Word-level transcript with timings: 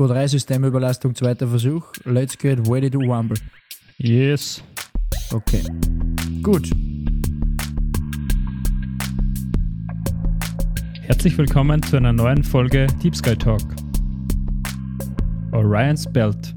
2, 0.00 0.06
3, 0.06 0.28
Systemüberlastung, 0.28 1.14
zweiter 1.14 1.46
Versuch. 1.46 1.92
Let's 2.06 2.34
get 2.38 2.66
ready 2.66 2.88
to 2.88 3.00
rumble. 3.00 3.36
Yes. 3.98 4.62
Okay. 5.30 5.62
Gut. 6.42 6.70
Herzlich 11.02 11.36
willkommen 11.36 11.82
zu 11.82 11.98
einer 11.98 12.14
neuen 12.14 12.42
Folge 12.42 12.86
Deep 13.02 13.14
Sky 13.14 13.36
Talk. 13.36 13.60
Orion's 15.52 16.10
Belt. 16.10 16.54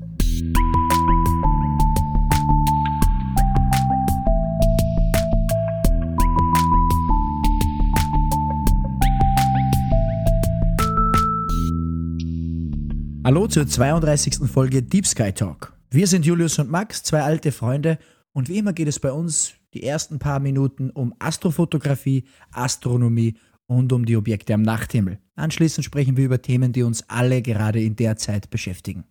Hallo 13.25 13.47
zur 13.47 13.65
32. 13.65 14.49
Folge 14.51 14.83
Deep 14.83 15.07
Sky 15.07 15.31
Talk. 15.31 15.71
Wir 15.89 16.07
sind 16.07 16.25
Julius 16.25 16.59
und 16.59 16.69
Max, 16.69 17.03
zwei 17.03 17.21
alte 17.21 17.53
Freunde, 17.53 17.97
und 18.33 18.49
wie 18.49 18.57
immer 18.57 18.73
geht 18.73 18.89
es 18.89 18.99
bei 18.99 19.13
uns 19.13 19.53
die 19.73 19.83
ersten 19.83 20.19
paar 20.19 20.41
Minuten 20.41 20.89
um 20.89 21.13
Astrofotografie, 21.19 22.25
Astronomie 22.51 23.35
und 23.65 23.93
um 23.93 24.05
die 24.05 24.17
Objekte 24.17 24.53
am 24.53 24.61
Nachthimmel. 24.61 25.19
Anschließend 25.37 25.85
sprechen 25.85 26.17
wir 26.17 26.25
über 26.25 26.41
Themen, 26.41 26.73
die 26.73 26.83
uns 26.83 27.09
alle 27.09 27.41
gerade 27.41 27.81
in 27.81 27.95
der 27.95 28.17
Zeit 28.17 28.49
beschäftigen. 28.49 29.05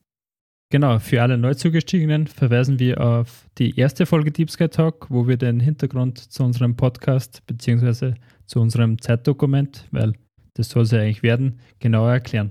Genau, 0.68 0.98
für 0.98 1.22
alle 1.22 1.38
Neuzugestiegenen 1.38 2.26
verweisen 2.26 2.78
wir 2.78 3.00
auf 3.00 3.48
die 3.56 3.78
erste 3.78 4.04
Folge 4.04 4.30
Deep 4.30 4.50
Sky 4.50 4.68
Talk, 4.68 5.06
wo 5.08 5.26
wir 5.26 5.38
den 5.38 5.58
Hintergrund 5.58 6.18
zu 6.18 6.42
unserem 6.42 6.76
Podcast 6.76 7.46
bzw. 7.46 8.12
zu 8.44 8.60
unserem 8.60 9.00
Zeitdokument, 9.00 9.88
weil 9.90 10.12
das 10.52 10.68
soll 10.68 10.82
es 10.82 10.90
ja 10.90 11.00
eigentlich 11.00 11.22
werden, 11.22 11.60
genauer 11.78 12.12
erklären. 12.12 12.50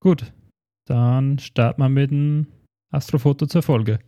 Gut, 0.00 0.32
dann 0.86 1.38
starten 1.38 1.82
wir 1.82 1.88
mit 1.88 2.10
dem 2.10 2.46
Astrofoto 2.90 3.46
zur 3.46 3.62
Folge. 3.62 3.98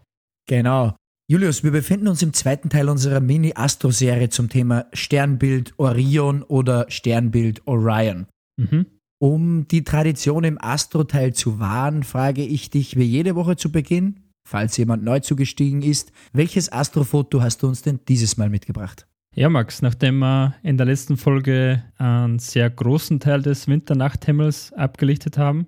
Genau. 0.46 0.94
Julius, 1.26 1.64
wir 1.64 1.70
befinden 1.70 2.08
uns 2.08 2.22
im 2.22 2.34
zweiten 2.34 2.68
Teil 2.68 2.90
unserer 2.90 3.20
Mini-Astro-Serie 3.20 4.28
zum 4.28 4.50
Thema 4.50 4.86
Sternbild 4.92 5.72
Orion 5.78 6.42
oder 6.42 6.84
Sternbild 6.90 7.66
Orion. 7.66 8.26
Mhm. 8.58 8.86
Um 9.18 9.66
die 9.68 9.84
Tradition 9.84 10.44
im 10.44 10.58
Astro-Teil 10.60 11.32
zu 11.32 11.58
wahren, 11.58 12.02
frage 12.02 12.44
ich 12.44 12.68
dich 12.68 12.96
wie 12.96 13.04
jede 13.04 13.36
Woche 13.36 13.56
zu 13.56 13.72
Beginn, 13.72 14.20
falls 14.46 14.76
jemand 14.76 15.02
neu 15.02 15.20
zugestiegen 15.20 15.80
ist, 15.80 16.12
welches 16.34 16.70
Astrofoto 16.70 17.40
hast 17.40 17.62
du 17.62 17.68
uns 17.68 17.80
denn 17.80 18.00
dieses 18.06 18.36
Mal 18.36 18.50
mitgebracht? 18.50 19.06
Ja, 19.34 19.48
Max, 19.48 19.80
nachdem 19.80 20.18
wir 20.18 20.54
in 20.62 20.76
der 20.76 20.86
letzten 20.86 21.16
Folge 21.16 21.82
einen 21.96 22.38
sehr 22.38 22.68
großen 22.68 23.18
Teil 23.18 23.40
des 23.40 23.66
Winternachthimmels 23.66 24.74
abgelichtet 24.74 25.38
haben, 25.38 25.66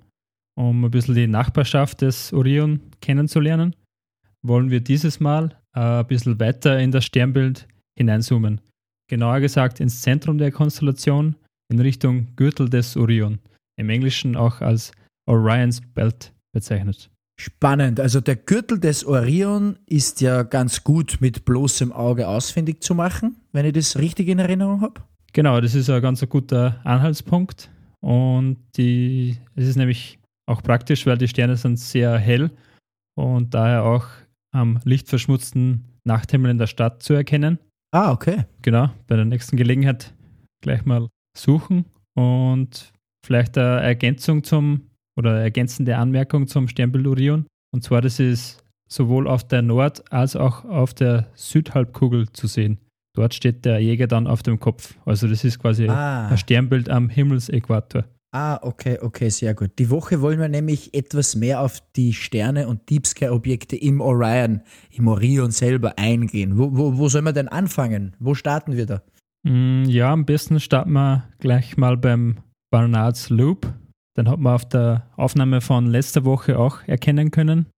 um 0.59 0.85
ein 0.85 0.91
bisschen 0.91 1.15
die 1.15 1.27
Nachbarschaft 1.27 2.01
des 2.03 2.33
Orion 2.33 2.81
kennenzulernen, 3.01 3.77
wollen 4.43 4.71
wir 4.71 4.81
dieses 4.81 5.21
Mal 5.21 5.57
äh, 5.75 6.01
ein 6.01 6.07
bisschen 6.07 6.41
weiter 6.41 6.79
in 6.79 6.91
das 6.91 7.05
Sternbild 7.05 7.69
hineinzoomen. 7.99 8.61
Genauer 9.09 9.41
gesagt 9.41 9.81
ins 9.81 10.01
Zentrum 10.01 10.39
der 10.39 10.51
Konstellation, 10.51 11.37
in 11.71 11.81
Richtung 11.81 12.35
Gürtel 12.37 12.69
des 12.69 12.97
Orion, 12.97 13.39
im 13.79 13.91
Englischen 13.91 14.37
auch 14.37 14.61
als 14.61 14.93
Orion's 15.29 15.81
Belt 15.81 16.33
bezeichnet. 16.53 17.11
Spannend. 17.39 18.01
Also 18.01 18.21
der 18.21 18.37
Gürtel 18.37 18.81
des 18.81 19.05
Orion 19.05 19.79
ist 19.87 20.23
ja 20.23 20.43
ganz 20.43 20.83
gut 20.85 21.19
mit 21.21 21.45
bloßem 21.45 21.93
Auge 21.93 22.29
ausfindig 22.29 22.83
zu 22.83 22.95
machen, 22.95 23.37
wenn 23.53 23.67
ich 23.67 23.75
das 23.75 23.99
richtig 23.99 24.29
in 24.29 24.39
Erinnerung 24.39 24.81
habe. 24.81 25.03
Genau, 25.35 25.61
das 25.61 25.75
ist 25.75 25.91
ein 25.91 26.01
ganz 26.01 26.27
guter 26.27 26.81
Anhaltspunkt. 26.85 27.71
Und 28.01 28.57
die, 28.77 29.37
es 29.55 29.69
ist 29.69 29.77
nämlich 29.77 30.19
auch 30.49 30.63
praktisch, 30.63 31.07
weil 31.07 31.19
die 31.19 31.29
Sterne 31.29 31.57
sind 31.57 31.79
sehr 31.79 32.19
hell 32.19 32.51
und 33.19 33.55
daher 33.55 33.85
auch 33.85 34.07
am 34.55 34.79
lichtverschmutzten 34.85 35.85
Nachthimmel 36.05 36.51
in 36.51 36.59
der 36.59 36.67
Stadt 36.67 37.03
zu 37.03 37.15
erkennen. 37.15 37.59
Ah, 37.93 38.13
okay. 38.13 38.45
Genau, 38.63 38.91
bei 39.07 39.17
der 39.17 39.25
nächsten 39.25 39.57
Gelegenheit 39.57 40.15
gleich 40.63 40.85
mal 40.85 41.09
suchen 41.37 41.85
und 42.15 42.93
vielleicht 43.25 43.59
eine 43.59 43.81
Ergänzung 43.81 44.45
zum 44.45 44.83
oder 45.19 45.41
ergänzende 45.41 45.97
Anmerkung 45.97 46.47
zum 46.47 46.69
Sternbild 46.69 47.07
Orion. 47.07 47.47
Und 47.75 47.83
zwar, 47.83 48.01
das 48.03 48.21
ist 48.21 48.63
sowohl 48.89 49.27
auf 49.27 49.47
der 49.49 49.63
Nord- 49.63 50.13
als 50.13 50.37
auch 50.37 50.65
auf 50.65 50.95
der 50.95 51.27
Südhalbkugel 51.35 52.29
zu 52.33 52.47
sehen. 52.47 52.79
Dort 53.17 53.33
steht 53.35 53.65
der 53.65 53.81
Jäger 53.81 54.07
dann 54.07 54.27
auf 54.27 54.43
dem 54.43 54.61
Kopf. 54.61 54.95
Also 55.07 55.27
das 55.27 55.43
ist 55.43 55.59
quasi 55.59 55.89
Ah. 55.89 56.29
ein 56.29 56.37
Sternbild 56.39 56.89
am 56.91 57.09
Himmelsäquator. 57.09 58.05
Ah, 58.39 58.59
okay, 58.61 58.99
okay, 59.01 59.31
sehr 59.31 59.55
gut. 59.55 59.79
Die 59.79 59.89
Woche 59.89 60.21
wollen 60.21 60.39
wir 60.39 60.51
nämlich 60.51 60.93
etwas 60.93 61.35
mehr 61.37 61.63
auf 61.63 61.81
die 61.97 62.13
Sterne 62.13 62.69
und 62.69 62.91
Deep 62.91 63.07
Sky 63.07 63.29
Objekte 63.31 63.77
im 63.77 64.03
Orion, 64.03 64.61
im 64.91 65.09
Orion 65.09 65.51
selber 65.53 65.99
eingehen. 65.99 66.59
Wo, 66.59 66.77
wo, 66.77 66.99
wo 66.99 67.09
sollen 67.09 67.25
wir 67.25 67.33
denn 67.33 67.49
anfangen? 67.49 68.15
Wo 68.19 68.35
starten 68.35 68.77
wir 68.77 68.85
da? 68.85 69.03
Mm, 69.49 69.85
Ja, 69.85 70.13
am 70.13 70.27
besten 70.27 70.61
starten 70.61 70.93
wir 70.93 71.27
gleich 71.39 71.79
mal 71.79 71.97
beim 71.97 72.37
Barnard's 72.71 73.31
Loop. 73.31 73.73
Den 74.19 74.29
hat 74.29 74.39
man 74.39 74.53
auf 74.53 74.69
der 74.69 75.07
Aufnahme 75.17 75.63
von 75.63 75.87
letzter 75.87 76.27
Woche 76.27 76.59
auch 76.59 76.83
erkennen 76.87 77.31
können. 77.31 77.71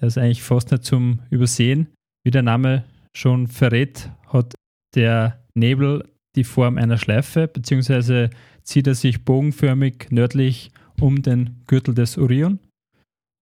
Der 0.00 0.06
ist 0.06 0.16
eigentlich 0.16 0.44
fast 0.44 0.70
nicht 0.70 0.84
zum 0.84 1.22
Übersehen. 1.30 1.88
Wie 2.24 2.30
der 2.30 2.42
Name 2.42 2.84
schon 3.16 3.48
verrät, 3.48 4.12
hat 4.28 4.54
der 4.94 5.44
Nebel 5.54 6.04
die 6.36 6.44
Form 6.44 6.78
einer 6.78 6.98
Schleife, 6.98 7.48
beziehungsweise 7.48 8.30
zieht 8.64 8.86
er 8.86 8.94
sich 8.94 9.24
bogenförmig 9.24 10.08
nördlich 10.10 10.70
um 11.00 11.22
den 11.22 11.62
Gürtel 11.66 11.94
des 11.94 12.18
Orion. 12.18 12.58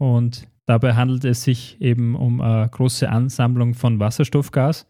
Und 0.00 0.48
dabei 0.66 0.94
handelt 0.94 1.24
es 1.24 1.44
sich 1.44 1.80
eben 1.80 2.14
um 2.14 2.40
eine 2.40 2.68
große 2.68 3.08
Ansammlung 3.08 3.74
von 3.74 4.00
Wasserstoffgas, 4.00 4.86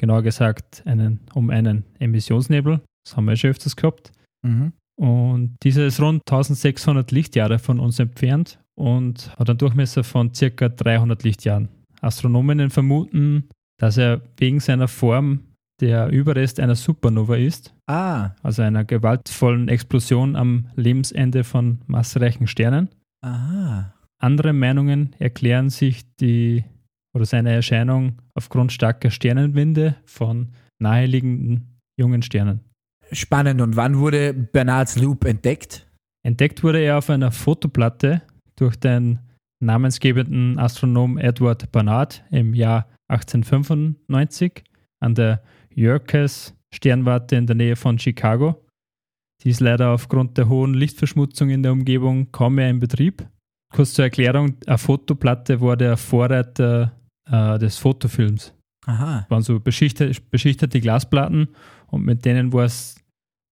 genauer 0.00 0.22
gesagt 0.22 0.82
einen, 0.86 1.20
um 1.34 1.50
einen 1.50 1.84
Emissionsnebel. 1.98 2.80
Das 3.04 3.16
haben 3.16 3.26
wir 3.26 3.36
schon 3.36 3.50
öfters 3.50 3.76
gehabt. 3.76 4.12
Mhm. 4.42 4.72
Und 4.98 5.56
dieser 5.62 5.86
ist 5.86 6.00
rund 6.00 6.22
1600 6.26 7.10
Lichtjahre 7.12 7.58
von 7.58 7.80
uns 7.80 7.98
entfernt 7.98 8.58
und 8.74 9.36
hat 9.38 9.50
einen 9.50 9.58
Durchmesser 9.58 10.04
von 10.04 10.32
circa 10.32 10.70
300 10.70 11.22
Lichtjahren. 11.22 11.68
Astronominnen 12.00 12.70
vermuten, 12.70 13.48
dass 13.78 13.98
er 13.98 14.22
wegen 14.38 14.60
seiner 14.60 14.88
Form 14.88 15.40
der 15.80 16.08
Überrest 16.08 16.58
einer 16.60 16.74
Supernova 16.74 17.36
ist, 17.36 17.74
Ah, 17.86 18.30
also 18.42 18.62
einer 18.62 18.84
gewaltvollen 18.84 19.68
Explosion 19.68 20.34
am 20.36 20.66
Lebensende 20.74 21.44
von 21.44 21.78
massereichen 21.86 22.46
Sternen. 22.46 22.88
aha. 23.22 23.92
Andere 24.18 24.54
Meinungen 24.54 25.14
erklären 25.18 25.68
sich 25.68 26.04
die 26.16 26.64
oder 27.14 27.26
seine 27.26 27.52
Erscheinung 27.52 28.16
aufgrund 28.34 28.72
starker 28.72 29.10
Sternenwinde 29.10 29.96
von 30.06 30.52
naheliegenden 30.78 31.78
jungen 31.98 32.22
Sternen. 32.22 32.60
Spannend. 33.12 33.60
Und 33.60 33.76
wann 33.76 33.98
wurde 33.98 34.32
Bernards 34.32 34.96
Loop 34.98 35.24
entdeckt? 35.26 35.86
Entdeckt 36.26 36.62
wurde 36.64 36.78
er 36.80 36.96
auf 36.98 37.10
einer 37.10 37.30
Fotoplatte 37.30 38.22
durch 38.56 38.76
den 38.76 39.18
namensgebenden 39.62 40.58
Astronom 40.58 41.18
Edward 41.18 41.70
Barnard 41.70 42.24
im 42.30 42.54
Jahr 42.54 42.86
1895 43.08 44.64
an 45.00 45.14
der 45.14 45.42
Yerkes 45.76 46.54
Sternwarte 46.74 47.36
in 47.36 47.46
der 47.46 47.56
Nähe 47.56 47.76
von 47.76 47.98
Chicago. 47.98 48.62
Die 49.42 49.50
ist 49.50 49.60
leider 49.60 49.90
aufgrund 49.90 50.38
der 50.38 50.48
hohen 50.48 50.74
Lichtverschmutzung 50.74 51.50
in 51.50 51.62
der 51.62 51.72
Umgebung 51.72 52.32
kaum 52.32 52.54
mehr 52.56 52.70
in 52.70 52.80
Betrieb. 52.80 53.28
Kurz 53.72 53.92
zur 53.92 54.04
Erklärung, 54.06 54.56
eine 54.66 54.78
Fotoplatte 54.78 55.60
war 55.60 55.76
der 55.76 55.96
Vorreiter 55.96 56.92
äh, 57.30 57.58
des 57.58 57.78
Fotofilms. 57.78 58.52
Aha. 58.86 59.26
waren 59.28 59.42
so 59.42 59.58
beschichtete, 59.58 60.20
beschichtete 60.30 60.80
Glasplatten 60.80 61.48
und 61.88 62.04
mit 62.04 62.24
denen 62.24 62.52
war 62.52 62.64
es 62.66 62.94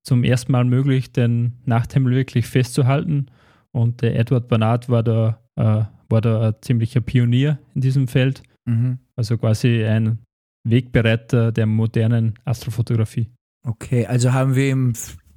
zum 0.06 0.22
ersten 0.22 0.52
Mal 0.52 0.64
möglich, 0.64 1.10
den 1.12 1.54
Nachthimmel 1.64 2.14
wirklich 2.14 2.46
festzuhalten. 2.46 3.26
Und 3.72 4.00
der 4.02 4.16
Edward 4.16 4.46
Barnard 4.46 4.88
war 4.88 5.02
da, 5.02 5.40
äh, 5.56 5.84
war 6.08 6.20
da 6.20 6.48
ein 6.48 6.54
ziemlicher 6.60 7.00
Pionier 7.00 7.58
in 7.74 7.80
diesem 7.80 8.06
Feld, 8.06 8.42
Mhm. 8.66 8.98
also 9.16 9.36
quasi 9.36 9.84
ein 9.84 10.20
Wegbereiter 10.64 11.52
der 11.52 11.66
modernen 11.66 12.34
Astrofotografie. 12.44 13.30
Okay, 13.66 14.06
also 14.06 14.32
haben 14.32 14.54
wir 14.54 14.70
ihm 14.70 14.92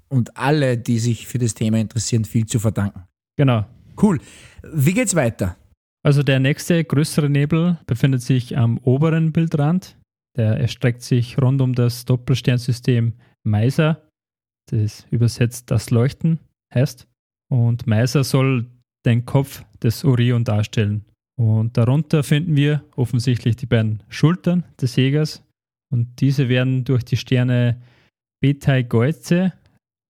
und 0.09 0.37
alle, 0.37 0.77
die 0.77 0.99
sich 0.99 1.27
für 1.27 1.37
das 1.37 1.53
Thema 1.53 1.79
interessieren, 1.79 2.25
viel 2.25 2.45
zu 2.45 2.59
verdanken. 2.59 3.03
Genau. 3.37 3.65
Cool. 4.01 4.19
Wie 4.63 4.93
geht's 4.93 5.15
weiter? 5.15 5.57
Also 6.03 6.23
der 6.23 6.39
nächste 6.39 6.83
größere 6.83 7.29
Nebel 7.29 7.79
befindet 7.85 8.21
sich 8.21 8.57
am 8.57 8.77
oberen 8.79 9.31
Bildrand. 9.33 9.97
Der 10.37 10.57
erstreckt 10.57 11.01
sich 11.01 11.41
rund 11.41 11.61
um 11.61 11.73
das 11.73 12.05
Doppelsternsystem 12.05 13.13
Meiser. 13.43 14.09
Das 14.69 15.05
übersetzt 15.09 15.71
das 15.71 15.89
Leuchten 15.89 16.39
heißt. 16.73 17.07
Und 17.49 17.87
Meiser 17.87 18.23
soll 18.23 18.67
den 19.05 19.25
Kopf 19.25 19.63
des 19.81 20.05
Orion 20.05 20.43
darstellen. 20.43 21.05
Und 21.39 21.77
darunter 21.77 22.23
finden 22.23 22.55
wir 22.55 22.83
offensichtlich 22.95 23.55
die 23.55 23.67
beiden 23.67 24.03
Schultern 24.09 24.65
des 24.81 24.95
Jägers. 24.95 25.43
Und 25.91 26.19
diese 26.19 26.49
werden 26.49 26.83
durch 26.83 27.05
die 27.05 27.17
Sterne 27.17 27.81
Betelgeuse 28.41 29.53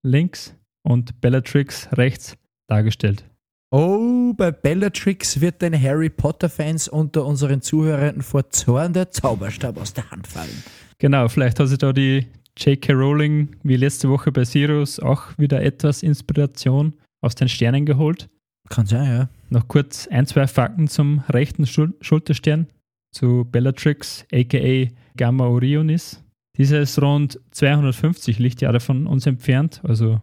links 0.02 0.54
und 0.82 1.20
Bellatrix 1.20 1.88
rechts 1.92 2.36
dargestellt. 2.68 3.24
Oh, 3.70 4.32
bei 4.32 4.50
Bellatrix 4.50 5.42
wird 5.42 5.60
den 5.60 5.80
Harry 5.80 6.08
Potter-Fans 6.08 6.88
unter 6.88 7.26
unseren 7.26 7.60
Zuhörern 7.60 8.22
vor 8.22 8.48
Zorn 8.48 8.94
der 8.94 9.10
Zauberstab 9.10 9.76
aus 9.76 9.92
der 9.92 10.10
Hand 10.10 10.26
fallen. 10.26 10.64
Genau, 10.98 11.28
vielleicht 11.28 11.60
hat 11.60 11.68
sich 11.68 11.76
da 11.76 11.92
die 11.92 12.26
J.K. 12.56 12.92
Rowling 12.94 13.56
wie 13.62 13.76
letzte 13.76 14.08
Woche 14.08 14.32
bei 14.32 14.44
Sirius 14.44 14.98
auch 14.98 15.36
wieder 15.36 15.62
etwas 15.62 16.02
Inspiration 16.02 16.94
aus 17.20 17.34
den 17.34 17.48
Sternen 17.48 17.84
geholt. 17.84 18.30
Kann 18.68 18.86
sein, 18.86 19.06
ja. 19.06 19.28
Noch 19.50 19.68
kurz 19.68 20.06
ein, 20.08 20.26
zwei 20.26 20.46
Fakten 20.46 20.88
zum 20.88 21.20
rechten 21.28 21.66
Schul 21.66 21.94
Schulterstern, 22.00 22.66
zu 23.12 23.46
Bellatrix, 23.50 24.26
aka 24.32 24.90
Gamma 25.16 25.46
Orionis. 25.46 26.22
Dieser 26.56 26.80
ist 26.80 27.00
rund 27.00 27.40
250 27.52 28.38
Lichtjahre 28.38 28.80
von 28.80 29.06
uns 29.06 29.26
entfernt, 29.26 29.80
also 29.84 30.20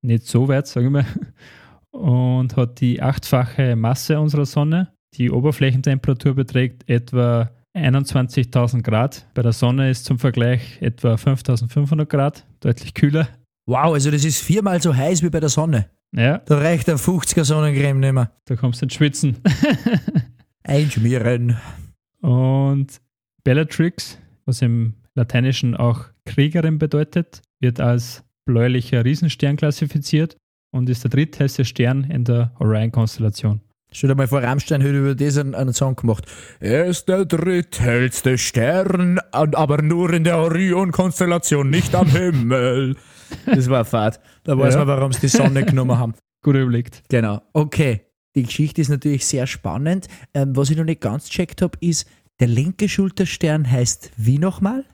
nicht 0.00 0.26
so 0.26 0.48
weit, 0.48 0.66
sagen 0.66 0.86
wir 0.92 1.02
mal, 1.02 1.06
und 1.90 2.56
hat 2.56 2.80
die 2.80 3.00
achtfache 3.02 3.76
Masse 3.76 4.18
unserer 4.18 4.46
Sonne. 4.46 4.92
Die 5.14 5.30
Oberflächentemperatur 5.30 6.34
beträgt 6.34 6.88
etwa 6.88 7.50
21.000 7.76 8.82
Grad. 8.82 9.26
Bei 9.34 9.42
der 9.42 9.52
Sonne 9.52 9.90
ist 9.90 10.04
zum 10.04 10.18
Vergleich 10.18 10.80
etwa 10.80 11.14
5.500 11.14 12.06
Grad, 12.06 12.46
deutlich 12.60 12.94
kühler. 12.94 13.28
Wow, 13.66 13.94
also 13.94 14.10
das 14.10 14.24
ist 14.24 14.42
viermal 14.42 14.82
so 14.82 14.94
heiß 14.94 15.22
wie 15.22 15.30
bei 15.30 15.40
der 15.40 15.48
Sonne. 15.48 15.88
Ja, 16.14 16.38
Da 16.38 16.58
reicht 16.58 16.88
ein 16.90 16.96
50er 16.96 17.44
Sonnencreme 17.44 17.98
nicht 18.00 18.12
mehr. 18.12 18.30
da 18.44 18.56
kommst 18.56 18.80
du 18.82 18.86
ins 18.86 18.94
Schwitzen. 18.94 19.38
Einschmieren. 20.64 21.56
Und 22.20 23.00
Bellatrix, 23.44 24.18
was 24.44 24.62
im 24.62 24.94
Lateinischen 25.14 25.76
auch 25.76 26.04
Kriegerin 26.24 26.78
bedeutet, 26.78 27.42
wird 27.60 27.80
als 27.80 28.22
bläulicher 28.44 29.04
Riesenstern 29.04 29.56
klassifiziert 29.56 30.36
und 30.70 30.88
ist 30.88 31.04
der 31.04 31.10
dritthellste 31.10 31.64
Stern 31.64 32.04
in 32.04 32.24
der 32.24 32.52
Orion-Konstellation. 32.58 33.60
Stell 33.94 34.08
dir 34.08 34.14
mal 34.14 34.26
vor, 34.26 34.42
Rammstein 34.42 34.82
hat 34.82 34.90
über 34.90 35.14
das 35.14 35.36
einen, 35.36 35.54
einen 35.54 35.74
Song 35.74 35.96
gemacht. 35.96 36.24
Er 36.60 36.86
ist 36.86 37.08
der 37.08 37.26
dritthellste 37.26 38.38
Stern, 38.38 39.18
aber 39.32 39.82
nur 39.82 40.12
in 40.14 40.24
der 40.24 40.38
Orion-Konstellation, 40.38 41.68
nicht 41.68 41.94
am 41.94 42.06
Himmel. 42.10 42.96
Das 43.44 43.68
war 43.68 43.84
Fahrt. 43.84 44.18
Da 44.44 44.58
weiß 44.58 44.74
Ja. 44.74 44.80
man, 44.84 44.88
warum 44.88 45.12
sie 45.12 45.20
die 45.20 45.28
Sonne 45.28 45.64
genommen 45.64 45.98
haben. 45.98 46.14
Gut 46.42 46.56
überlegt. 46.56 47.02
Genau. 47.08 47.40
Okay. 47.52 48.02
Die 48.34 48.42
Geschichte 48.44 48.80
ist 48.80 48.88
natürlich 48.88 49.26
sehr 49.26 49.46
spannend. 49.46 50.08
Ähm, 50.34 50.56
was 50.56 50.70
ich 50.70 50.76
noch 50.76 50.84
nicht 50.84 51.00
ganz 51.00 51.28
checkt 51.28 51.60
habe, 51.62 51.76
ist, 51.80 52.08
der 52.40 52.48
linke 52.48 52.88
Schulterstern 52.88 53.70
heißt 53.70 54.10
wie 54.16 54.38
nochmal? 54.38 54.84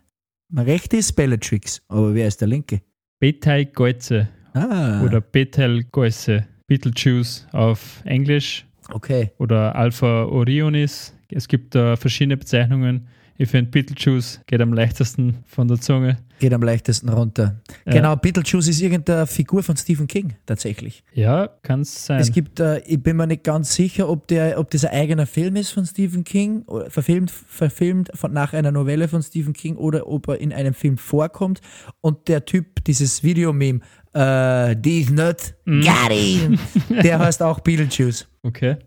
Der 0.51 0.67
rechte 0.67 0.97
ist 0.97 1.13
Bellatrix, 1.13 1.81
aber 1.89 2.15
wer 2.15 2.27
ist 2.27 2.41
der 2.41 2.49
linke? 2.49 2.81
Betelgeuse 3.21 4.29
Ah, 4.55 5.03
oder 5.05 5.21
Betelgeuse, 5.21 6.47
Beetlejuice 6.67 7.47
auf 7.53 8.03
Englisch 8.05 8.67
okay. 8.93 9.31
oder 9.39 9.77
Alpha 9.77 10.25
Orionis. 10.25 11.15
Es 11.31 11.47
gibt 11.47 11.75
da 11.75 11.97
verschiedene 11.97 12.37
Bezeichnungen. 12.39 13.07
Ich 13.41 13.49
finde 13.49 13.71
Beetlejuice 13.71 14.41
geht 14.47 14.61
am 14.61 14.73
leichtesten 14.73 15.45
von 15.47 15.69
der 15.69 15.81
Zunge. 15.81 16.19
Geht 16.41 16.53
am 16.53 16.63
leichtesten 16.63 17.09
runter. 17.09 17.61
Ja. 17.87 17.93
Genau, 17.93 18.17
Beetlejuice 18.17 18.67
ist 18.67 18.81
irgendeine 18.81 19.29
Figur 19.29 19.63
von 19.63 19.77
Stephen 19.77 20.09
King, 20.09 20.35
tatsächlich. 20.45 21.05
Ja, 21.15 21.49
kann 21.63 21.83
es 21.83 22.07
sein. 22.07 22.19
Es 22.21 22.33
gibt, 22.33 22.59
äh, 22.59 22.81
ich 22.81 23.01
bin 23.01 23.17
mir 23.17 23.29
nicht 23.29 23.45
ganz 23.45 23.75
sicher, 23.75 24.09
ob, 24.09 24.27
der, 24.27 24.59
ob 24.59 24.71
das 24.73 24.85
ein 24.85 24.93
eigener 24.93 25.25
Film 25.27 25.55
ist 25.55 25.71
von 25.71 25.87
Stephen 25.87 26.25
King, 26.25 26.65
verfilmt, 26.89 27.31
verfilmt 27.31 28.11
von, 28.15 28.33
nach 28.33 28.55
einer 28.55 28.73
Novelle 28.73 29.07
von 29.07 29.23
Stephen 29.23 29.53
King 29.53 29.77
oder 29.77 30.09
ob 30.09 30.27
er 30.29 30.41
in 30.41 30.53
einem 30.53 30.75
Film 30.75 30.99
vorkommt. 30.99 31.61
Und 32.01 32.27
der 32.27 32.45
Typ, 32.45 32.85
dieses 32.87 33.23
Videomeme, 33.23 33.81
äh, 34.15 34.75
These 34.75 35.15
Not, 35.15 35.55
Mhm. 35.65 35.83
got 35.83 36.11
him, 36.13 36.59
der 37.05 37.21
heißt 37.21 37.41
auch 37.45 37.61
Beetlejuice. 37.61 38.27
okay. 38.43 38.79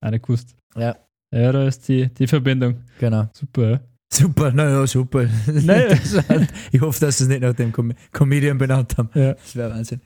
Auch 0.00 0.10
nicht 0.10 0.24
gewusst. 0.24 0.54
Ja, 0.76 0.94
Ja, 1.32 1.50
da 1.50 1.66
ist 1.66 1.88
die, 1.88 2.06
die 2.14 2.28
Verbindung. 2.28 2.82
genau. 3.00 3.28
Super. 3.32 3.80
Super, 4.12 4.52
naja, 4.52 4.86
super. 4.86 5.28
Naja. 5.46 5.96
Ich 6.72 6.80
hoffe, 6.80 7.00
dass 7.00 7.18
sie 7.18 7.24
es 7.24 7.28
nicht 7.28 7.42
nach 7.42 7.54
dem 7.54 7.72
Com 7.72 7.92
Comedian 8.12 8.56
benannt 8.58 8.96
haben. 8.96 9.10
Ja. 9.14 9.34
Das 9.34 9.56
wäre 9.56 9.70
Wahnsinn. 9.70 10.00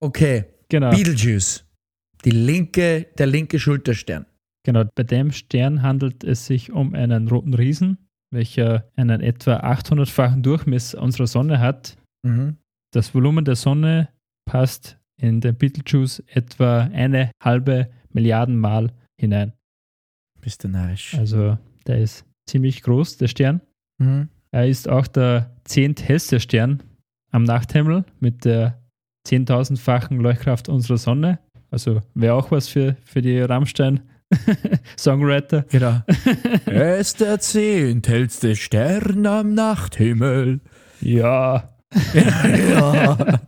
Okay, 0.00 0.44
Genau. 0.68 0.90
Beetlejuice. 0.90 1.64
Die 2.24 2.30
linke, 2.30 3.06
der 3.18 3.26
linke 3.26 3.58
Schulterstern. 3.58 4.26
genau. 4.64 4.84
Bei 4.94 5.02
dem 5.02 5.30
Stern 5.32 5.82
handelt 5.82 6.24
es 6.24 6.46
sich 6.46 6.72
um 6.72 6.94
einen 6.94 7.28
roten 7.28 7.52
Riesen, 7.54 7.98
welcher 8.32 8.90
einen 8.96 9.20
etwa 9.20 9.56
800-fachen 9.60 10.42
Durchmesser 10.42 11.02
unserer 11.02 11.26
Sonne 11.26 11.60
hat. 11.60 11.96
Mhm. 12.24 12.56
Das 12.92 13.14
Volumen 13.14 13.44
der 13.44 13.56
Sonne 13.56 14.08
passt 14.46 14.96
in 15.20 15.40
den 15.40 15.54
Beetlejuice 15.56 16.20
etwa 16.28 16.82
eine 16.92 17.30
halbe 17.42 17.90
Milliarden 18.12 18.58
Mal 18.58 18.90
hinein. 19.20 19.52
Bist 20.40 20.64
du 20.64 20.68
narrisch. 20.68 21.14
Also 21.14 21.58
der 21.86 21.98
ist 22.00 22.24
ziemlich 22.48 22.82
groß, 22.82 23.18
der 23.18 23.28
Stern. 23.28 23.60
Mhm. 23.98 24.30
Er 24.50 24.66
ist 24.68 24.88
auch 24.88 25.06
der 25.06 25.54
zehnthellste 25.64 26.40
Stern 26.40 26.82
am 27.30 27.44
Nachthimmel 27.44 28.04
mit 28.20 28.44
der 28.44 28.82
10.000-fachen 29.26 30.20
Leuchtkraft 30.20 30.68
unserer 30.68 30.98
Sonne. 30.98 31.38
Also 31.70 32.02
wäre 32.14 32.34
auch 32.34 32.50
was 32.50 32.68
für, 32.68 32.96
für 33.04 33.22
die 33.22 33.40
Rammstein-Songwriter. 33.40 35.64
Genau. 35.70 36.02
er 36.66 36.98
ist 36.98 37.20
der 37.20 37.40
zehnthellste 37.40 38.54
Stern 38.54 39.24
am 39.26 39.54
Nachthimmel. 39.54 40.60
ja. 41.00 41.70
ja. 42.14 43.40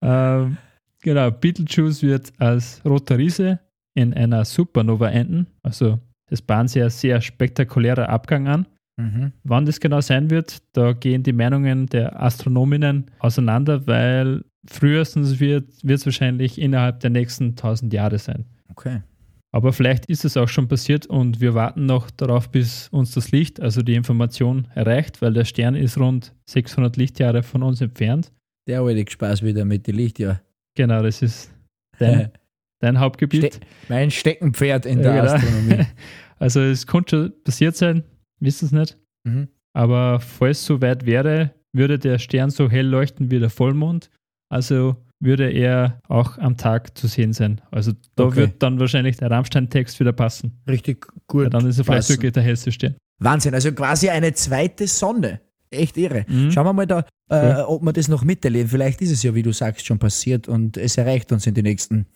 Ähm, 0.00 0.56
genau, 1.02 1.30
Beetlejuice 1.30 2.02
wird 2.02 2.32
als 2.38 2.80
roter 2.84 3.18
Riese 3.18 3.60
in 3.94 4.14
einer 4.14 4.44
Supernova 4.44 5.10
enden. 5.10 5.46
Also 5.62 5.98
es 6.30 6.42
bahnt 6.42 6.70
sich 6.70 6.82
ein 6.82 6.90
sehr 6.90 7.20
spektakulärer 7.20 8.08
Abgang 8.08 8.48
an. 8.48 8.66
Mhm. 8.96 9.32
Wann 9.44 9.64
das 9.64 9.80
genau 9.80 10.00
sein 10.00 10.30
wird, 10.30 10.58
da 10.72 10.92
gehen 10.92 11.22
die 11.22 11.32
Meinungen 11.32 11.86
der 11.86 12.20
Astronominnen 12.20 13.06
auseinander, 13.20 13.86
weil 13.86 14.44
frühestens 14.66 15.38
wird 15.38 15.70
es 15.84 16.04
wahrscheinlich 16.04 16.60
innerhalb 16.60 17.00
der 17.00 17.10
nächsten 17.10 17.50
1000 17.50 17.92
Jahre 17.92 18.18
sein. 18.18 18.44
Okay. 18.70 19.02
Aber 19.50 19.72
vielleicht 19.72 20.06
ist 20.06 20.24
es 20.24 20.36
auch 20.36 20.48
schon 20.48 20.68
passiert 20.68 21.06
und 21.06 21.40
wir 21.40 21.54
warten 21.54 21.86
noch 21.86 22.10
darauf, 22.10 22.50
bis 22.50 22.88
uns 22.88 23.12
das 23.12 23.30
Licht, 23.30 23.60
also 23.60 23.82
die 23.82 23.94
Information, 23.94 24.68
erreicht, 24.74 25.22
weil 25.22 25.32
der 25.32 25.44
Stern 25.44 25.74
ist 25.74 25.96
rund 25.96 26.34
600 26.46 26.96
Lichtjahre 26.96 27.42
von 27.42 27.62
uns 27.62 27.80
entfernt. 27.80 28.30
Der 28.66 28.82
alte 28.82 29.10
Spaß 29.10 29.42
wieder 29.42 29.64
mit 29.64 29.86
den 29.86 29.94
Lichtjahren. 29.94 30.40
Genau, 30.74 31.02
das 31.02 31.22
ist 31.22 31.50
dein, 31.98 32.30
dein 32.80 32.98
Hauptgebiet. 33.00 33.54
Ste 33.54 33.60
mein 33.88 34.10
Steckenpferd 34.10 34.86
in 34.86 34.98
Ja, 35.02 35.12
der 35.12 35.22
genau. 35.22 35.34
Astronomie. 35.34 35.86
Also 36.40 36.60
es 36.60 36.86
konnte 36.86 37.16
schon 37.16 37.42
passiert 37.42 37.74
sein, 37.76 38.04
wissen 38.38 38.66
es 38.66 38.70
nicht. 38.72 38.96
Mhm. 39.24 39.48
Aber 39.72 40.20
falls 40.20 40.60
es 40.60 40.66
so 40.66 40.80
weit 40.80 41.04
wäre, 41.04 41.50
würde 41.72 41.98
der 41.98 42.20
Stern 42.20 42.50
so 42.50 42.70
hell 42.70 42.86
leuchten 42.86 43.30
wie 43.32 43.40
der 43.40 43.50
Vollmond. 43.50 44.08
Also 44.48 44.94
würde 45.18 45.50
er 45.50 46.00
auch 46.06 46.38
am 46.38 46.56
Tag 46.56 46.96
zu 46.96 47.08
sehen 47.08 47.32
sein. 47.32 47.60
Also 47.72 47.90
da 48.14 48.22
Okay. 48.26 48.36
wird 48.36 48.62
dann 48.62 48.78
wahrscheinlich 48.78 49.16
der 49.16 49.32
Rammstein-Text 49.32 49.98
wieder 49.98 50.12
passen. 50.12 50.60
Richtig 50.68 51.06
gut. 51.26 51.42
Ja, 51.44 51.50
dann 51.50 51.66
ist 51.66 51.78
er 51.78 51.84
vielleicht 51.84 52.08
wirklich 52.08 52.30
der 52.32 52.44
hellste 52.44 52.70
Stern. 52.70 52.94
Wahnsinn, 53.18 53.52
also 53.54 53.72
quasi 53.72 54.08
eine 54.08 54.32
zweite 54.32 54.86
Sonne. 54.86 55.40
Echt 55.70 55.96
irre. 55.96 56.24
Mhm. 56.28 56.52
Schauen 56.52 56.66
wir 56.66 56.72
mal 56.72 56.86
da, 56.86 57.00
äh, 57.30 57.34
Ja. 57.48 57.66
ob 57.68 57.82
wir 57.82 57.92
das 57.92 58.06
noch 58.06 58.22
miterleben. 58.22 58.68
Vielleicht 58.68 59.02
ist 59.02 59.10
es 59.10 59.24
ja, 59.24 59.34
wie 59.34 59.42
du 59.42 59.52
sagst, 59.52 59.84
schon 59.84 59.98
passiert 59.98 60.46
und 60.46 60.76
es 60.76 60.96
erreicht 60.96 61.32
uns 61.32 61.48
in 61.48 61.54
den 61.54 61.64
nächsten 61.64 62.06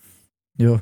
ja, 0.59 0.81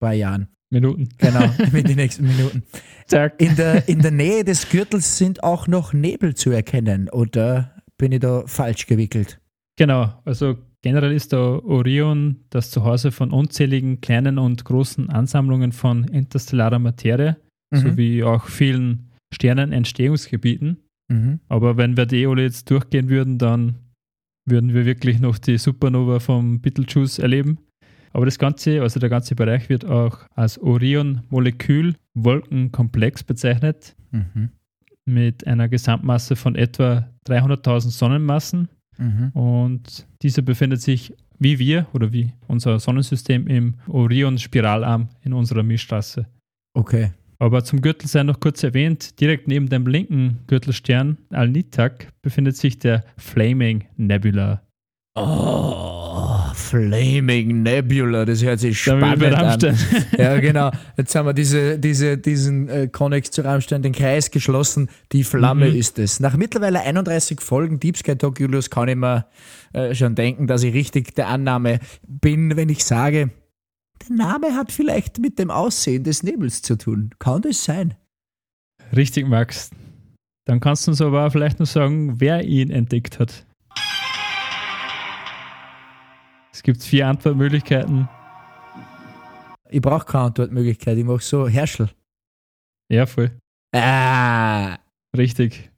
paar 0.00 0.14
Jahren. 0.14 0.48
Minuten. 0.70 1.08
Genau, 1.18 1.44
in 1.72 1.84
den 1.84 1.96
nächsten 1.96 2.26
Minuten. 2.26 2.62
Zack. 3.06 3.40
In 3.40 3.56
der, 3.56 3.86
in 3.88 4.00
der 4.00 4.10
Nähe 4.10 4.42
des 4.44 4.70
Gürtels 4.70 5.18
sind 5.18 5.42
auch 5.44 5.66
noch 5.68 5.92
Nebel 5.92 6.34
zu 6.34 6.50
erkennen, 6.50 7.10
oder 7.10 7.76
bin 7.98 8.12
ich 8.12 8.20
da 8.20 8.44
falsch 8.46 8.86
gewickelt? 8.86 9.38
Genau, 9.76 10.12
also 10.24 10.56
generell 10.82 11.12
ist 11.12 11.32
der 11.32 11.64
Orion 11.64 12.44
das 12.50 12.70
Zuhause 12.70 13.12
von 13.12 13.32
unzähligen 13.32 14.00
kleinen 14.00 14.38
und 14.38 14.64
großen 14.64 15.10
Ansammlungen 15.10 15.72
von 15.72 16.04
interstellarer 16.04 16.78
Materie, 16.78 17.36
Mhm. 17.70 17.78
sowie 17.78 18.22
auch 18.22 18.46
vielen 18.48 19.10
Sternenentstehungsgebieten. 19.32 20.78
Mhm. 21.08 21.40
Aber 21.48 21.76
wenn 21.76 21.96
wir 21.96 22.06
die 22.06 22.26
alle 22.26 22.42
jetzt 22.42 22.70
durchgehen 22.70 23.08
würden, 23.08 23.38
dann 23.38 23.76
würden 24.46 24.74
wir 24.74 24.84
wirklich 24.84 25.20
noch 25.20 25.38
die 25.38 25.58
Supernova 25.58 26.18
vom 26.20 26.60
Betelgeuse 26.60 27.22
erleben. 27.22 27.58
Aber 28.12 28.26
das 28.26 28.38
Ganze, 28.38 28.82
also 28.82 29.00
der 29.00 29.08
ganze 29.08 29.34
Bereich 29.34 29.68
wird 29.68 29.84
auch 29.84 30.18
als 30.34 30.58
Orion-Molekül-Wolkenkomplex 30.58 33.24
bezeichnet, 33.24 33.96
Mhm. 34.10 34.50
mit 35.04 35.46
einer 35.46 35.68
Gesamtmasse 35.68 36.36
von 36.36 36.54
etwa 36.54 37.08
300.000 37.24 37.92
Sonnenmassen. 37.92 38.68
Mhm. 38.98 39.30
Und 39.30 40.06
dieser 40.22 40.42
befindet 40.42 40.80
sich 40.82 41.14
wie 41.38 41.58
wir 41.58 41.86
oder 41.92 42.12
wie 42.12 42.32
unser 42.46 42.78
Sonnensystem 42.78 43.48
im 43.48 43.74
Orion-Spiralarm 43.88 45.08
in 45.22 45.32
unserer 45.32 45.64
Milchstraße. 45.64 46.26
Okay. 46.74 47.10
Aber 47.40 47.64
zum 47.64 47.80
Gürtel 47.80 48.06
sei 48.06 48.22
noch 48.22 48.38
kurz 48.38 48.62
erwähnt, 48.62 49.18
direkt 49.20 49.48
neben 49.48 49.68
dem 49.68 49.88
linken 49.88 50.38
Gürtelstern 50.46 51.18
Al-Nitak 51.30 52.12
befindet 52.22 52.56
sich 52.56 52.78
der 52.78 53.02
Flaming 53.16 53.86
Nebula. 53.96 54.62
Oh. 55.16 56.31
Flaming 56.54 57.62
Nebula, 57.62 58.24
das 58.24 58.42
hört 58.42 58.60
sich 58.60 58.80
spannend 58.80 59.34
an. 59.34 59.60
Ja, 60.18 60.38
genau. 60.38 60.70
Jetzt 60.96 61.14
haben 61.14 61.26
wir 61.26 61.32
diese, 61.32 61.78
diese, 61.78 62.18
diesen 62.18 62.68
äh, 62.68 62.88
Connex 62.88 63.30
zu 63.30 63.42
Rammstein, 63.42 63.82
den 63.82 63.92
Kreis 63.92 64.30
geschlossen. 64.30 64.88
Die 65.12 65.24
Flamme 65.24 65.68
mhm. 65.68 65.76
ist 65.76 65.98
es. 65.98 66.20
Nach 66.20 66.36
mittlerweile 66.36 66.80
31 66.80 67.40
Folgen 67.40 67.80
Deep 67.80 67.96
Sky 67.96 68.16
Talk, 68.16 68.40
Julius, 68.40 68.70
kann 68.70 68.88
ich 68.88 68.96
mir 68.96 69.26
äh, 69.72 69.94
schon 69.94 70.14
denken, 70.14 70.46
dass 70.46 70.62
ich 70.62 70.74
richtig 70.74 71.14
der 71.14 71.28
Annahme 71.28 71.80
bin, 72.06 72.56
wenn 72.56 72.68
ich 72.68 72.84
sage, 72.84 73.30
der 74.08 74.16
Name 74.16 74.54
hat 74.54 74.72
vielleicht 74.72 75.18
mit 75.18 75.38
dem 75.38 75.50
Aussehen 75.50 76.04
des 76.04 76.22
Nebels 76.22 76.62
zu 76.62 76.76
tun. 76.76 77.10
Kann 77.18 77.42
das 77.42 77.64
sein? 77.64 77.94
Richtig, 78.94 79.28
Max. 79.28 79.70
Dann 80.44 80.60
kannst 80.60 80.86
du 80.86 80.90
uns 80.90 81.00
aber 81.00 81.30
vielleicht 81.30 81.60
noch 81.60 81.66
sagen, 81.66 82.20
wer 82.20 82.44
ihn 82.44 82.70
entdeckt 82.70 83.18
hat. 83.18 83.46
Es 86.52 86.62
gibt 86.62 86.82
vier 86.82 87.08
Antwortmöglichkeiten. 87.08 88.08
Ich 89.70 89.80
brauche 89.80 90.04
keine 90.04 90.24
Antwortmöglichkeit, 90.24 90.98
ich 90.98 91.04
mache 91.04 91.22
so 91.22 91.48
Herschel. 91.48 91.88
Ja, 92.90 93.06
voll. 93.06 93.30
Ah. 93.74 94.76
Richtig. 95.16 95.70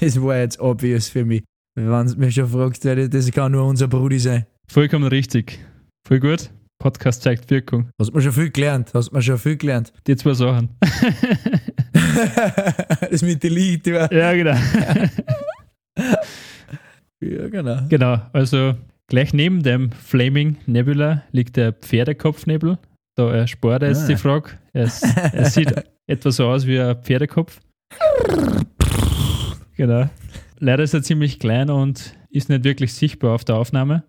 Das 0.00 0.20
war 0.20 0.38
jetzt 0.38 0.58
obvious 0.60 1.08
für 1.08 1.26
mich. 1.26 1.44
Wenn 1.74 1.86
du 1.86 2.16
mich 2.16 2.34
schon 2.34 2.48
fragst, 2.48 2.84
das 2.84 3.32
kann 3.32 3.52
nur 3.52 3.66
unser 3.66 3.88
Brudi 3.88 4.18
sein. 4.18 4.46
Vollkommen 4.66 5.08
richtig. 5.08 5.58
Voll 6.06 6.20
gut. 6.20 6.50
Podcast 6.78 7.22
zeigt 7.22 7.50
Wirkung. 7.50 7.90
Hast 7.98 8.14
du 8.14 8.20
schon 8.20 8.32
viel 8.32 8.50
gelernt? 8.50 8.92
Hast 8.94 9.10
du 9.10 9.20
schon 9.20 9.38
viel 9.38 9.56
gelernt? 9.56 9.92
Die 10.06 10.14
zwei 10.16 10.34
Sachen. 10.34 10.68
das 13.10 13.22
mit 13.22 13.42
den 13.42 13.52
Lied, 13.52 13.86
ja. 13.86 14.10
Ja, 14.12 14.32
genau. 14.32 14.56
ja, 17.20 17.48
genau. 17.48 17.80
Genau, 17.88 18.20
also 18.32 18.74
gleich 19.08 19.32
neben 19.32 19.62
dem 19.62 19.92
Flaming 19.92 20.56
Nebula 20.66 21.22
liegt 21.32 21.56
der 21.56 21.72
Pferdekopfnebel. 21.72 22.78
Da 23.16 23.32
erspart 23.32 23.82
er 23.82 23.88
jetzt 23.90 24.04
ah. 24.04 24.08
die 24.08 24.16
Frage. 24.16 24.50
Er, 24.72 24.90
er 25.32 25.44
sieht 25.46 25.72
etwa 26.06 26.30
so 26.30 26.46
aus 26.48 26.66
wie 26.66 26.80
ein 26.80 26.96
Pferdekopf. 27.02 27.60
Genau. 29.76 30.08
Leider 30.58 30.82
ist 30.82 30.94
er 30.94 31.02
ziemlich 31.02 31.38
klein 31.38 31.70
und 31.70 32.16
ist 32.30 32.48
nicht 32.48 32.64
wirklich 32.64 32.92
sichtbar 32.94 33.34
auf 33.34 33.44
der 33.44 33.56
Aufnahme. 33.56 34.04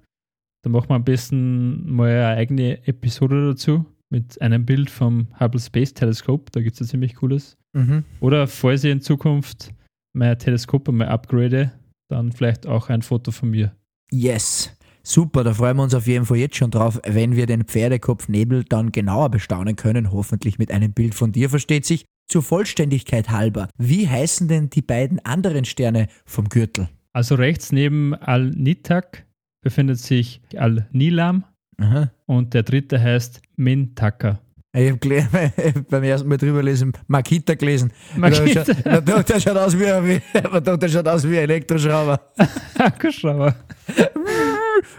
Da 0.63 0.69
machen 0.69 0.89
wir 0.89 0.95
am 0.95 1.03
besten 1.03 1.91
mal 1.91 2.09
eine 2.09 2.37
eigene 2.37 2.87
Episode 2.87 3.49
dazu 3.49 3.85
mit 4.09 4.41
einem 4.41 4.65
Bild 4.65 4.89
vom 4.89 5.27
Hubble 5.39 5.59
Space 5.59 5.93
Telescope. 5.93 6.51
Da 6.51 6.61
gibt 6.61 6.75
es 6.75 6.81
ein 6.81 6.87
ziemlich 6.87 7.15
cooles. 7.15 7.57
Mhm. 7.73 8.03
Oder 8.19 8.47
falls 8.47 8.83
ich 8.83 8.91
in 8.91 9.01
Zukunft 9.01 9.73
mein 10.13 10.37
Teleskop 10.39 10.87
einmal 10.87 11.09
upgrade, 11.09 11.71
dann 12.09 12.31
vielleicht 12.31 12.65
auch 12.65 12.89
ein 12.89 13.01
Foto 13.01 13.31
von 13.31 13.49
mir. 13.49 13.75
Yes. 14.11 14.74
Super, 15.07 15.43
da 15.43 15.53
freuen 15.53 15.77
wir 15.77 15.83
uns 15.83 15.93
auf 15.93 16.07
jeden 16.07 16.25
Fall 16.25 16.37
jetzt 16.37 16.55
schon 16.55 16.71
drauf, 16.71 16.99
wenn 17.05 17.35
wir 17.35 17.45
den 17.45 17.65
Pferdekopfnebel 17.65 18.63
dann 18.63 18.91
genauer 18.91 19.29
bestaunen 19.29 19.75
können, 19.75 20.11
hoffentlich 20.11 20.57
mit 20.57 20.71
einem 20.71 20.93
Bild 20.93 21.13
von 21.13 21.31
dir, 21.31 21.51
versteht 21.51 21.85
sich. 21.85 22.05
Zur 22.27 22.41
Vollständigkeit 22.41 23.29
halber, 23.29 23.69
wie 23.77 24.09
heißen 24.09 24.47
denn 24.47 24.71
die 24.71 24.81
beiden 24.81 25.23
anderen 25.23 25.63
Sterne 25.63 26.07
vom 26.25 26.49
Gürtel? 26.49 26.89
Also 27.13 27.35
rechts 27.35 27.71
neben 27.71 28.15
Al-Nitak 28.15 29.27
befindet 29.61 29.99
sich 29.99 30.41
Al-Nilam 30.57 31.43
Aha. 31.77 32.11
und 32.25 32.55
der 32.55 32.63
dritte 32.63 32.99
heißt 32.99 33.43
Mintaka. 33.57 34.39
Ich 34.75 34.91
habe 34.91 35.83
beim 35.89 36.03
ersten 36.03 36.27
Mal 36.27 36.37
drüber 36.37 36.61
lesen, 36.61 36.91
Makita 37.07 37.53
gelesen. 37.53 37.93
Makita. 38.17 38.63
Der, 38.63 39.01
der, 39.01 39.39
schaut 39.39 39.55
aus 39.55 39.79
wie 39.79 39.85
ein, 39.85 40.21
der 40.79 40.89
schaut 40.89 41.07
aus 41.07 41.23
wie 41.23 41.37
ein 41.37 41.43
Elektroschrauber. 41.43 42.19
Akkuschrauber. 42.79 43.55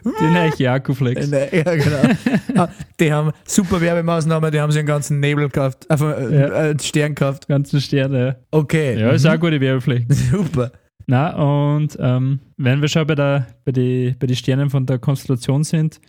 Den 0.05 0.35
heißt 0.35 0.59
Jakuflex. 0.59 1.31
Ja, 1.31 1.47
genau. 1.47 2.15
Ah, 2.57 2.69
die 2.99 3.13
haben 3.13 3.33
super 3.45 3.81
Werbemaßnahmen, 3.81 4.51
die 4.51 4.59
haben 4.59 4.73
sie 4.73 4.79
einen 4.79 4.89
ganzen 4.89 5.21
Nebel 5.21 5.45
gekauft, 5.45 5.91
einfach 5.91 6.17
äh, 6.17 6.41
ja. 6.41 6.53
einen 6.55 6.79
Stern 6.79 7.15
gekauft. 7.15 7.49
Ganzen 7.49 7.83
Stern, 7.83 8.15
ja. 8.15 8.37
Okay. 8.51 8.99
Ja, 8.99 9.11
ist 9.11 9.25
mhm. 9.25 9.29
auch 9.29 9.33
eine 9.33 9.41
gute 9.41 9.61
Werbefläche. 9.61 10.07
Super. 10.11 10.73
Na, 11.07 11.37
und 11.37 11.97
ähm, 12.01 12.41
wenn 12.57 12.81
wir 12.81 12.89
schon 12.89 13.07
bei, 13.07 13.15
der, 13.15 13.47
bei, 13.65 13.73
die, 13.73 14.15
bei 14.19 14.27
den 14.27 14.37
Sternen 14.37 14.71
von 14.71 14.87
der 14.87 14.99
Konstellation 14.99 15.65
sind, 15.65 16.01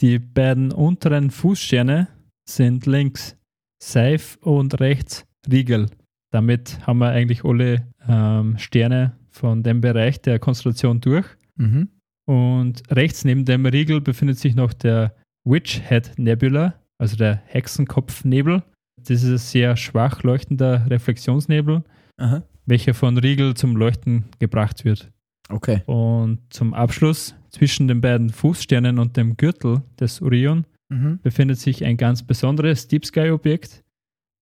die 0.00 0.18
beiden 0.18 0.72
unteren 0.72 1.30
Fußsterne 1.30 2.08
sind 2.48 2.86
links 2.86 3.36
Seif 3.82 4.38
und 4.40 4.80
rechts 4.80 5.24
Riegel. 5.50 5.88
Damit 6.32 6.78
haben 6.86 6.98
wir 6.98 7.10
eigentlich 7.10 7.44
alle 7.44 7.86
ähm, 8.08 8.56
Sterne 8.58 9.12
von 9.30 9.62
dem 9.62 9.80
Bereich 9.80 10.20
der 10.22 10.38
Konstellation 10.38 11.00
durch. 11.00 11.26
Mhm. 11.56 11.88
Und 12.32 12.82
rechts 12.90 13.26
neben 13.26 13.44
dem 13.44 13.66
Riegel 13.66 14.00
befindet 14.00 14.38
sich 14.38 14.54
noch 14.54 14.72
der 14.72 15.14
Witch 15.44 15.82
Head 15.86 16.12
Nebula, 16.16 16.72
also 16.96 17.14
der 17.14 17.42
Hexenkopfnebel. 17.44 18.62
Das 18.96 19.22
ist 19.22 19.24
ein 19.24 19.36
sehr 19.36 19.76
schwach 19.76 20.22
leuchtender 20.22 20.86
Reflexionsnebel, 20.88 21.84
Aha. 22.16 22.42
welcher 22.64 22.94
von 22.94 23.18
Riegel 23.18 23.52
zum 23.52 23.76
Leuchten 23.76 24.24
gebracht 24.38 24.86
wird. 24.86 25.10
Okay. 25.50 25.82
Und 25.84 26.38
zum 26.48 26.72
Abschluss 26.72 27.34
zwischen 27.50 27.86
den 27.86 28.00
beiden 28.00 28.30
Fußsternen 28.30 28.98
und 28.98 29.18
dem 29.18 29.36
Gürtel 29.36 29.82
des 30.00 30.22
Orion 30.22 30.64
mhm. 30.88 31.18
befindet 31.22 31.58
sich 31.58 31.84
ein 31.84 31.98
ganz 31.98 32.22
besonderes 32.22 32.88
Deep 32.88 33.04
Sky-Objekt. 33.04 33.82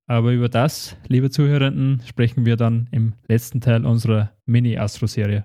Aber 0.07 0.31
über 0.31 0.49
das, 0.49 0.97
liebe 1.09 1.31
Zuhörenden, 1.31 2.03
sprechen 2.07 2.47
wir 2.47 2.55
dann 2.55 2.87
im 2.93 3.15
letzten 3.27 3.61
Teil 3.61 3.85
unserer 3.85 4.31
Mini-Astro-Serie. 4.47 5.45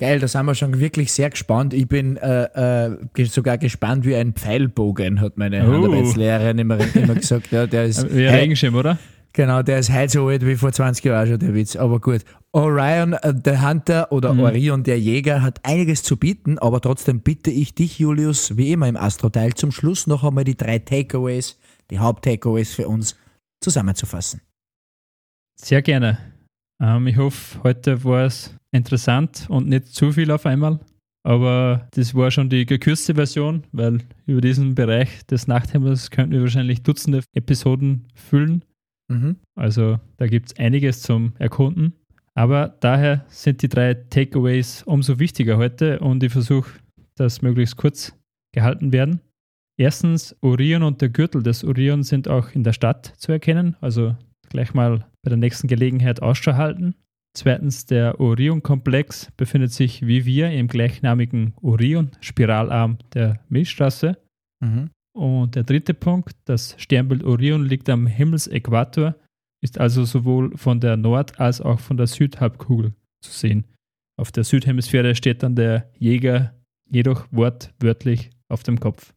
Geil, 0.00 0.18
da 0.18 0.28
sind 0.28 0.46
wir 0.46 0.54
schon 0.54 0.80
wirklich 0.80 1.12
sehr 1.12 1.28
gespannt. 1.28 1.74
Ich 1.74 1.86
bin 1.86 2.16
äh, 2.16 2.88
äh, 2.94 3.24
sogar 3.26 3.58
gespannt 3.58 4.06
wie 4.06 4.16
ein 4.16 4.32
Pfeilbogen, 4.32 5.20
hat 5.20 5.36
meine. 5.36 5.62
Handarbeitslehrerin 5.62 6.58
immer, 6.58 6.78
immer 6.94 7.14
gesagt. 7.14 7.52
Ja, 7.52 7.66
der 7.66 7.84
ist, 7.84 8.14
wie 8.16 8.26
ein 8.26 8.34
Regenschirm, 8.34 8.74
oder? 8.76 8.96
Genau, 9.34 9.62
der 9.62 9.78
ist 9.78 9.92
heute 9.92 10.08
so 10.08 10.28
alt 10.28 10.44
wie 10.44 10.56
vor 10.56 10.72
20 10.72 11.04
Jahren 11.04 11.28
schon, 11.28 11.38
der 11.38 11.54
Witz. 11.54 11.76
Aber 11.76 12.00
gut. 12.00 12.22
Orion, 12.52 13.12
äh, 13.12 13.34
der 13.34 13.68
Hunter 13.68 14.10
oder 14.10 14.32
mhm. 14.32 14.40
Orion, 14.40 14.82
der 14.84 14.98
Jäger, 14.98 15.42
hat 15.42 15.60
einiges 15.64 16.02
zu 16.02 16.16
bieten, 16.16 16.58
aber 16.58 16.80
trotzdem 16.80 17.20
bitte 17.20 17.50
ich 17.50 17.74
dich, 17.74 17.98
Julius, 17.98 18.56
wie 18.56 18.72
immer 18.72 18.88
im 18.88 18.96
Astro-Teil, 18.96 19.52
zum 19.52 19.70
Schluss 19.70 20.06
noch 20.06 20.24
einmal 20.24 20.44
die 20.44 20.56
drei 20.56 20.78
Takeaways, 20.78 21.58
die 21.90 21.98
Haupt-Takeaways 21.98 22.74
für 22.74 22.88
uns 22.88 23.16
zusammenzufassen. 23.62 24.40
Sehr 25.60 25.82
gerne. 25.82 26.18
Ähm, 26.82 27.06
ich 27.06 27.18
hoffe, 27.18 27.62
heute 27.62 28.02
war 28.02 28.24
es 28.24 28.54
interessant 28.72 29.46
und 29.48 29.68
nicht 29.68 29.88
zu 29.88 30.12
viel 30.12 30.30
auf 30.30 30.46
einmal. 30.46 30.80
Aber 31.22 31.88
das 31.92 32.14
war 32.14 32.30
schon 32.30 32.48
die 32.48 32.64
gekürzte 32.64 33.14
Version, 33.14 33.64
weil 33.72 33.98
über 34.26 34.40
diesen 34.40 34.74
Bereich 34.74 35.26
des 35.26 35.46
Nachthimmels 35.46 36.10
könnten 36.10 36.32
wir 36.32 36.40
wahrscheinlich 36.40 36.82
Dutzende 36.82 37.22
Episoden 37.34 38.08
füllen. 38.14 38.64
Mhm. 39.08 39.36
Also 39.54 39.98
da 40.16 40.26
gibt 40.26 40.52
es 40.52 40.58
einiges 40.58 41.02
zum 41.02 41.32
Erkunden. 41.38 41.92
Aber 42.34 42.74
daher 42.80 43.24
sind 43.28 43.60
die 43.62 43.68
drei 43.68 43.94
Takeaways 43.94 44.82
umso 44.84 45.18
wichtiger 45.18 45.58
heute 45.58 45.98
und 46.00 46.22
ich 46.22 46.32
versuche, 46.32 46.70
dass 47.16 47.42
möglichst 47.42 47.76
kurz 47.76 48.14
gehalten 48.52 48.92
werden. 48.92 49.20
Erstens, 49.76 50.36
Orion 50.40 50.82
und 50.82 51.00
der 51.00 51.08
Gürtel 51.08 51.42
des 51.42 51.64
Orion 51.64 52.02
sind 52.02 52.28
auch 52.28 52.50
in 52.52 52.64
der 52.64 52.72
Stadt 52.72 53.12
zu 53.16 53.32
erkennen, 53.32 53.76
also 53.80 54.14
gleich 54.48 54.74
mal 54.74 55.06
bei 55.22 55.28
der 55.28 55.38
nächsten 55.38 55.68
Gelegenheit 55.68 56.22
Ausschau 56.22 56.54
halten. 56.54 56.94
Zweitens, 57.36 57.86
der 57.86 58.18
Orion-Komplex 58.20 59.30
befindet 59.36 59.72
sich 59.72 60.06
wie 60.06 60.24
wir 60.24 60.50
im 60.50 60.66
gleichnamigen 60.66 61.54
Orion-Spiralarm 61.62 62.98
der 63.14 63.40
Milchstraße. 63.48 64.18
Mhm. 64.60 64.90
Und 65.16 65.54
der 65.54 65.64
dritte 65.64 65.94
Punkt, 65.94 66.34
das 66.44 66.74
Sternbild 66.78 67.24
Orion 67.24 67.64
liegt 67.64 67.88
am 67.88 68.06
Himmelsäquator, 68.06 69.16
ist 69.62 69.78
also 69.78 70.04
sowohl 70.04 70.56
von 70.56 70.80
der 70.80 70.96
Nord- 70.96 71.38
als 71.38 71.60
auch 71.60 71.80
von 71.80 71.96
der 71.96 72.06
Südhalbkugel 72.06 72.94
zu 73.22 73.30
sehen. 73.30 73.64
Auf 74.18 74.32
der 74.32 74.44
Südhemisphäre 74.44 75.14
steht 75.14 75.42
dann 75.42 75.56
der 75.56 75.90
Jäger 75.98 76.54
jedoch 76.90 77.26
wortwörtlich 77.30 78.30
auf 78.48 78.62
dem 78.62 78.80
Kopf. 78.80 79.14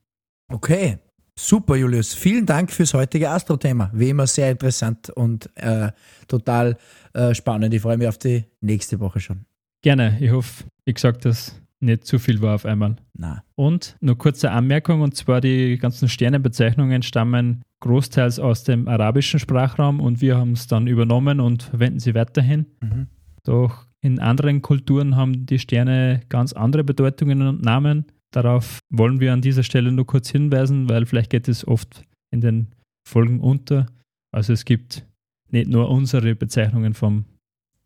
Okay, 0.51 0.99
super, 1.37 1.75
Julius. 1.75 2.13
Vielen 2.13 2.45
Dank 2.45 2.71
fürs 2.71 2.93
heutige 2.93 3.29
Astro-Thema. 3.29 3.91
Wie 3.93 4.09
immer 4.09 4.27
sehr 4.27 4.51
interessant 4.51 5.09
und 5.09 5.49
äh, 5.55 5.91
total 6.27 6.77
äh, 7.13 7.33
spannend. 7.33 7.73
Ich 7.73 7.81
freue 7.81 7.97
mich 7.97 8.07
auf 8.07 8.17
die 8.17 8.45
nächste 8.61 8.99
Woche 8.99 9.19
schon. 9.19 9.45
Gerne. 9.81 10.17
Ich 10.19 10.31
hoffe, 10.31 10.63
wie 10.85 10.93
gesagt, 10.93 11.25
dass 11.25 11.59
nicht 11.79 12.05
zu 12.05 12.17
viel 12.17 12.41
war 12.41 12.55
auf 12.55 12.65
einmal. 12.65 12.95
Na. 13.13 13.43
Und 13.55 13.97
nur 13.99 14.17
kurze 14.17 14.51
Anmerkung, 14.51 15.01
und 15.01 15.15
zwar 15.15 15.41
die 15.41 15.77
ganzen 15.77 16.07
Sternenbezeichnungen 16.07 17.03
stammen 17.03 17.61
großteils 17.81 18.39
aus 18.39 18.63
dem 18.63 18.87
arabischen 18.87 19.39
Sprachraum 19.39 19.99
und 19.99 20.21
wir 20.21 20.37
haben 20.37 20.53
es 20.53 20.67
dann 20.67 20.87
übernommen 20.87 21.41
und 21.41 21.63
verwenden 21.63 21.99
sie 21.99 22.15
weiterhin. 22.15 22.65
Mhm. 22.79 23.07
Doch 23.43 23.85
in 23.99 24.19
anderen 24.19 24.61
Kulturen 24.61 25.17
haben 25.17 25.45
die 25.45 25.59
Sterne 25.59 26.21
ganz 26.29 26.53
andere 26.53 26.83
Bedeutungen 26.85 27.45
und 27.45 27.61
Namen. 27.61 28.05
Darauf 28.33 28.79
wollen 28.89 29.19
wir 29.19 29.31
an 29.31 29.41
dieser 29.41 29.63
Stelle 29.63 29.91
nur 29.91 30.07
kurz 30.07 30.29
hinweisen, 30.29 30.89
weil 30.89 31.05
vielleicht 31.05 31.29
geht 31.29 31.47
es 31.47 31.67
oft 31.67 32.03
in 32.31 32.41
den 32.41 32.67
Folgen 33.07 33.39
unter. 33.39 33.85
Also 34.31 34.53
es 34.53 34.65
gibt 34.65 35.05
nicht 35.51 35.69
nur 35.69 35.89
unsere 35.89 36.33
Bezeichnungen 36.33 36.95
vom, 36.95 37.25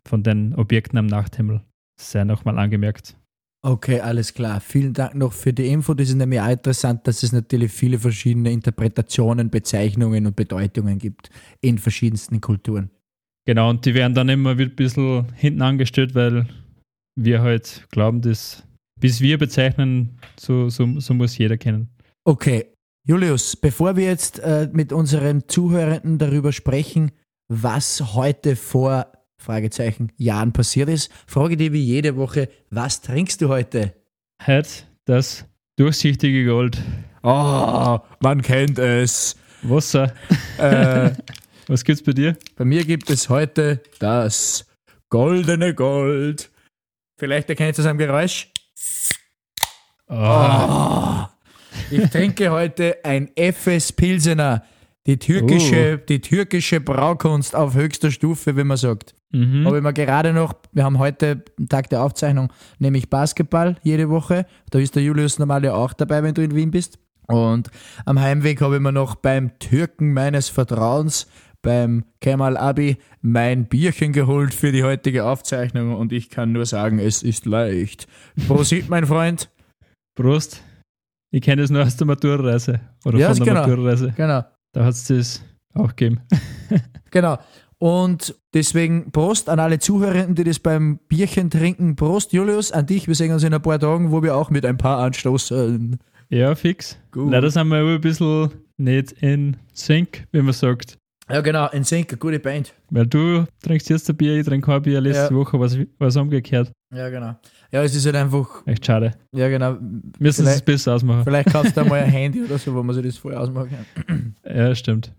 von 0.07 0.23
den 0.23 0.55
Objekten 0.55 0.97
am 0.97 1.07
Nachthimmel. 1.07 1.61
Das 1.97 2.11
sei 2.11 2.23
nochmal 2.23 2.57
angemerkt. 2.57 3.17
Okay, 3.61 3.99
alles 3.99 4.33
klar. 4.33 4.61
Vielen 4.61 4.93
Dank 4.93 5.15
noch 5.15 5.33
für 5.33 5.51
die 5.51 5.67
Info. 5.67 5.93
Das 5.93 6.07
ist 6.07 6.15
nämlich 6.15 6.39
auch 6.39 6.47
interessant, 6.47 7.05
dass 7.07 7.23
es 7.23 7.33
natürlich 7.33 7.71
viele 7.73 7.99
verschiedene 7.99 8.51
Interpretationen, 8.51 9.49
Bezeichnungen 9.49 10.27
und 10.27 10.37
Bedeutungen 10.37 10.99
gibt 10.99 11.29
in 11.59 11.77
verschiedensten 11.77 12.39
Kulturen. 12.39 12.89
Genau, 13.45 13.69
und 13.69 13.85
die 13.85 13.93
werden 13.93 14.13
dann 14.13 14.29
immer 14.29 14.57
wieder 14.57 14.71
ein 14.71 14.75
bisschen 14.75 15.33
hinten 15.33 15.61
angestellt, 15.61 16.15
weil 16.15 16.47
wir 17.15 17.41
halt 17.41 17.85
glauben, 17.91 18.21
dass 18.21 18.63
bis 18.99 19.21
wir 19.21 19.37
bezeichnen, 19.37 20.19
so, 20.39 20.69
so, 20.69 20.99
so 20.99 21.13
muss 21.13 21.37
jeder 21.37 21.57
kennen. 21.57 21.89
Okay, 22.23 22.65
Julius, 23.07 23.55
bevor 23.55 23.95
wir 23.95 24.05
jetzt 24.05 24.39
äh, 24.39 24.69
mit 24.73 24.91
unseren 24.91 25.47
Zuhörenden 25.47 26.17
darüber 26.17 26.51
sprechen, 26.51 27.11
was 27.47 28.13
heute 28.15 28.55
vor 28.55 29.11
Fragezeichen 29.39 30.11
Jahren 30.17 30.51
passiert 30.51 30.89
ist, 30.89 31.11
frage 31.25 31.55
dich 31.55 31.71
wie 31.71 31.83
jede 31.83 32.17
Woche, 32.17 32.49
was 32.69 33.01
trinkst 33.01 33.41
du 33.41 33.49
heute? 33.49 33.93
Heute 34.45 34.69
das 35.05 35.45
durchsichtige 35.77 36.45
Gold. 36.45 36.77
Oh, 37.23 37.99
man 38.19 38.41
kennt 38.41 38.79
es. 38.79 39.35
Wasser. 39.63 40.13
Äh, 40.57 41.11
was 41.67 41.83
gibt's 41.83 42.03
bei 42.03 42.11
dir? 42.11 42.37
Bei 42.55 42.65
mir 42.65 42.83
gibt 42.83 43.09
es 43.09 43.29
heute 43.29 43.81
das 43.99 44.65
goldene 45.09 45.73
Gold. 45.73 46.51
Vielleicht 47.19 47.49
erkennt 47.49 47.77
ihr 47.77 47.81
es 47.81 47.87
am 47.87 47.97
Geräusch. 47.97 48.49
Oh. 50.07 50.13
Oh. 50.15 51.25
Ich 51.91 52.09
trinke 52.09 52.49
heute 52.51 52.97
ein 53.03 53.29
FS 53.35 53.91
Pilsener. 53.91 54.63
Die 55.05 55.17
türkische, 55.17 55.99
Oh. 56.01 56.05
die 56.09 56.19
türkische 56.19 56.81
Braukunst 56.81 57.55
auf 57.55 57.75
höchster 57.75 58.11
Stufe, 58.11 58.57
wie 58.57 58.63
man 58.65 58.75
sagt. 58.77 59.13
Mhm. 59.31 59.65
Habe 59.65 59.77
ich 59.77 59.83
mir 59.83 59.93
gerade 59.93 60.33
noch, 60.33 60.53
wir 60.73 60.83
haben 60.83 60.99
heute, 60.99 61.43
Tag 61.69 61.89
der 61.89 62.03
Aufzeichnung, 62.03 62.51
nämlich 62.79 63.09
Basketball 63.09 63.77
jede 63.83 64.09
Woche. 64.09 64.45
Da 64.69 64.79
ist 64.79 64.95
der 64.95 65.03
Julius 65.03 65.39
normal 65.39 65.63
ja 65.63 65.73
auch 65.75 65.93
dabei, 65.93 66.23
wenn 66.23 66.33
du 66.33 66.41
in 66.43 66.55
Wien 66.55 66.71
bist. 66.71 66.99
Und 67.27 67.69
am 68.05 68.19
Heimweg 68.19 68.61
habe 68.61 68.75
ich 68.75 68.81
mir 68.81 68.91
noch 68.93 69.15
beim 69.15 69.57
Türken 69.59 70.13
meines 70.13 70.49
Vertrauens, 70.49 71.27
beim 71.61 72.05
Kemal 72.21 72.55
Abi, 72.57 72.97
mein 73.21 73.65
Bierchen 73.65 74.13
geholt 74.13 74.53
für 74.53 74.71
die 74.71 74.83
heutige 74.83 75.25
Aufzeichnung. 75.25 75.95
Und 75.95 76.11
ich 76.13 76.29
kann 76.29 76.51
nur 76.53 76.65
sagen, 76.65 76.99
es 76.99 77.23
ist 77.23 77.45
leicht. 77.45 78.07
Prosit, 78.47 78.89
mein 78.89 79.05
Freund. 79.05 79.49
Prost. 80.17 80.63
Ich 81.31 81.41
kenne 81.41 81.61
das 81.61 81.69
nur 81.69 81.83
aus 81.83 81.95
der 81.95 82.07
Maturreise. 82.07 82.81
Oder 83.05 83.19
Ja, 83.19 83.33
von 83.33 83.45
der 83.45 83.53
genau. 83.53 83.67
Maturreise. 83.67 84.13
Genau. 84.17 84.43
Da 84.73 84.83
hat 84.85 84.93
es 84.93 85.05
das 85.05 85.43
auch 85.73 85.95
gegeben. 85.95 86.21
Genau. 87.11 87.37
Und 87.79 88.35
deswegen 88.53 89.11
Prost 89.13 89.47
an 89.47 89.59
alle 89.59 89.79
Zuhörenden, 89.79 90.35
die 90.35 90.43
das 90.43 90.59
beim 90.59 90.99
Bierchen 91.07 91.49
trinken. 91.49 91.95
Prost, 91.95 92.33
Julius, 92.33 92.73
an 92.73 92.85
dich. 92.85 93.07
Wir 93.07 93.15
sehen 93.15 93.31
uns 93.31 93.43
in 93.43 93.53
ein 93.53 93.61
paar 93.61 93.79
Tagen, 93.79 94.11
wo 94.11 94.21
wir 94.21 94.35
auch 94.35 94.49
mit 94.49 94.65
ein 94.65 94.77
paar 94.77 94.97
anstoßen. 94.99 95.97
Ja, 96.29 96.53
fix. 96.55 96.97
Gut. 97.11 97.31
Leider 97.31 97.49
sind 97.49 97.69
wir 97.69 97.77
aber 97.77 97.93
ein 97.93 98.01
bisschen 98.01 98.49
nicht 98.75 99.13
in 99.21 99.55
Sync, 99.73 100.27
wie 100.33 100.41
man 100.41 100.53
sagt. 100.53 100.97
Ja, 101.29 101.41
genau, 101.41 101.67
ein 101.67 101.83
Senker, 101.83 102.15
gute 102.15 102.39
Band. 102.39 102.73
Weil 102.89 103.05
du 103.05 103.45
trinkst 103.61 103.89
jetzt 103.89 104.09
ein 104.09 104.15
Bier, 104.15 104.37
ich 104.37 104.45
trinke 104.45 104.65
kein 104.71 104.81
Bier. 104.81 105.01
Letzte 105.01 105.33
Ja. 105.33 105.35
Woche 105.39 105.59
war 105.59 106.07
es 106.07 106.15
umgekehrt. 106.15 106.71
Ja, 106.95 107.09
genau. 107.09 107.35
Ja, 107.71 107.83
es 107.83 107.93
ist 107.95 108.05
halt 108.05 108.15
einfach, 108.15 108.65
Echt 108.65 108.85
schade. 108.85 109.13
ja, 109.33 109.49
genau. 109.49 109.77
Müssen 110.19 110.45
sie 110.45 110.51
es 110.51 110.61
besser 110.61 110.95
ausmachen. 110.95 111.23
vielleicht 111.25 111.49
kaufst 111.51 111.75
du 111.75 111.83
mal 111.83 111.99
ein 112.01 112.09
Handy 112.11 112.43
oder 112.43 112.57
so, 112.57 112.73
wo 112.73 112.81
man 112.81 112.95
sich 112.95 113.05
das 113.05 113.17
vorher 113.17 113.41
ausmachen 113.41 113.69
kann. 114.07 114.35
Ja, 114.45 114.73
stimmt. 114.73 115.11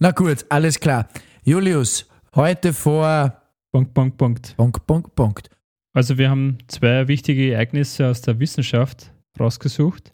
Na 0.00 0.10
gut, 0.10 0.44
alles 0.48 0.80
klar. 0.80 1.08
Julius, 1.44 2.08
heute 2.34 2.72
vor 2.72 3.40
Punkt, 3.70 3.94
Punkt, 3.94 4.16
Punkt. 4.18 4.56
Punkt, 4.56 4.84
Punkt, 4.86 5.14
Punkt. 5.14 5.48
Also 5.92 6.18
wir 6.18 6.28
haben 6.28 6.58
zwei 6.66 7.06
wichtige 7.06 7.52
Ereignisse 7.52 8.08
aus 8.08 8.20
der 8.20 8.40
Wissenschaft 8.40 9.12
rausgesucht. 9.38 10.10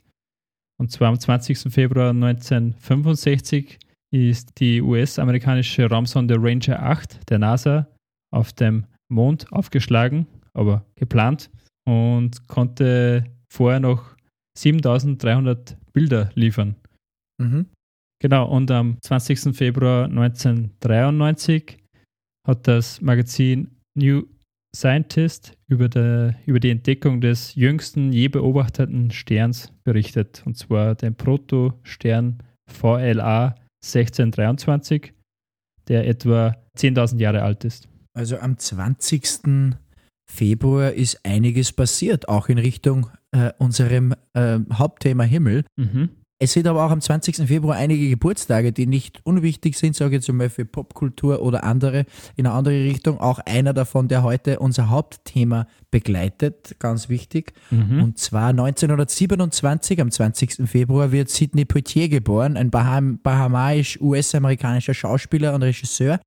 Und 0.76 0.90
zwar 0.92 1.08
am 1.08 1.18
20. 1.18 1.72
Februar 1.72 2.10
1965 2.10 3.78
ist 4.12 4.58
die 4.58 4.82
US-amerikanische 4.82 5.88
Raumsonde 5.88 6.36
Ranger 6.38 6.82
8 6.82 7.30
der 7.30 7.38
NASA 7.38 7.88
auf 8.32 8.52
dem 8.52 8.86
Mond 9.08 9.50
aufgeschlagen, 9.52 10.26
aber 10.54 10.84
geplant 10.96 11.50
und 11.86 12.46
konnte 12.48 13.24
vorher 13.52 13.80
noch 13.80 14.16
7300 14.58 15.76
Bilder 15.92 16.30
liefern. 16.34 16.76
Mhm. 17.40 17.66
Genau, 18.20 18.48
und 18.48 18.70
am 18.70 18.98
20. 19.00 19.56
Februar 19.56 20.04
1993 20.04 21.78
hat 22.46 22.68
das 22.68 23.00
Magazin 23.00 23.70
New 23.96 24.24
Scientist 24.74 25.56
über, 25.68 25.88
der, 25.88 26.36
über 26.46 26.60
die 26.60 26.70
Entdeckung 26.70 27.20
des 27.20 27.54
jüngsten 27.54 28.12
je 28.12 28.28
beobachteten 28.28 29.10
Sterns 29.10 29.72
berichtet, 29.84 30.42
und 30.44 30.56
zwar 30.56 30.94
den 30.94 31.16
Protostern 31.16 32.42
VLA 32.70 33.56
1623, 33.82 35.12
der 35.88 36.06
etwa 36.06 36.56
10.000 36.76 37.18
Jahre 37.18 37.42
alt 37.42 37.64
ist. 37.64 37.88
Also 38.12 38.38
am 38.38 38.58
20. 38.58 39.76
Februar 40.30 40.92
ist 40.92 41.24
einiges 41.24 41.72
passiert, 41.72 42.28
auch 42.28 42.48
in 42.48 42.58
Richtung 42.58 43.10
äh, 43.32 43.52
unserem 43.58 44.14
äh, 44.34 44.58
Hauptthema 44.72 45.24
Himmel. 45.24 45.64
Mhm. 45.76 46.10
Es 46.42 46.54
sind 46.54 46.66
aber 46.66 46.86
auch 46.86 46.90
am 46.90 47.02
20. 47.02 47.46
Februar 47.46 47.76
einige 47.76 48.08
Geburtstage, 48.08 48.72
die 48.72 48.86
nicht 48.86 49.20
unwichtig 49.24 49.76
sind, 49.76 49.94
sage 49.94 50.16
ich 50.16 50.32
mal 50.32 50.48
für 50.48 50.64
Popkultur 50.64 51.42
oder 51.42 51.64
andere 51.64 52.06
in 52.34 52.46
eine 52.46 52.54
andere 52.54 52.82
Richtung. 52.82 53.20
Auch 53.20 53.40
einer 53.40 53.74
davon, 53.74 54.08
der 54.08 54.22
heute 54.22 54.58
unser 54.58 54.88
Hauptthema 54.88 55.66
begleitet, 55.90 56.76
ganz 56.78 57.10
wichtig. 57.10 57.52
Mhm. 57.70 58.02
Und 58.02 58.18
zwar 58.18 58.48
1927, 58.48 60.00
am 60.00 60.10
20. 60.10 60.66
Februar, 60.66 61.12
wird 61.12 61.28
Sidney 61.28 61.66
Poitier 61.66 62.08
geboren, 62.08 62.56
ein 62.56 62.70
Baham 62.70 63.18
bahamaisch-US-amerikanischer 63.22 64.94
Schauspieler 64.94 65.54
und 65.54 65.62
Regisseur. 65.62 66.20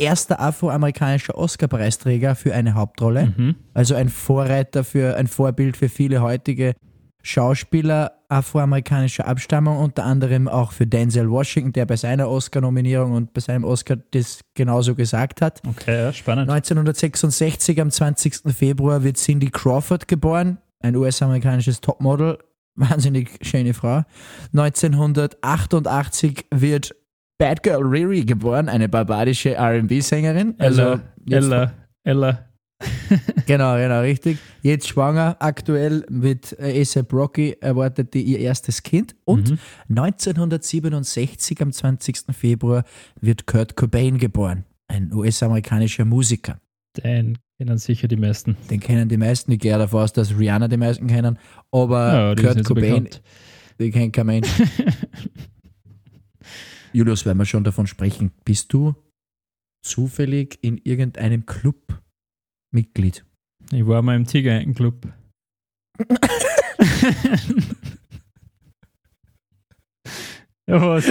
Erster 0.00 0.40
afroamerikanischer 0.40 1.38
Oscar-Preisträger 1.38 2.34
für 2.34 2.54
eine 2.54 2.74
Hauptrolle. 2.74 3.34
Mhm. 3.36 3.54
Also 3.72 3.94
ein 3.94 4.08
Vorreiter 4.08 4.82
für 4.82 5.16
ein 5.16 5.28
Vorbild 5.28 5.76
für 5.76 5.88
viele 5.88 6.22
heutige 6.22 6.74
Schauspieler 7.22 8.12
afroamerikanischer 8.28 9.26
Abstammung, 9.26 9.78
unter 9.78 10.04
anderem 10.04 10.48
auch 10.48 10.72
für 10.72 10.86
Denzel 10.86 11.30
Washington, 11.30 11.72
der 11.72 11.86
bei 11.86 11.96
seiner 11.96 12.28
Oscar-Nominierung 12.28 13.12
und 13.12 13.32
bei 13.32 13.40
seinem 13.40 13.64
Oscar 13.64 13.96
das 14.12 14.40
genauso 14.54 14.94
gesagt 14.94 15.42
hat. 15.42 15.60
Okay, 15.68 16.04
ja, 16.04 16.12
spannend. 16.12 16.48
1966, 16.50 17.80
am 17.80 17.90
20. 17.90 18.54
Februar, 18.54 19.02
wird 19.02 19.16
Cindy 19.16 19.50
Crawford 19.50 20.06
geboren, 20.06 20.58
ein 20.80 20.94
US-amerikanisches 20.96 21.80
Topmodel, 21.80 22.38
wahnsinnig 22.76 23.30
schöne 23.42 23.74
Frau. 23.74 24.04
1988 24.52 26.46
wird 26.52 26.94
Bad 27.38 27.62
Girl 27.62 27.82
Riri 27.82 28.24
geboren, 28.24 28.68
eine 28.68 28.88
barbadische 28.88 29.56
RB-Sängerin. 29.58 30.54
Also 30.58 30.82
Ella, 30.82 31.02
Ella, 31.28 31.72
Ella. 32.04 32.49
Genau, 33.46 33.76
genau, 33.76 34.00
richtig. 34.00 34.38
Jetzt 34.62 34.88
schwanger, 34.88 35.36
aktuell 35.40 36.04
mit 36.08 36.56
äh, 36.58 36.82
A$AP 36.96 37.12
Rocky 37.12 37.56
erwartet 37.60 38.14
die 38.14 38.22
ihr 38.22 38.38
erstes 38.38 38.82
Kind. 38.82 39.14
Und 39.24 39.50
Mhm. 39.50 39.58
1967, 39.98 41.60
am 41.60 41.72
20. 41.72 42.26
Februar, 42.32 42.84
wird 43.20 43.46
Kurt 43.46 43.76
Cobain 43.76 44.18
geboren, 44.18 44.64
ein 44.88 45.12
US-amerikanischer 45.12 46.04
Musiker. 46.04 46.60
Den 46.96 47.38
kennen 47.58 47.78
sicher 47.78 48.08
die 48.08 48.16
meisten. 48.16 48.56
Den 48.70 48.80
kennen 48.80 49.08
die 49.08 49.16
meisten. 49.16 49.52
Ich 49.52 49.58
gehe 49.60 49.76
davon 49.76 50.02
aus, 50.02 50.12
dass 50.12 50.36
Rihanna 50.38 50.68
die 50.68 50.76
meisten 50.76 51.06
kennen. 51.06 51.38
Aber 51.72 52.12
Ja, 52.12 52.34
Kurt 52.34 52.58
so 52.58 52.74
Cobain, 52.74 53.04
bekannt. 53.04 53.22
den 53.78 53.92
kennt 53.92 54.12
kein 54.12 54.26
Mensch. 54.26 54.48
Julius, 56.92 57.24
wenn 57.26 57.36
wir 57.36 57.44
schon 57.44 57.64
davon 57.64 57.86
sprechen, 57.86 58.32
bist 58.44 58.72
du 58.72 58.94
zufällig 59.82 60.58
in 60.62 60.78
irgendeinem 60.78 61.46
Club 61.46 62.00
Mitglied? 62.70 63.24
Ich 63.72 63.86
war 63.86 64.02
mal 64.02 64.16
im 64.16 64.26
Tigerentenclub. 64.26 65.06
ja, 70.66 70.80
was? 70.80 71.06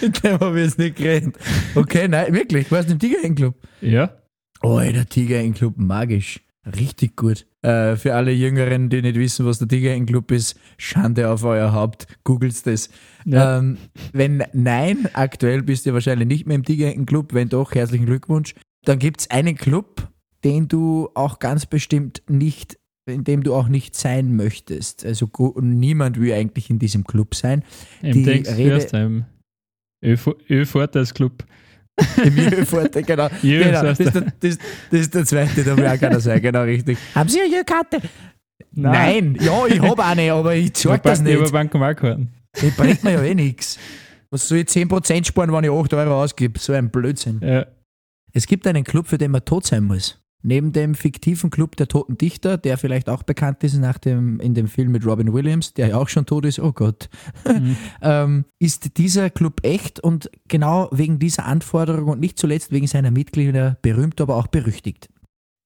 Mit 0.00 0.22
dem 0.22 0.40
habe 0.40 0.58
ich 0.60 0.66
jetzt 0.66 0.78
nicht 0.78 0.96
geredet. 0.96 1.36
Okay, 1.74 2.08
nein, 2.08 2.32
wirklich. 2.32 2.70
Warst 2.70 2.88
du 2.88 2.94
im 2.94 2.98
Tigerentenclub? 2.98 3.54
ja? 3.80 4.16
Oh, 4.62 4.78
der 4.78 5.06
Tigerentenclub, 5.06 5.78
magisch. 5.78 6.40
Richtig 6.66 7.16
gut. 7.16 7.46
Äh, 7.62 7.96
für 7.96 8.14
alle 8.14 8.32
Jüngeren, 8.32 8.90
die 8.90 9.00
nicht 9.00 9.16
wissen, 9.16 9.46
was 9.46 9.58
der 9.58 9.68
Tigerentenclub 9.68 10.30
ist, 10.30 10.58
Schande 10.76 11.30
auf 11.30 11.42
euer 11.44 11.72
Haupt. 11.72 12.06
Googelt 12.24 12.66
das. 12.66 12.90
Ja. 13.24 13.58
Ähm, 13.58 13.78
wenn 14.12 14.44
nein, 14.52 15.08
aktuell 15.14 15.62
bist 15.62 15.86
du 15.86 15.94
wahrscheinlich 15.94 16.28
nicht 16.28 16.46
mehr 16.46 16.56
im 16.56 16.64
Tigerentenclub. 16.64 17.32
Wenn 17.32 17.48
doch, 17.48 17.74
herzlichen 17.74 18.06
Glückwunsch. 18.06 18.54
Dann 18.84 18.98
gibt 18.98 19.20
es 19.20 19.30
einen 19.30 19.56
Club, 19.56 20.08
den 20.44 20.68
du 20.68 21.10
auch 21.14 21.38
ganz 21.38 21.66
bestimmt 21.66 22.22
nicht, 22.28 22.78
in 23.06 23.24
dem 23.24 23.42
du 23.42 23.54
auch 23.54 23.68
nicht 23.68 23.94
sein 23.94 24.36
möchtest. 24.36 25.04
Also 25.04 25.30
niemand 25.60 26.18
will 26.18 26.32
eigentlich 26.32 26.70
in 26.70 26.78
diesem 26.78 27.04
Club 27.04 27.34
sein. 27.34 27.62
Im 28.02 28.12
die 28.12 28.30
Rede- 28.30 28.86
im 28.92 29.24
Ö-Vorteilsclub. 30.48 31.44
Im 32.24 32.36
Jö-Forte, 32.36 33.02
genau. 33.02 33.28
Jö, 33.42 33.62
genau. 33.64 33.82
Das, 33.82 34.00
ist 34.00 34.14
der, 34.14 34.22
das, 34.40 34.58
das 34.90 35.00
ist 35.00 35.14
der 35.14 35.24
zweite, 35.26 35.62
da 35.64 35.76
will 35.76 35.86
auch 35.86 35.98
keiner 35.98 36.20
sein, 36.20 36.40
genau 36.40 36.62
richtig. 36.62 36.96
Haben 37.14 37.28
Sie 37.28 37.40
eine 37.40 37.54
Jö-Karte? 37.56 38.00
Nein. 38.72 39.36
ja, 39.40 39.66
ich 39.66 39.80
habe 39.80 40.02
eine, 40.04 40.32
aber 40.32 40.54
ich 40.54 40.72
zeig 40.74 41.02
das 41.02 41.20
Ich 41.20 41.26
habe 41.26 41.40
nicht. 41.42 41.52
Bankomatkarten. 41.52 42.30
Das 42.52 42.70
bringt 42.76 43.04
mir 43.04 43.12
ja 43.12 43.22
eh 43.22 43.34
nichts. 43.34 43.78
Was 44.30 44.48
soll 44.48 44.58
ich 44.58 44.66
10% 44.66 45.26
sparen, 45.26 45.52
wenn 45.52 45.64
ich 45.64 45.70
8 45.70 45.92
Euro 45.94 46.22
ausgebe? 46.22 46.58
So 46.58 46.72
ein 46.72 46.88
Blödsinn. 46.90 47.40
Ja. 47.42 47.66
Es 48.32 48.46
gibt 48.46 48.66
einen 48.66 48.84
Club, 48.84 49.06
für 49.08 49.18
den 49.18 49.30
man 49.30 49.44
tot 49.44 49.66
sein 49.66 49.84
muss. 49.84 50.20
Neben 50.42 50.72
dem 50.72 50.94
fiktiven 50.94 51.50
Club 51.50 51.76
der 51.76 51.86
Toten 51.86 52.16
Dichter, 52.16 52.56
der 52.56 52.78
vielleicht 52.78 53.10
auch 53.10 53.22
bekannt 53.24 53.62
ist 53.62 53.74
nach 53.76 53.98
dem, 53.98 54.40
in 54.40 54.54
dem 54.54 54.68
Film 54.68 54.90
mit 54.90 55.04
Robin 55.04 55.34
Williams, 55.34 55.74
der 55.74 55.88
ja 55.88 55.96
auch 55.98 56.08
schon 56.08 56.24
tot 56.24 56.46
ist, 56.46 56.58
oh 56.60 56.72
Gott, 56.72 57.10
Mhm. 57.46 57.76
ähm, 58.02 58.44
ist 58.58 58.96
dieser 58.96 59.28
Club 59.28 59.60
echt 59.64 60.00
und 60.00 60.30
genau 60.48 60.88
wegen 60.92 61.18
dieser 61.18 61.44
Anforderung 61.44 62.08
und 62.08 62.20
nicht 62.20 62.38
zuletzt 62.38 62.72
wegen 62.72 62.86
seiner 62.86 63.10
Mitglieder 63.10 63.76
berühmt, 63.82 64.18
aber 64.20 64.36
auch 64.36 64.46
berüchtigt. 64.46 65.10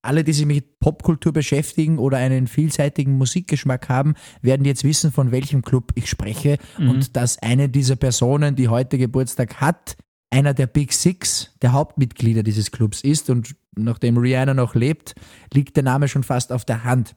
Alle, 0.03 0.25
die 0.25 0.33
sich 0.33 0.45
mit 0.45 0.81
Popkultur 0.81 1.33
beschäftigen 1.33 1.99
oder 1.99 2.19
einen 2.19 2.47
vielseitigen 2.49 3.13
Musikgeschmack 3.17 3.89
haben, 3.89 4.15
werden 4.43 4.67
jetzt 4.67 4.83
wissen, 4.85 5.13
von 5.13 5.31
welchem 5.31 5.63
Club 5.63 5.93
ich 5.95 6.11
spreche 6.11 6.59
Mhm. 6.79 6.91
und 6.91 7.17
dass 7.17 7.39
eine 7.41 7.69
dieser 7.69 7.95
Personen, 7.97 8.57
die 8.57 8.69
heute 8.69 8.99
Geburtstag 8.99 9.61
hat, 9.61 9.97
einer 10.35 10.53
der 10.53 10.67
Big 10.67 10.93
Six, 10.93 11.53
der 11.63 11.73
Hauptmitglieder 11.73 12.43
dieses 12.43 12.73
Clubs 12.73 13.03
ist 13.03 13.31
und 13.31 13.55
nachdem 13.77 14.17
Rihanna 14.19 14.53
noch 14.53 14.75
lebt, 14.75 15.15
liegt 15.53 15.77
der 15.77 15.85
Name 15.85 16.09
schon 16.09 16.25
fast 16.25 16.51
auf 16.53 16.65
der 16.65 16.83
Hand. 16.83 17.15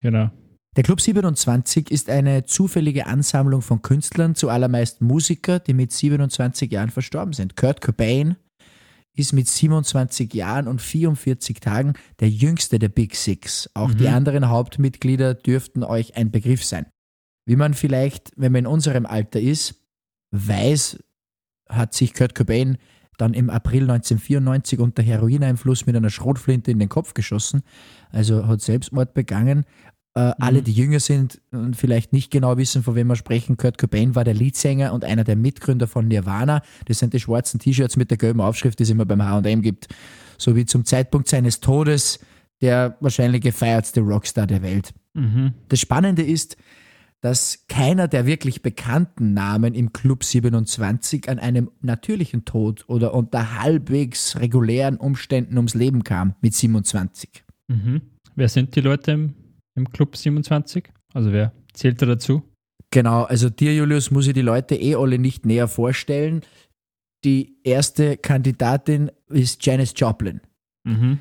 Genau. 0.00 0.30
Der 0.76 0.84
Club 0.84 1.00
27 1.00 1.90
ist 1.90 2.08
eine 2.10 2.44
zufällige 2.44 3.06
Ansammlung 3.06 3.60
von 3.60 3.82
Künstlern, 3.82 4.34
zuallermeist 4.36 5.00
Musiker, 5.00 5.58
die 5.58 5.74
mit 5.74 5.90
27 5.92 6.70
Jahren 6.70 6.90
verstorben 6.90 7.32
sind. 7.32 7.56
Kurt 7.56 7.80
Cobain 7.80 8.36
ist 9.16 9.32
mit 9.32 9.48
27 9.48 10.32
Jahren 10.34 10.68
und 10.68 10.80
44 10.80 11.60
Tagen 11.60 11.94
der 12.20 12.28
jüngste 12.28 12.78
der 12.78 12.88
Big 12.88 13.14
Six. 13.16 13.70
Auch 13.74 13.92
die 13.94 14.08
Mhm. 14.08 14.14
anderen 14.14 14.48
Hauptmitglieder 14.48 15.34
dürften 15.34 15.82
euch 15.84 16.16
ein 16.16 16.30
Begriff 16.30 16.64
sein. 16.64 16.86
Wie 17.46 17.56
man 17.56 17.74
vielleicht, 17.74 18.32
wenn 18.36 18.52
man 18.52 18.60
in 18.60 18.66
unserem 18.66 19.06
Alter 19.06 19.40
ist, 19.40 19.74
weiß, 20.32 20.98
hat 21.68 21.94
sich 21.94 22.14
Kurt 22.14 22.34
Cobain 22.34 22.78
dann 23.16 23.32
im 23.32 23.48
April 23.48 23.82
1994 23.82 24.78
unter 24.80 25.02
Heroineinfluss 25.02 25.86
mit 25.86 25.94
einer 25.96 26.10
Schrotflinte 26.10 26.70
in 26.70 26.78
den 26.78 26.88
Kopf 26.88 27.14
geschossen, 27.14 27.62
also 28.10 28.46
hat 28.46 28.60
Selbstmord 28.60 29.14
begangen. 29.14 29.64
Äh, 30.14 30.32
Alle, 30.38 30.62
die 30.62 30.72
jünger 30.72 31.00
sind 31.00 31.40
und 31.52 31.76
vielleicht 31.76 32.12
nicht 32.12 32.30
genau 32.30 32.56
wissen, 32.56 32.82
von 32.82 32.94
wem 32.94 33.08
wir 33.08 33.16
sprechen, 33.16 33.56
Kurt 33.56 33.78
Cobain 33.78 34.14
war 34.14 34.24
der 34.24 34.34
Leadsänger 34.34 34.92
und 34.92 35.04
einer 35.04 35.24
der 35.24 35.36
Mitgründer 35.36 35.86
von 35.86 36.08
Nirvana. 36.08 36.62
Das 36.86 36.98
sind 36.98 37.14
die 37.14 37.20
schwarzen 37.20 37.60
T-Shirts 37.60 37.96
mit 37.96 38.10
der 38.10 38.18
gelben 38.18 38.40
Aufschrift, 38.40 38.78
die 38.78 38.84
es 38.84 38.90
immer 38.90 39.04
beim 39.04 39.22
H&M 39.22 39.62
gibt. 39.62 39.88
So 40.38 40.56
wie 40.56 40.66
zum 40.66 40.84
Zeitpunkt 40.84 41.28
seines 41.28 41.60
Todes 41.60 42.18
der 42.60 42.96
wahrscheinlich 43.00 43.42
gefeiertste 43.42 44.00
Rockstar 44.00 44.46
der 44.46 44.62
Welt. 44.62 44.94
Mhm. 45.12 45.52
Das 45.68 45.80
Spannende 45.80 46.22
ist, 46.22 46.56
dass 47.24 47.64
keiner 47.68 48.06
der 48.06 48.26
wirklich 48.26 48.60
bekannten 48.60 49.32
Namen 49.32 49.72
im 49.72 49.94
Club 49.94 50.24
27 50.24 51.26
an 51.30 51.38
einem 51.38 51.70
natürlichen 51.80 52.44
Tod 52.44 52.84
oder 52.86 53.14
unter 53.14 53.58
halbwegs 53.58 54.38
regulären 54.38 54.98
Umständen 54.98 55.56
ums 55.56 55.72
Leben 55.72 56.04
kam 56.04 56.34
mit 56.42 56.52
27. 56.52 57.42
Mhm. 57.68 58.02
Wer 58.34 58.50
sind 58.50 58.76
die 58.76 58.82
Leute 58.82 59.12
im, 59.12 59.34
im 59.74 59.88
Club 59.88 60.18
27? 60.18 60.92
Also 61.14 61.32
wer 61.32 61.54
zählt 61.72 62.02
da 62.02 62.04
dazu? 62.04 62.42
Genau, 62.90 63.22
also 63.22 63.48
dir, 63.48 63.74
Julius, 63.74 64.10
muss 64.10 64.26
ich 64.26 64.34
die 64.34 64.42
Leute 64.42 64.74
eh 64.74 64.94
alle 64.94 65.18
nicht 65.18 65.46
näher 65.46 65.66
vorstellen. 65.66 66.42
Die 67.24 67.56
erste 67.64 68.18
Kandidatin 68.18 69.10
ist 69.30 69.64
Janis 69.64 69.94
Joplin. 69.96 70.42
Mhm. 70.86 71.20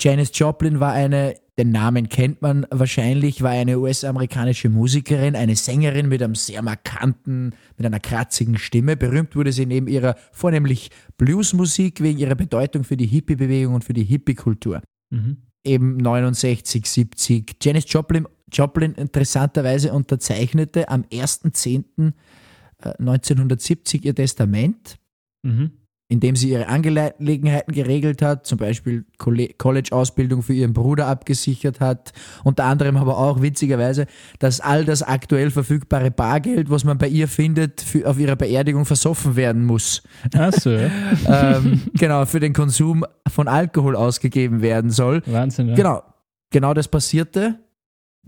Janis 0.00 0.36
Joplin 0.36 0.80
war 0.80 0.92
eine, 0.92 1.36
den 1.58 1.70
Namen 1.70 2.08
kennt 2.08 2.40
man 2.42 2.66
wahrscheinlich, 2.70 3.42
war 3.42 3.50
eine 3.50 3.78
US-amerikanische 3.78 4.68
Musikerin, 4.68 5.36
eine 5.36 5.56
Sängerin 5.56 6.08
mit 6.08 6.22
einem 6.22 6.34
sehr 6.34 6.60
markanten, 6.62 7.54
mit 7.76 7.86
einer 7.86 8.00
kratzigen 8.00 8.58
Stimme. 8.58 8.96
Berühmt 8.96 9.34
wurde 9.34 9.52
sie 9.52 9.64
neben 9.64 9.88
ihrer 9.88 10.16
vornehmlich 10.32 10.90
Bluesmusik 11.16 12.02
wegen 12.02 12.18
ihrer 12.18 12.34
Bedeutung 12.34 12.84
für 12.84 12.98
die 12.98 13.06
Hippie-Bewegung 13.06 13.74
und 13.74 13.84
für 13.84 13.94
die 13.94 14.04
Hippie-Kultur. 14.04 14.82
Mhm. 15.10 15.38
Eben 15.64 15.96
69, 15.96 16.86
70. 16.86 17.56
Janis 17.62 17.84
Joplin, 17.88 18.28
Joplin 18.52 18.92
interessanterweise 18.92 19.92
unterzeichnete 19.92 20.88
am 20.88 21.02
1.10.1970 21.04 24.04
ihr 24.04 24.14
Testament 24.14 24.98
Mhm. 25.46 25.70
Indem 26.08 26.36
sie 26.36 26.50
ihre 26.50 26.68
Angelegenheiten 26.68 27.72
geregelt 27.72 28.22
hat, 28.22 28.46
zum 28.46 28.58
Beispiel 28.58 29.04
Colle- 29.18 29.54
College-Ausbildung 29.58 30.42
für 30.42 30.52
ihren 30.52 30.72
Bruder 30.72 31.08
abgesichert 31.08 31.80
hat, 31.80 32.12
unter 32.44 32.64
anderem 32.64 32.96
aber 32.96 33.18
auch 33.18 33.42
witzigerweise, 33.42 34.06
dass 34.38 34.60
all 34.60 34.84
das 34.84 35.02
aktuell 35.02 35.50
verfügbare 35.50 36.12
Bargeld, 36.12 36.70
was 36.70 36.84
man 36.84 36.98
bei 36.98 37.08
ihr 37.08 37.26
findet, 37.26 37.80
für, 37.80 38.08
auf 38.08 38.18
ihrer 38.18 38.36
Beerdigung 38.36 38.84
versoffen 38.84 39.34
werden 39.34 39.64
muss. 39.64 40.02
Ach 40.34 40.52
so, 40.52 40.70
ja. 40.70 40.90
ähm, 41.56 41.82
genau, 41.94 42.24
für 42.24 42.40
den 42.40 42.52
Konsum 42.52 43.04
von 43.28 43.48
Alkohol 43.48 43.96
ausgegeben 43.96 44.62
werden 44.62 44.90
soll. 44.90 45.22
Wahnsinn. 45.26 45.70
Ja. 45.70 45.74
Genau, 45.74 46.02
genau 46.50 46.72
das 46.72 46.86
passierte. 46.86 47.58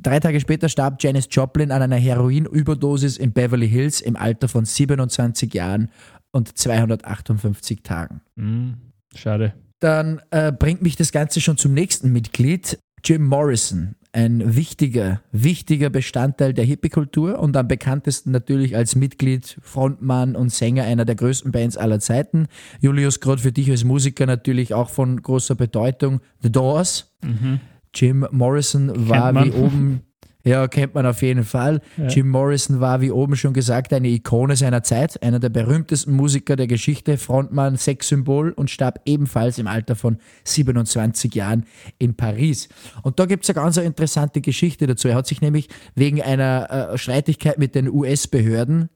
Drei 0.01 0.21
Tage 0.21 0.39
später 0.39 0.69
starb 0.69 1.03
Janis 1.03 1.27
Joplin 1.29 1.73
an 1.73 1.83
einer 1.83 1.97
Heroinüberdosis 1.97 3.17
in 3.17 3.33
Beverly 3.33 3.69
Hills 3.69 4.01
im 4.01 4.15
Alter 4.15 4.47
von 4.47 4.65
27 4.65 5.53
Jahren 5.53 5.91
und 6.33 6.57
258 6.57 7.83
Tagen. 7.83 8.21
Mhm. 8.37 8.77
Schade. 9.15 9.55
Dann 9.81 10.21
äh, 10.31 10.53
bringt 10.53 10.83
mich 10.83 10.97
das 10.97 11.13
Ganze 11.13 11.41
schon 11.41 11.57
zum 11.57 11.73
nächsten 11.73 12.13
Mitglied, 12.13 12.79
Jim 13.05 13.25
Morrison. 13.25 13.95
Ein 14.11 14.57
wichtiger, 14.57 15.21
wichtiger 15.33 15.91
Bestandteil 15.91 16.55
der 16.55 16.65
Hippie-Kultur 16.65 17.39
und 17.39 17.57
am 17.57 17.69
bekanntesten 17.69 18.31
natürlich 18.31 18.75
als 18.75 18.97
Mitglied, 18.97 19.59
Frontmann 19.61 20.35
und 20.35 20.51
Sänger 20.51 20.85
einer 20.85 21.05
der 21.05 21.15
größten 21.15 21.53
Bands 21.53 21.77
aller 21.77 22.01
Zeiten. 22.01 22.49
Julius, 22.81 23.21
gerade 23.21 23.43
für 23.43 23.53
dich 23.53 23.71
als 23.71 23.85
Musiker 23.85 24.25
natürlich 24.27 24.73
auch 24.73 24.89
von 24.89 25.21
großer 25.23 25.55
Bedeutung. 25.55 26.21
The 26.43 26.51
Doors. 26.51 27.15
Mhm. 27.23 27.61
Jim 27.95 28.27
Morrison 28.31 29.09
war 29.09 29.35
wie 29.45 29.51
oben, 29.51 30.01
ja, 30.49 30.67
kennt 30.67 30.95
man 30.95 31.05
auf 31.05 31.21
jeden 31.23 31.45
Fall. 31.45 31.81
Ja. 31.97 32.07
Jim 32.07 32.29
Morrison 32.29 32.81
war, 32.81 33.01
wie 33.01 33.11
oben 33.11 33.37
schon 33.37 33.53
gesagt, 33.53 33.93
eine 33.93 34.09
Ikone 34.09 34.57
seiner 34.57 34.83
Zeit, 34.83 35.23
einer 35.23 35.39
der 35.39 35.51
berühmtesten 35.51 36.13
Musiker 36.13 36.57
der 36.57 36.67
Geschichte, 36.67 37.19
Frontmann, 37.19 37.77
Sexsymbol 37.77 38.53
und 38.53 38.71
starb 38.71 39.01
ebenfalls 39.05 39.59
im 39.59 39.67
Alter 39.67 39.95
von 39.95 40.17
27 40.45 41.35
Jahren 41.35 41.67
in 41.99 42.15
Paris. 42.15 42.69
Und 43.03 43.21
da 43.21 43.27
gibt 43.27 43.45
es 43.45 43.51
eine 43.51 43.63
ganz 43.63 43.77
interessante 43.77 44.41
Geschichte 44.41 44.87
dazu. 44.87 45.09
Er 45.09 45.17
hat 45.17 45.27
sich 45.27 45.43
nämlich 45.43 45.69
wegen 45.95 46.23
einer 46.23 46.93
äh, 46.93 46.99
Streitigkeit 46.99 47.59
mit 47.59 47.75
den 47.75 47.89
US-Behörden 47.89 48.89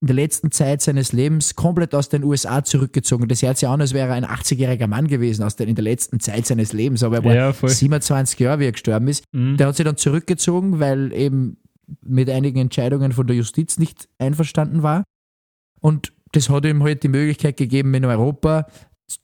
in 0.00 0.06
der 0.06 0.16
letzten 0.16 0.50
Zeit 0.50 0.80
seines 0.80 1.12
Lebens 1.12 1.56
komplett 1.56 1.94
aus 1.94 2.08
den 2.08 2.24
USA 2.24 2.64
zurückgezogen. 2.64 3.28
Das 3.28 3.42
hört 3.42 3.58
sich 3.58 3.68
an, 3.68 3.82
als 3.82 3.92
wäre 3.92 4.08
er 4.08 4.14
ein 4.14 4.24
80-jähriger 4.24 4.86
Mann 4.86 5.08
gewesen 5.08 5.42
aus 5.42 5.56
den, 5.56 5.68
in 5.68 5.74
der 5.74 5.84
letzten 5.84 6.20
Zeit 6.20 6.46
seines 6.46 6.72
Lebens, 6.72 7.02
aber 7.02 7.16
er 7.16 7.24
war 7.24 7.34
Ja, 7.34 7.52
voll. 7.52 7.68
27 7.68 8.38
Jahre, 8.38 8.60
wie 8.60 8.64
er 8.64 8.72
gestorben 8.72 9.08
ist. 9.08 9.24
Mhm. 9.32 9.58
Der 9.58 9.66
hat 9.66 9.76
sich 9.76 9.84
dann 9.84 9.98
zurückgezogen, 9.98 10.80
weil 10.80 11.12
eben 11.12 11.58
mit 12.02 12.30
einigen 12.30 12.58
Entscheidungen 12.58 13.12
von 13.12 13.26
der 13.26 13.36
Justiz 13.36 13.78
nicht 13.78 14.08
einverstanden 14.18 14.82
war. 14.82 15.04
Und 15.80 16.12
das 16.32 16.48
hat 16.48 16.64
ihm 16.64 16.82
halt 16.82 17.02
die 17.02 17.08
Möglichkeit 17.08 17.56
gegeben, 17.58 17.92
in 17.92 18.04
Europa 18.04 18.66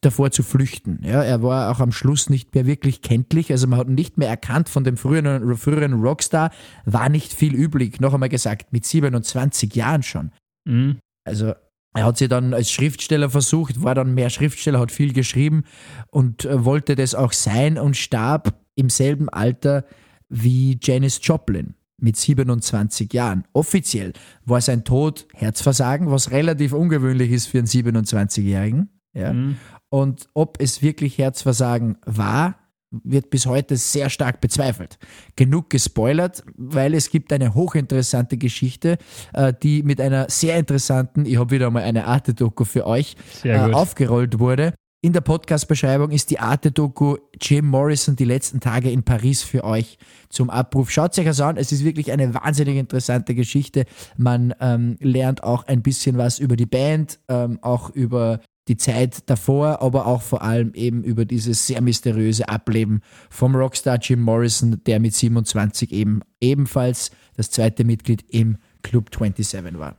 davor 0.00 0.30
zu 0.30 0.42
flüchten. 0.42 1.00
Ja, 1.04 1.22
er 1.22 1.42
war 1.42 1.70
auch 1.70 1.80
am 1.80 1.92
Schluss 1.92 2.28
nicht 2.28 2.54
mehr 2.54 2.66
wirklich 2.66 3.02
kenntlich, 3.02 3.52
also 3.52 3.66
man 3.68 3.78
hat 3.78 3.88
ihn 3.88 3.94
nicht 3.94 4.18
mehr 4.18 4.28
erkannt 4.28 4.68
von 4.68 4.84
dem 4.84 4.96
früheren, 4.96 5.56
früheren 5.56 5.94
Rockstar, 5.94 6.50
war 6.84 7.08
nicht 7.08 7.32
viel 7.32 7.54
übrig. 7.54 8.00
Noch 8.00 8.12
einmal 8.12 8.28
gesagt, 8.28 8.72
mit 8.72 8.84
27 8.84 9.74
Jahren 9.74 10.02
schon. 10.02 10.32
Mhm. 10.66 10.98
Also 11.24 11.54
er 11.94 12.04
hat 12.04 12.18
sich 12.18 12.28
dann 12.28 12.52
als 12.52 12.70
Schriftsteller 12.70 13.30
versucht, 13.30 13.82
war 13.82 13.94
dann 13.94 14.14
mehr 14.14 14.28
Schriftsteller, 14.28 14.78
hat 14.80 14.92
viel 14.92 15.12
geschrieben 15.12 15.64
und 16.10 16.44
äh, 16.44 16.64
wollte 16.64 16.94
das 16.94 17.14
auch 17.14 17.32
sein 17.32 17.78
und 17.78 17.96
starb 17.96 18.54
im 18.74 18.90
selben 18.90 19.28
Alter 19.30 19.84
wie 20.28 20.78
Janis 20.82 21.20
Joplin 21.22 21.74
mit 21.98 22.16
27 22.16 23.12
Jahren. 23.12 23.44
Offiziell 23.54 24.12
war 24.44 24.60
sein 24.60 24.84
Tod 24.84 25.26
Herzversagen, 25.32 26.10
was 26.10 26.30
relativ 26.30 26.72
ungewöhnlich 26.74 27.30
ist 27.30 27.46
für 27.46 27.58
einen 27.58 27.66
27-Jährigen. 27.66 28.90
Ja. 29.14 29.32
Mhm. 29.32 29.56
Und 29.88 30.28
ob 30.34 30.60
es 30.60 30.82
wirklich 30.82 31.16
Herzversagen 31.16 31.96
war, 32.04 32.58
wird 32.90 33.30
bis 33.30 33.46
heute 33.46 33.76
sehr 33.76 34.10
stark 34.10 34.40
bezweifelt. 34.40 34.98
Genug 35.34 35.70
gespoilert, 35.70 36.44
weil 36.56 36.94
es 36.94 37.10
gibt 37.10 37.32
eine 37.32 37.54
hochinteressante 37.54 38.36
Geschichte, 38.36 38.98
äh, 39.32 39.52
die 39.62 39.82
mit 39.82 40.00
einer 40.00 40.26
sehr 40.30 40.56
interessanten, 40.56 41.26
ich 41.26 41.38
habe 41.38 41.50
wieder 41.50 41.70
mal 41.70 41.82
eine 41.82 42.06
Arte-Doku 42.06 42.64
für 42.64 42.86
euch, 42.86 43.16
äh, 43.42 43.58
aufgerollt 43.58 44.38
wurde. 44.38 44.72
In 45.02 45.12
der 45.12 45.20
Podcast-Beschreibung 45.20 46.10
ist 46.10 46.30
die 46.30 46.40
Arte-Doku 46.40 47.18
Jim 47.40 47.68
Morrison 47.68 48.16
die 48.16 48.24
letzten 48.24 48.60
Tage 48.60 48.90
in 48.90 49.04
Paris 49.04 49.42
für 49.42 49.62
euch 49.62 49.98
zum 50.30 50.50
Abruf. 50.50 50.90
Schaut 50.90 51.16
euch 51.16 51.24
das 51.24 51.40
an, 51.40 51.58
es 51.58 51.70
ist 51.70 51.84
wirklich 51.84 52.10
eine 52.10 52.34
wahnsinnig 52.34 52.76
interessante 52.76 53.34
Geschichte. 53.34 53.84
Man 54.16 54.54
ähm, 54.60 54.96
lernt 55.00 55.44
auch 55.44 55.64
ein 55.68 55.82
bisschen 55.82 56.18
was 56.18 56.38
über 56.38 56.56
die 56.56 56.66
Band, 56.66 57.20
ähm, 57.28 57.58
auch 57.62 57.90
über 57.90 58.40
die 58.68 58.76
Zeit 58.76 59.28
davor, 59.30 59.80
aber 59.80 60.06
auch 60.06 60.22
vor 60.22 60.42
allem 60.42 60.74
eben 60.74 61.04
über 61.04 61.24
dieses 61.24 61.66
sehr 61.66 61.80
mysteriöse 61.80 62.48
Ableben 62.48 63.00
vom 63.30 63.54
Rockstar 63.54 63.98
Jim 64.00 64.20
Morrison, 64.20 64.82
der 64.86 65.00
mit 65.00 65.14
27 65.14 65.92
eben 65.92 66.20
ebenfalls 66.40 67.10
das 67.36 67.50
zweite 67.50 67.84
Mitglied 67.84 68.24
im 68.28 68.58
Club 68.82 69.10
27 69.12 69.78
war. 69.78 69.98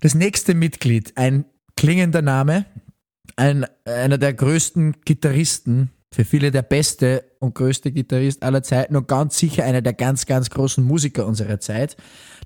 Das 0.00 0.14
nächste 0.14 0.54
Mitglied, 0.54 1.16
ein 1.16 1.44
klingender 1.76 2.22
Name, 2.22 2.66
ein, 3.36 3.66
einer 3.84 4.18
der 4.18 4.34
größten 4.34 4.96
Gitarristen, 5.04 5.90
für 6.14 6.24
viele 6.24 6.52
der 6.52 6.62
beste 6.62 7.24
und 7.40 7.56
größte 7.56 7.90
Gitarrist 7.90 8.44
aller 8.44 8.62
Zeiten 8.62 8.94
und 8.94 9.08
ganz 9.08 9.36
sicher 9.36 9.64
einer 9.64 9.82
der 9.82 9.94
ganz, 9.94 10.26
ganz 10.26 10.48
großen 10.48 10.82
Musiker 10.82 11.26
unserer 11.26 11.58
Zeit. 11.58 11.96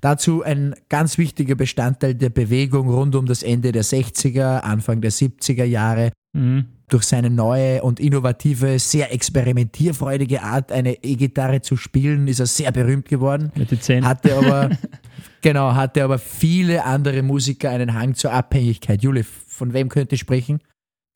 Dazu 0.01 0.41
ein 0.41 0.73
ganz 0.89 1.19
wichtiger 1.19 1.53
Bestandteil 1.53 2.15
der 2.15 2.29
Bewegung 2.29 2.89
rund 2.89 3.15
um 3.15 3.27
das 3.27 3.43
Ende 3.43 3.71
der 3.71 3.83
60er, 3.83 4.61
Anfang 4.61 5.01
der 5.01 5.11
70er 5.11 5.65
Jahre. 5.65 6.11
Mhm. 6.33 6.65
Durch 6.87 7.03
seine 7.03 7.29
neue 7.29 7.83
und 7.83 7.99
innovative, 7.99 8.79
sehr 8.79 9.13
experimentierfreudige 9.13 10.41
Art, 10.41 10.71
eine 10.71 11.03
E-Gitarre 11.03 11.61
zu 11.61 11.77
spielen, 11.77 12.27
ist 12.27 12.39
er 12.39 12.47
sehr 12.47 12.71
berühmt 12.71 13.07
geworden. 13.07 13.51
Mit 13.55 13.69
den 13.69 13.79
Zähnen. 13.81 14.07
Hatte 14.07 14.35
aber, 14.35 14.71
genau, 15.41 15.75
hatte 15.75 16.03
aber 16.03 16.17
viele 16.17 16.85
andere 16.85 17.21
Musiker 17.21 17.69
einen 17.69 17.93
Hang 17.93 18.15
zur 18.15 18.33
Abhängigkeit. 18.33 19.03
Juli, 19.03 19.23
von 19.23 19.73
wem 19.73 19.89
könnte 19.89 20.15
ich 20.15 20.21
sprechen? 20.21 20.59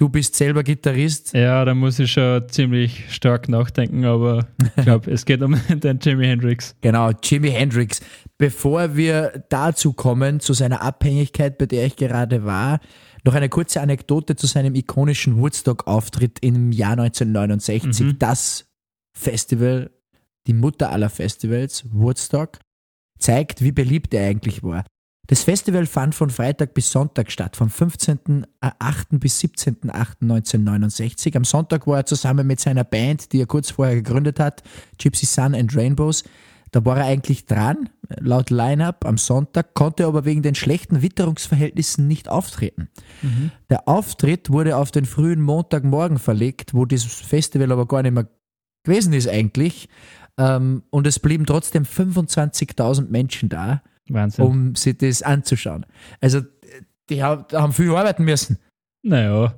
Du 0.04 0.10
bist 0.10 0.36
selber 0.36 0.64
Gitarrist. 0.64 1.32
Ja, 1.34 1.64
da 1.64 1.74
muss 1.74 1.98
ich 1.98 2.12
schon 2.12 2.50
ziemlich 2.50 3.06
stark 3.08 3.48
nachdenken, 3.48 4.04
aber 4.04 4.50
ich 4.76 4.84
glaube, 4.84 5.10
es 5.14 5.24
geht 5.24 5.42
um 5.42 5.58
den 5.70 5.98
Jimi 6.00 6.26
Hendrix. 6.26 6.76
Genau, 6.82 7.12
Jimi 7.24 7.50
Hendrix. 7.52 8.02
Bevor 8.38 8.98
wir 8.98 9.46
dazu 9.48 9.94
kommen, 9.94 10.42
zu 10.42 10.52
seiner 10.52 10.82
Abhängigkeit, 10.82 11.58
bei 11.58 11.68
der 11.68 11.86
ich 11.86 11.96
gerade 11.96 12.44
war, 12.44 12.82
noch 13.24 13.34
eine 13.34 13.48
kurze 13.48 13.80
Anekdote 13.80 14.36
zu 14.36 14.46
seinem 14.46 14.76
ikonischen 14.76 15.38
Woodstock-Auftritt 15.38 16.40
im 16.42 16.74
Jahr 16.74 17.00
1969. 17.00 18.06
Mhm. 18.06 18.20
Das 18.20 18.66
Festival, 19.18 19.90
die 20.48 20.54
Mutter 20.54 20.92
aller 20.92 21.10
Festivals, 21.10 21.86
Woodstock, 21.94 22.60
zeigt, 23.20 23.62
wie 23.62 23.72
beliebt 23.72 24.14
er 24.14 24.28
eigentlich 24.28 24.64
war. 24.64 24.84
Das 25.28 25.44
Festival 25.44 25.86
fand 25.86 26.14
von 26.16 26.30
Freitag 26.30 26.74
bis 26.74 26.92
Sonntag 26.92 27.32
statt, 27.32 27.56
vom 27.56 27.70
15.08. 27.70 29.20
bis 29.20 29.40
17.08.1969. 29.40 31.38
Am 31.38 31.46
Sonntag 31.46 31.88
war 31.88 32.00
er 32.00 32.06
zusammen 32.06 32.46
mit 32.46 32.60
seiner 32.60 32.84
Band, 32.84 33.32
die 33.32 33.40
er 33.40 33.46
kurz 33.46 33.72
vorher 33.72 33.96
gegründet 33.96 34.40
hat, 34.40 34.64
Gypsy 34.98 35.26
Sun 35.26 35.56
and 35.56 35.74
Rainbows. 35.76 36.26
Da 36.72 36.84
war 36.84 36.98
er 36.98 37.06
eigentlich 37.06 37.46
dran, 37.46 37.90
laut 38.20 38.50
Line-Up 38.50 39.06
am 39.06 39.18
Sonntag, 39.18 39.76
konnte 39.76 40.08
aber 40.08 40.26
wegen 40.26 40.42
den 40.42 40.56
schlechten 40.56 41.02
Witterungsverhältnissen 41.02 42.08
nicht 42.08 42.28
auftreten. 42.28 42.90
Mhm. 43.22 43.52
Der 43.70 43.88
Auftritt 43.88 44.50
wurde 44.50 44.76
auf 44.76 44.92
den 44.92 45.06
frühen 45.06 45.40
Montagmorgen 45.40 46.18
verlegt, 46.18 46.74
wo 46.74 46.86
dieses 46.86 47.14
Festival 47.14 47.72
aber 47.72 47.88
gar 47.88 48.02
nicht 48.02 48.14
mehr 48.14 48.28
gewesen 48.84 49.14
ist 49.14 49.30
eigentlich. 49.30 49.88
Ähm, 50.38 50.84
und 50.90 51.08
es 51.08 51.20
blieben 51.20 51.46
trotzdem 51.46 51.84
25.000 51.84 53.10
Menschen 53.10 53.50
da 53.50 53.84
Wahnsinn. 54.10 54.46
um 54.46 54.76
sich 54.76 54.98
das 54.98 55.22
anzuschauen. 55.22 55.86
Also 56.22 56.42
die 57.10 57.24
haben 57.24 57.74
viel 57.74 57.92
arbeiten 57.96 58.24
müssen. 58.24 58.58
Naja, 59.04 59.54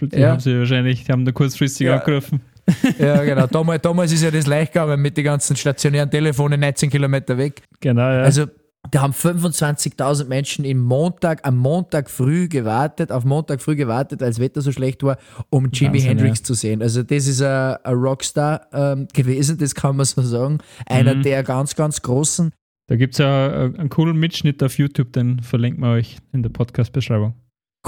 die 0.00 0.18
ja. 0.18 0.32
haben 0.32 0.40
sie 0.40 0.58
wahrscheinlich, 0.58 1.04
die 1.04 1.12
haben 1.12 1.24
da 1.24 1.32
kurzfristig 1.32 1.86
ja. 1.86 1.98
angerufen. 1.98 2.40
Ja, 2.98 3.24
genau. 3.24 3.46
Damals, 3.50 3.80
damals 3.80 4.12
ist 4.12 4.22
ja 4.22 4.30
das 4.30 4.46
leicht 4.46 4.74
gegangen 4.74 5.00
mit 5.00 5.16
den 5.16 5.24
ganzen 5.24 5.56
stationären 5.56 6.10
Telefonen 6.10 6.60
19 6.60 6.90
Kilometer 6.90 7.38
weg. 7.38 7.62
Genau, 7.80 8.02
ja. 8.02 8.20
Also 8.20 8.44
da 8.90 9.02
haben 9.02 9.12
25.000 9.12 10.26
Menschen 10.26 10.64
im 10.64 10.80
Montag, 10.80 11.46
am 11.46 11.56
Montag 11.56 12.10
früh 12.10 12.48
gewartet, 12.48 13.12
auf 13.12 13.24
Montag 13.24 13.60
früh 13.60 13.76
gewartet, 13.76 14.22
als 14.22 14.38
Wetter 14.38 14.60
so 14.60 14.72
schlecht 14.72 15.02
war, 15.02 15.18
um 15.50 15.70
Jimi 15.72 16.00
Hendrix 16.00 16.40
ja. 16.40 16.44
zu 16.44 16.54
sehen. 16.54 16.82
Also 16.82 17.02
das 17.02 17.26
ist 17.26 17.42
ein, 17.42 17.76
ein 17.84 17.94
Rockstar 17.94 18.66
ähm, 18.72 19.08
gewesen, 19.12 19.58
das 19.58 19.74
kann 19.74 19.96
man 19.96 20.06
so 20.06 20.22
sagen. 20.22 20.58
Einer 20.86 21.16
mhm. 21.16 21.22
der 21.22 21.42
ganz, 21.42 21.74
ganz 21.74 22.00
großen. 22.02 22.52
Da 22.88 22.96
gibt 22.96 23.14
es 23.14 23.18
ja 23.18 23.64
einen 23.64 23.90
coolen 23.90 24.18
Mitschnitt 24.18 24.62
auf 24.62 24.78
YouTube, 24.78 25.12
den 25.12 25.40
verlinken 25.40 25.82
wir 25.82 25.90
euch 25.90 26.16
in 26.32 26.42
der 26.42 26.50
Podcast-Beschreibung. 26.50 27.34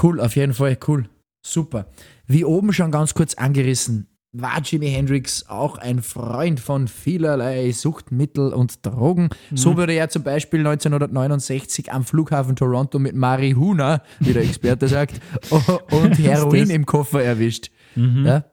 Cool, 0.01 0.19
auf 0.19 0.35
jeden 0.35 0.53
Fall, 0.53 0.77
cool. 0.87 1.09
Super. 1.45 1.87
Wie 2.27 2.45
oben 2.45 2.71
schon 2.71 2.91
ganz 2.91 3.15
kurz 3.15 3.33
angerissen, 3.33 4.07
war 4.31 4.61
Jimi 4.61 4.89
Hendrix 4.89 5.49
auch 5.49 5.79
ein 5.79 6.03
Freund 6.03 6.59
von 6.59 6.87
vielerlei 6.87 7.71
Suchtmittel 7.71 8.53
und 8.53 8.85
Drogen. 8.85 9.29
Mhm. 9.49 9.57
So 9.57 9.75
wurde 9.75 9.93
er 9.93 10.09
zum 10.09 10.23
Beispiel 10.23 10.59
1969 10.59 11.91
am 11.91 12.05
Flughafen 12.05 12.55
Toronto 12.55 12.99
mit 12.99 13.15
Marihuna, 13.15 14.03
wie 14.19 14.33
der 14.33 14.43
Experte 14.43 14.87
sagt, 14.87 15.19
und 15.91 16.17
Heroin 16.19 16.69
im 16.69 16.85
Koffer 16.85 17.23
erwischt. 17.23 17.71
Mhm. 17.95 18.25
Ja? 18.25 18.45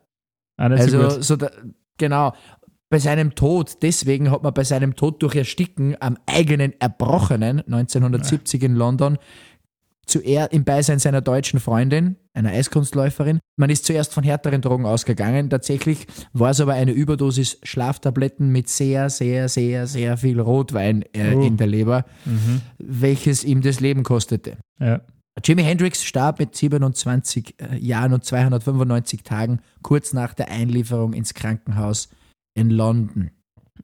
Ah, 0.56 0.68
also, 0.68 1.10
so, 1.10 1.20
so 1.20 1.36
da, 1.36 1.50
genau 1.98 2.32
bei 2.90 2.98
seinem 2.98 3.34
Tod, 3.34 3.78
deswegen 3.82 4.30
hat 4.30 4.42
man 4.42 4.54
bei 4.54 4.64
seinem 4.64 4.96
Tod 4.96 5.22
durch 5.22 5.34
Ersticken 5.34 5.96
am 6.00 6.16
eigenen 6.26 6.72
Erbrochenen 6.80 7.60
1970 7.60 8.62
in 8.62 8.74
London 8.74 9.18
zuerst 10.08 10.52
im 10.52 10.64
Beisein 10.64 10.98
seiner 10.98 11.20
deutschen 11.20 11.60
Freundin, 11.60 12.16
einer 12.32 12.50
Eiskunstläuferin. 12.50 13.40
Man 13.56 13.70
ist 13.70 13.84
zuerst 13.84 14.14
von 14.14 14.24
härteren 14.24 14.62
Drogen 14.62 14.86
ausgegangen. 14.86 15.50
Tatsächlich 15.50 16.06
war 16.32 16.50
es 16.50 16.60
aber 16.60 16.72
eine 16.72 16.92
Überdosis 16.92 17.58
Schlaftabletten 17.62 18.50
mit 18.50 18.68
sehr, 18.68 19.10
sehr, 19.10 19.48
sehr, 19.48 19.86
sehr 19.86 20.16
viel 20.16 20.40
Rotwein 20.40 21.04
äh, 21.12 21.34
oh. 21.34 21.42
in 21.42 21.56
der 21.56 21.66
Leber, 21.66 22.04
mhm. 22.24 22.62
welches 22.78 23.44
ihm 23.44 23.60
das 23.60 23.80
Leben 23.80 24.02
kostete. 24.02 24.56
Ja. 24.80 25.02
Jimi 25.44 25.62
Hendrix 25.62 26.04
starb 26.04 26.40
mit 26.40 26.56
27 26.56 27.54
äh, 27.58 27.76
Jahren 27.76 28.12
und 28.12 28.24
295 28.24 29.22
Tagen 29.22 29.60
kurz 29.82 30.12
nach 30.12 30.34
der 30.34 30.50
Einlieferung 30.50 31.12
ins 31.12 31.34
Krankenhaus 31.34 32.08
in 32.58 32.70
London. 32.70 33.30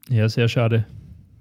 Ja, 0.09 0.29
sehr 0.29 0.49
schade. 0.49 0.87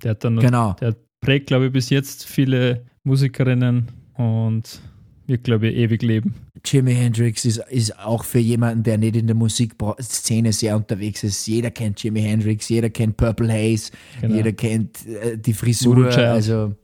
Der 0.04 0.12
hat 0.12 0.24
dann, 0.24 0.38
genau. 0.38 0.74
der 0.74 0.96
prägt, 1.20 1.48
glaube 1.48 1.68
ich, 1.68 1.72
bis 1.72 1.90
jetzt 1.90 2.26
viele 2.26 2.86
Musikerinnen 3.04 3.88
und 4.16 4.82
wird, 5.26 5.44
glaube 5.44 5.68
ich, 5.70 5.78
ewig 5.78 6.02
leben. 6.02 6.36
Jimi 6.66 6.94
Hendrix 6.94 7.46
ist, 7.46 7.58
ist 7.70 7.98
auch 8.00 8.24
für 8.24 8.40
jemanden, 8.40 8.84
der 8.84 8.98
nicht 8.98 9.16
in 9.16 9.28
der 9.28 9.36
Musikszene 9.36 10.54
sehr 10.54 10.76
unterwegs 10.76 11.24
ist. 11.24 11.46
Jeder 11.48 11.72
kennt 11.72 12.02
Jimi 12.04 12.22
Hendrix, 12.22 12.70
jeder 12.70 12.90
kennt 12.90 13.18
Purple 13.18 13.52
Haze, 13.52 13.92
genau. 14.22 14.36
jeder 14.36 14.54
kennt 14.54 15.06
äh, 15.06 15.38
die 15.38 15.54
Frisur. 15.54 16.08
Also, 16.08 16.76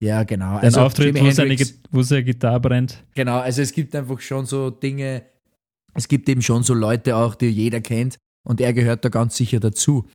ja, 0.00 0.24
genau. 0.24 0.56
Ein 0.56 0.64
also, 0.64 0.80
Auftritt, 0.80 1.20
wo, 1.20 1.30
seine, 1.30 1.56
wo 1.90 2.02
seine 2.02 2.24
Gitarre 2.24 2.60
brennt. 2.60 3.04
Genau, 3.14 3.38
also 3.38 3.62
es 3.62 3.72
gibt 3.72 3.94
einfach 3.94 4.20
schon 4.20 4.46
so 4.46 4.70
Dinge, 4.70 5.22
es 5.94 6.08
gibt 6.08 6.28
eben 6.28 6.42
schon 6.42 6.62
so 6.62 6.74
Leute 6.74 7.16
auch, 7.16 7.34
die 7.34 7.46
jeder 7.46 7.80
kennt. 7.80 8.16
Und 8.44 8.60
er 8.60 8.72
gehört 8.72 9.04
da 9.04 9.08
ganz 9.08 9.36
sicher 9.36 9.60
dazu. 9.60 10.08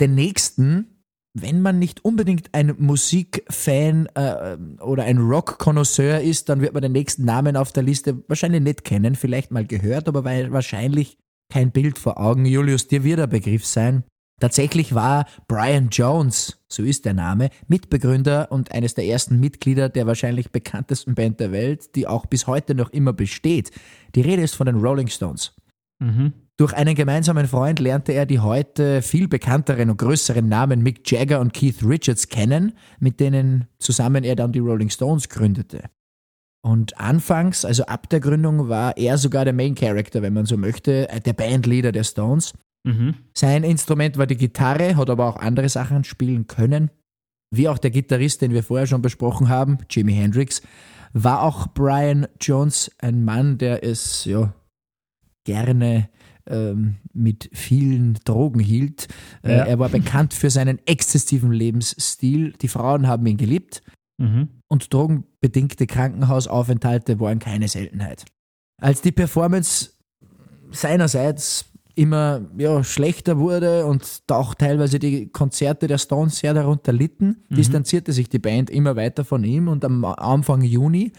Den 0.00 0.14
nächsten, 0.14 1.02
wenn 1.34 1.62
man 1.62 1.78
nicht 1.78 2.04
unbedingt 2.04 2.52
ein 2.52 2.74
Musikfan 2.78 4.06
äh, 4.14 4.56
oder 4.80 5.04
ein 5.04 5.18
Rock-Konnoisseur 5.18 6.20
ist, 6.20 6.48
dann 6.48 6.60
wird 6.60 6.74
man 6.74 6.82
den 6.82 6.92
nächsten 6.92 7.24
Namen 7.24 7.56
auf 7.56 7.72
der 7.72 7.82
Liste 7.82 8.22
wahrscheinlich 8.28 8.62
nicht 8.62 8.84
kennen, 8.84 9.14
vielleicht 9.14 9.50
mal 9.50 9.66
gehört, 9.66 10.08
aber 10.08 10.24
wahrscheinlich 10.24 11.18
kein 11.52 11.70
Bild 11.70 11.98
vor 11.98 12.18
Augen. 12.18 12.46
Julius, 12.46 12.88
dir 12.88 13.04
wird 13.04 13.18
der 13.18 13.26
Begriff 13.26 13.64
sein. 13.64 14.04
Tatsächlich 14.40 14.94
war 14.94 15.26
Brian 15.46 15.90
Jones, 15.90 16.58
so 16.68 16.82
ist 16.82 17.04
der 17.04 17.14
Name, 17.14 17.50
Mitbegründer 17.68 18.50
und 18.50 18.72
eines 18.72 18.94
der 18.94 19.06
ersten 19.06 19.38
Mitglieder 19.38 19.88
der 19.88 20.06
wahrscheinlich 20.06 20.50
bekanntesten 20.50 21.14
Band 21.14 21.38
der 21.38 21.52
Welt, 21.52 21.94
die 21.94 22.08
auch 22.08 22.26
bis 22.26 22.46
heute 22.46 22.74
noch 22.74 22.90
immer 22.90 23.12
besteht. 23.12 23.70
Die 24.14 24.22
Rede 24.22 24.42
ist 24.42 24.56
von 24.56 24.66
den 24.66 24.80
Rolling 24.80 25.06
Stones. 25.06 25.54
Mhm. 26.00 26.32
Durch 26.56 26.72
einen 26.72 26.94
gemeinsamen 26.94 27.48
Freund 27.48 27.80
lernte 27.80 28.12
er 28.12 28.26
die 28.26 28.38
heute 28.38 29.02
viel 29.02 29.26
bekannteren 29.26 29.90
und 29.90 29.96
größeren 29.96 30.48
Namen 30.48 30.82
Mick 30.82 31.10
Jagger 31.10 31.40
und 31.40 31.52
Keith 31.52 31.82
Richards 31.84 32.28
kennen, 32.28 32.74
mit 33.00 33.18
denen 33.18 33.66
zusammen 33.80 34.22
er 34.22 34.36
dann 34.36 34.52
die 34.52 34.60
Rolling 34.60 34.90
Stones 34.90 35.28
gründete. 35.28 35.90
Und 36.64 36.98
anfangs, 36.98 37.64
also 37.64 37.84
ab 37.86 38.08
der 38.08 38.20
Gründung, 38.20 38.68
war 38.68 38.96
er 38.96 39.18
sogar 39.18 39.44
der 39.44 39.52
Main 39.52 39.74
Character, 39.74 40.22
wenn 40.22 40.32
man 40.32 40.46
so 40.46 40.56
möchte, 40.56 41.08
äh, 41.10 41.20
der 41.20 41.34
Bandleader 41.34 41.92
der 41.92 42.04
Stones. 42.04 42.54
Mhm. 42.84 43.16
Sein 43.34 43.64
Instrument 43.64 44.16
war 44.16 44.26
die 44.26 44.36
Gitarre, 44.36 44.96
hat 44.96 45.10
aber 45.10 45.26
auch 45.26 45.36
andere 45.36 45.68
Sachen 45.68 46.04
spielen 46.04 46.46
können. 46.46 46.90
Wie 47.54 47.68
auch 47.68 47.78
der 47.78 47.90
Gitarrist, 47.90 48.42
den 48.42 48.52
wir 48.52 48.62
vorher 48.62 48.86
schon 48.86 49.02
besprochen 49.02 49.48
haben, 49.48 49.78
Jimi 49.90 50.14
Hendrix, 50.14 50.62
war 51.12 51.42
auch 51.42 51.66
Brian 51.68 52.26
Jones 52.40 52.90
ein 52.98 53.24
Mann, 53.24 53.58
der 53.58 53.84
es 53.84 54.24
ja 54.24 54.54
gerne 55.44 56.08
ähm, 56.46 56.96
mit 57.12 57.50
vielen 57.52 58.14
Drogen 58.24 58.60
hielt. 58.60 59.08
Äh, 59.42 59.56
ja. 59.56 59.64
Er 59.64 59.78
war 59.78 59.88
bekannt 59.88 60.34
für 60.34 60.50
seinen 60.50 60.78
exzessiven 60.86 61.52
Lebensstil. 61.52 62.52
Die 62.60 62.68
Frauen 62.68 63.06
haben 63.06 63.26
ihn 63.26 63.36
geliebt 63.36 63.82
mhm. 64.18 64.48
und 64.68 64.92
drogenbedingte 64.92 65.86
Krankenhausaufenthalte 65.86 67.20
waren 67.20 67.38
keine 67.38 67.68
Seltenheit. 67.68 68.24
Als 68.80 69.00
die 69.00 69.12
Performance 69.12 69.92
seinerseits 70.70 71.66
immer 71.96 72.40
ja, 72.58 72.82
schlechter 72.82 73.38
wurde 73.38 73.86
und 73.86 74.22
auch 74.28 74.54
teilweise 74.54 74.98
die 74.98 75.28
Konzerte 75.28 75.86
der 75.86 75.98
Stones 75.98 76.38
sehr 76.38 76.52
darunter 76.52 76.92
litten, 76.92 77.44
mhm. 77.48 77.54
distanzierte 77.54 78.12
sich 78.12 78.28
die 78.28 78.40
Band 78.40 78.68
immer 78.68 78.96
weiter 78.96 79.24
von 79.24 79.44
ihm 79.44 79.68
und 79.68 79.84
am 79.84 80.04
Anfang 80.04 80.62
Juni 80.62 81.12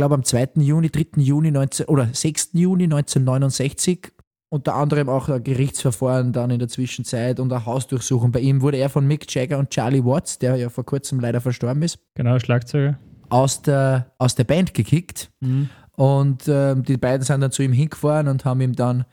glaube 0.00 0.14
am 0.14 0.24
2. 0.24 0.52
Juni, 0.56 0.88
3. 0.88 1.20
Juni 1.20 1.50
19, 1.50 1.86
oder 1.86 2.08
6. 2.10 2.50
Juni 2.54 2.84
1969 2.84 4.12
unter 4.50 4.74
anderem 4.74 5.08
auch 5.08 5.28
ein 5.28 5.42
Gerichtsverfahren 5.42 6.32
dann 6.32 6.50
in 6.50 6.58
der 6.58 6.68
Zwischenzeit 6.68 7.38
und 7.40 7.52
eine 7.52 7.64
Hausdurchsuchung. 7.64 8.32
Bei 8.32 8.40
ihm 8.40 8.60
wurde 8.62 8.76
er 8.78 8.88
von 8.90 9.06
Mick 9.06 9.32
Jagger 9.32 9.58
und 9.58 9.70
Charlie 9.70 10.04
Watts, 10.04 10.38
der 10.38 10.56
ja 10.56 10.68
vor 10.68 10.84
kurzem 10.84 11.20
leider 11.20 11.40
verstorben 11.40 11.82
ist, 11.82 11.98
Genau, 12.14 12.38
Schlagzeuger. 12.38 12.98
aus 13.28 13.62
der, 13.62 14.12
aus 14.18 14.34
der 14.34 14.44
Band 14.44 14.74
gekickt. 14.74 15.30
Mhm. 15.40 15.68
Und 15.96 16.48
ähm, 16.48 16.82
die 16.82 16.96
beiden 16.96 17.22
sind 17.24 17.40
dann 17.42 17.52
zu 17.52 17.62
ihm 17.62 17.72
hingefahren 17.72 18.26
und 18.28 18.44
haben 18.44 18.60
ihm 18.60 18.74
dann 18.74 19.04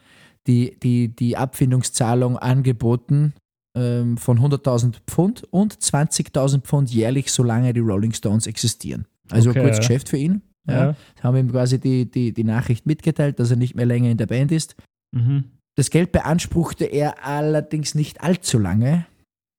die, 0.47 0.79
die, 0.81 1.15
die 1.15 1.37
Abfindungszahlung 1.37 2.37
angeboten 2.37 3.33
ähm, 3.75 4.17
von 4.17 4.39
100.000 4.39 4.95
Pfund 5.05 5.43
und 5.51 5.75
20.000 5.75 6.61
Pfund 6.61 6.89
jährlich, 6.89 7.31
solange 7.31 7.73
die 7.73 7.81
Rolling 7.81 8.13
Stones 8.13 8.47
existieren. 8.47 9.05
Also 9.29 9.49
Okay, 9.49 9.59
ein 9.59 9.65
gutes 9.65 9.77
ja. 9.77 9.81
Geschäft 9.81 10.09
für 10.09 10.17
ihn. 10.17 10.41
Ja. 10.69 10.95
Haben 11.21 11.37
ihm 11.37 11.51
quasi 11.51 11.79
die, 11.79 12.09
die, 12.09 12.33
die 12.33 12.43
Nachricht 12.43 12.85
mitgeteilt, 12.85 13.39
dass 13.39 13.51
er 13.51 13.57
nicht 13.57 13.75
mehr 13.75 13.85
länger 13.85 14.09
in 14.09 14.17
der 14.17 14.25
Band 14.25 14.51
ist. 14.51 14.75
Mhm. 15.11 15.45
Das 15.75 15.89
Geld 15.89 16.11
beanspruchte 16.11 16.85
er 16.85 17.25
allerdings 17.25 17.93
nicht 17.95 18.21
allzu 18.21 18.57
lange. 18.59 19.05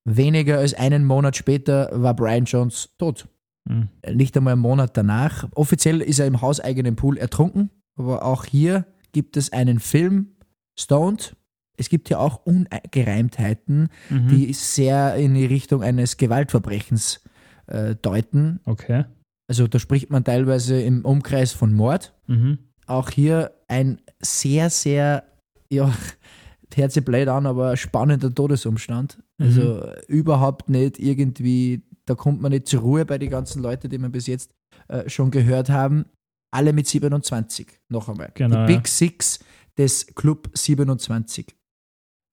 Weniger 0.04 0.58
als 0.58 0.74
einen 0.74 1.04
Monat 1.04 1.36
später 1.36 1.90
war 1.92 2.14
Brian 2.14 2.44
Jones 2.44 2.94
tot. 2.98 3.28
Mhm. 3.68 3.88
Nicht 4.14 4.36
einmal 4.36 4.54
einen 4.54 4.62
Monat 4.62 4.96
danach. 4.96 5.48
Offiziell 5.54 6.00
ist 6.00 6.18
er 6.18 6.26
im 6.26 6.40
hauseigenen 6.40 6.96
Pool 6.96 7.18
ertrunken, 7.18 7.70
aber 7.96 8.24
auch 8.24 8.44
hier 8.44 8.86
gibt 9.12 9.36
es 9.36 9.52
einen 9.52 9.78
Film, 9.80 10.36
Stoned. 10.78 11.36
Es 11.76 11.88
gibt 11.88 12.08
ja 12.10 12.18
auch 12.18 12.44
Ungereimtheiten, 12.44 13.88
Mhm. 14.10 14.28
die 14.28 14.52
sehr 14.52 15.14
in 15.16 15.34
die 15.34 15.46
Richtung 15.46 15.82
eines 15.82 16.16
Gewaltverbrechens 16.16 17.22
äh, 17.66 17.94
deuten. 17.96 18.60
Okay. 18.64 19.04
Also 19.48 19.66
da 19.66 19.78
spricht 19.78 20.10
man 20.10 20.24
teilweise 20.24 20.80
im 20.80 21.04
Umkreis 21.04 21.52
von 21.52 21.72
Mord. 21.74 22.14
Mhm. 22.26 22.58
Auch 22.86 23.10
hier 23.10 23.52
ein 23.68 24.00
sehr, 24.20 24.70
sehr, 24.70 25.24
ja, 25.72 25.92
hört 26.74 26.92
sich 26.92 27.04
blöd 27.04 27.28
an, 27.28 27.46
aber 27.46 27.76
spannender 27.76 28.34
Todesumstand. 28.34 29.22
Also 29.40 29.92
überhaupt 30.08 30.68
nicht 30.68 30.98
irgendwie, 30.98 31.82
da 32.04 32.14
kommt 32.14 32.40
man 32.40 32.52
nicht 32.52 32.68
zur 32.68 32.80
Ruhe 32.80 33.04
bei 33.04 33.18
den 33.18 33.30
ganzen 33.30 33.62
Leuten, 33.62 33.88
die 33.88 33.98
wir 33.98 34.08
bis 34.08 34.26
jetzt 34.26 34.52
äh, 34.88 35.08
schon 35.08 35.30
gehört 35.30 35.70
haben. 35.70 36.06
Alle 36.50 36.72
mit 36.72 36.86
27, 36.86 37.66
noch 37.88 38.08
einmal. 38.08 38.32
Genau, 38.34 38.66
die 38.66 38.72
ja. 38.72 38.78
Big 38.78 38.88
Six 38.88 39.40
des 39.76 40.06
Club 40.14 40.50
27. 40.54 41.54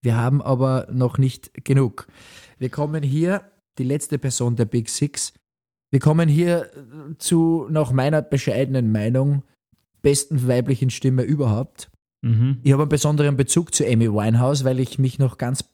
Wir 0.02 0.16
haben 0.16 0.40
aber 0.42 0.88
noch 0.90 1.18
nicht 1.18 1.64
genug. 1.64 2.06
Wir 2.58 2.70
kommen 2.70 3.02
hier, 3.02 3.50
die 3.78 3.84
letzte 3.84 4.18
Person 4.18 4.56
der 4.56 4.64
Big 4.64 4.88
Six, 4.88 5.34
wir 5.90 6.00
kommen 6.00 6.28
hier 6.28 6.70
äh, 6.74 7.18
zu, 7.18 7.66
nach 7.70 7.92
meiner 7.92 8.22
bescheidenen 8.22 8.90
Meinung, 8.90 9.42
besten 10.02 10.46
weiblichen 10.46 10.90
Stimme 10.90 11.22
überhaupt. 11.22 11.90
Mhm. 12.22 12.58
Ich 12.62 12.72
habe 12.72 12.82
einen 12.82 12.88
besonderen 12.88 13.36
Bezug 13.36 13.74
zu 13.74 13.86
Amy 13.86 14.12
Winehouse, 14.12 14.64
weil 14.64 14.80
ich 14.80 14.98
mich 14.98 15.18
noch 15.18 15.38
ganz 15.38 15.64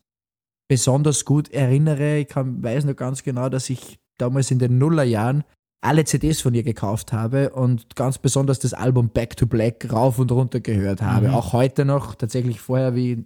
besonders 0.68 1.24
gut 1.24 1.50
erinnere. 1.50 2.18
Ich 2.18 2.28
kann, 2.28 2.62
weiß 2.62 2.84
noch 2.84 2.96
ganz 2.96 3.22
genau, 3.22 3.48
dass 3.48 3.70
ich 3.70 3.98
damals 4.18 4.50
in 4.50 4.58
den 4.58 4.78
Nullerjahren 4.78 5.44
alle 5.82 6.04
CDs 6.04 6.40
von 6.40 6.54
ihr 6.54 6.62
gekauft 6.62 7.12
habe 7.12 7.50
und 7.50 7.96
ganz 7.96 8.18
besonders 8.18 8.60
das 8.60 8.72
Album 8.72 9.08
Back 9.08 9.36
to 9.36 9.46
Black 9.46 9.92
rauf 9.92 10.18
und 10.18 10.30
runter 10.30 10.60
gehört 10.60 11.02
habe. 11.02 11.28
Mhm. 11.28 11.34
Auch 11.34 11.52
heute 11.52 11.84
noch, 11.84 12.14
tatsächlich 12.14 12.60
vorher, 12.60 12.94
wie 12.94 13.12
ich 13.12 13.18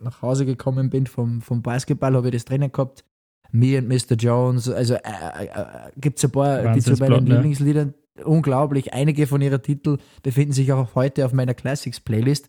nach 0.00 0.20
Hause 0.20 0.44
gekommen 0.44 0.90
bin 0.90 1.06
vom, 1.06 1.40
vom 1.40 1.62
Basketball, 1.62 2.16
habe 2.16 2.28
ich 2.28 2.34
das 2.34 2.44
drinnen 2.44 2.72
gehabt. 2.72 3.04
Me 3.52 3.76
and 3.76 3.88
Mr. 3.88 4.16
Jones, 4.16 4.68
also 4.68 4.94
äh, 4.94 4.98
äh, 4.98 5.44
äh, 5.44 5.90
gibt 5.98 6.18
es 6.18 6.24
ein 6.24 6.30
paar, 6.30 6.72
die 6.72 6.80
zu 6.80 6.94
meinen 6.94 7.24
ne? 7.24 7.34
Lieblingsliedern, 7.34 7.94
unglaublich. 8.24 8.94
Einige 8.94 9.26
von 9.26 9.42
ihrer 9.42 9.62
Titel 9.62 9.98
befinden 10.22 10.52
sich 10.52 10.72
auch 10.72 10.94
heute 10.94 11.26
auf 11.26 11.32
meiner 11.32 11.54
Classics-Playlist. 11.54 12.48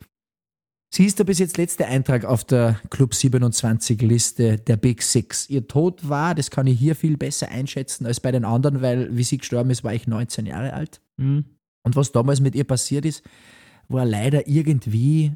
Sie 0.95 1.05
ist 1.05 1.19
der 1.19 1.23
bis 1.23 1.39
jetzt 1.39 1.57
letzte 1.57 1.87
Eintrag 1.87 2.23
auf 2.23 2.43
der 2.43 2.79
Club 2.89 3.15
27 3.15 4.01
Liste 4.01 4.57
der 4.59 4.77
Big 4.77 5.01
Six. 5.01 5.49
Ihr 5.49 5.67
Tod 5.67 6.07
war, 6.07 6.35
das 6.35 6.51
kann 6.51 6.67
ich 6.67 6.79
hier 6.79 6.95
viel 6.95 7.17
besser 7.17 7.49
einschätzen 7.49 8.05
als 8.05 8.19
bei 8.19 8.31
den 8.31 8.45
anderen, 8.45 8.81
weil 8.81 9.17
wie 9.17 9.23
sie 9.23 9.39
gestorben 9.39 9.71
ist, 9.71 9.83
war 9.83 9.93
ich 9.93 10.07
19 10.07 10.45
Jahre 10.45 10.73
alt. 10.73 11.01
Mhm. 11.17 11.45
Und 11.83 11.95
was 11.95 12.11
damals 12.11 12.39
mit 12.39 12.55
ihr 12.55 12.63
passiert 12.63 13.05
ist, 13.05 13.23
war 13.89 14.05
leider 14.05 14.47
irgendwie 14.47 15.33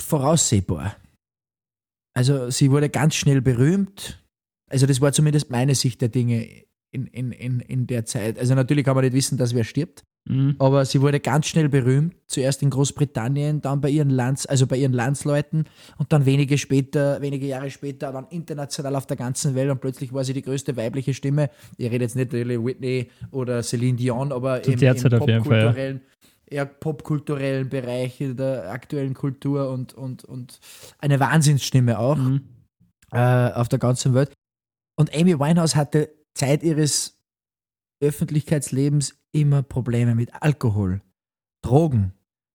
voraussehbar. 0.00 0.96
Also 2.14 2.50
sie 2.50 2.70
wurde 2.70 2.88
ganz 2.88 3.16
schnell 3.16 3.42
berühmt. 3.42 4.22
Also 4.70 4.86
das 4.86 5.00
war 5.00 5.12
zumindest 5.12 5.50
meine 5.50 5.74
Sicht 5.74 6.00
der 6.00 6.08
Dinge 6.08 6.48
in, 6.92 7.06
in, 7.06 7.32
in, 7.32 7.60
in 7.60 7.86
der 7.86 8.04
Zeit. 8.06 8.38
Also 8.38 8.54
natürlich 8.54 8.84
kann 8.84 8.94
man 8.94 9.04
nicht 9.04 9.14
wissen, 9.14 9.36
dass 9.36 9.54
wer 9.54 9.64
stirbt. 9.64 10.04
Mhm. 10.28 10.56
Aber 10.58 10.84
sie 10.84 11.00
wurde 11.00 11.18
ganz 11.18 11.46
schnell 11.46 11.68
berühmt, 11.68 12.14
zuerst 12.26 12.62
in 12.62 12.70
Großbritannien, 12.70 13.62
dann 13.62 13.80
bei 13.80 13.88
ihren 13.88 14.10
Lands, 14.10 14.44
also 14.44 14.66
bei 14.66 14.76
ihren 14.76 14.92
Landsleuten 14.92 15.64
und 15.96 16.12
dann 16.12 16.26
wenige 16.26 16.58
später, 16.58 17.22
wenige 17.22 17.46
Jahre 17.46 17.70
später 17.70 18.12
dann 18.12 18.26
international 18.28 18.96
auf 18.96 19.06
der 19.06 19.16
ganzen 19.16 19.54
Welt 19.54 19.70
und 19.70 19.80
plötzlich 19.80 20.12
war 20.12 20.22
sie 20.24 20.34
die 20.34 20.42
größte 20.42 20.76
weibliche 20.76 21.14
Stimme. 21.14 21.48
Ich 21.78 21.90
rede 21.90 22.04
jetzt 22.04 22.16
nicht 22.16 22.32
natürlich 22.32 22.62
Whitney 22.62 23.08
oder 23.30 23.62
Celine 23.62 23.96
Dion, 23.96 24.32
aber 24.32 24.62
Zu 24.62 24.72
im, 24.72 24.78
der 24.78 24.94
im 24.94 25.02
popkulturellen, 25.02 26.00
eher 26.46 26.66
popkulturellen 26.66 27.68
Bereich 27.68 28.18
der 28.20 28.70
aktuellen 28.70 29.14
Kultur 29.14 29.70
und, 29.70 29.94
und, 29.94 30.24
und 30.24 30.60
eine 30.98 31.18
Wahnsinnsstimme 31.18 31.98
auch 31.98 32.16
Mhm. 32.16 32.42
äh, 33.12 33.52
auf 33.52 33.68
der 33.68 33.78
ganzen 33.78 34.12
Welt. 34.12 34.32
Und 35.00 35.16
Amy 35.16 35.40
Winehouse 35.40 35.76
hatte 35.76 36.10
Zeit 36.34 36.62
ihres 36.62 37.18
Öffentlichkeitslebens 38.00 39.14
immer 39.32 39.62
Probleme 39.62 40.14
mit 40.14 40.42
Alkohol, 40.42 41.00
Drogen. 41.62 42.12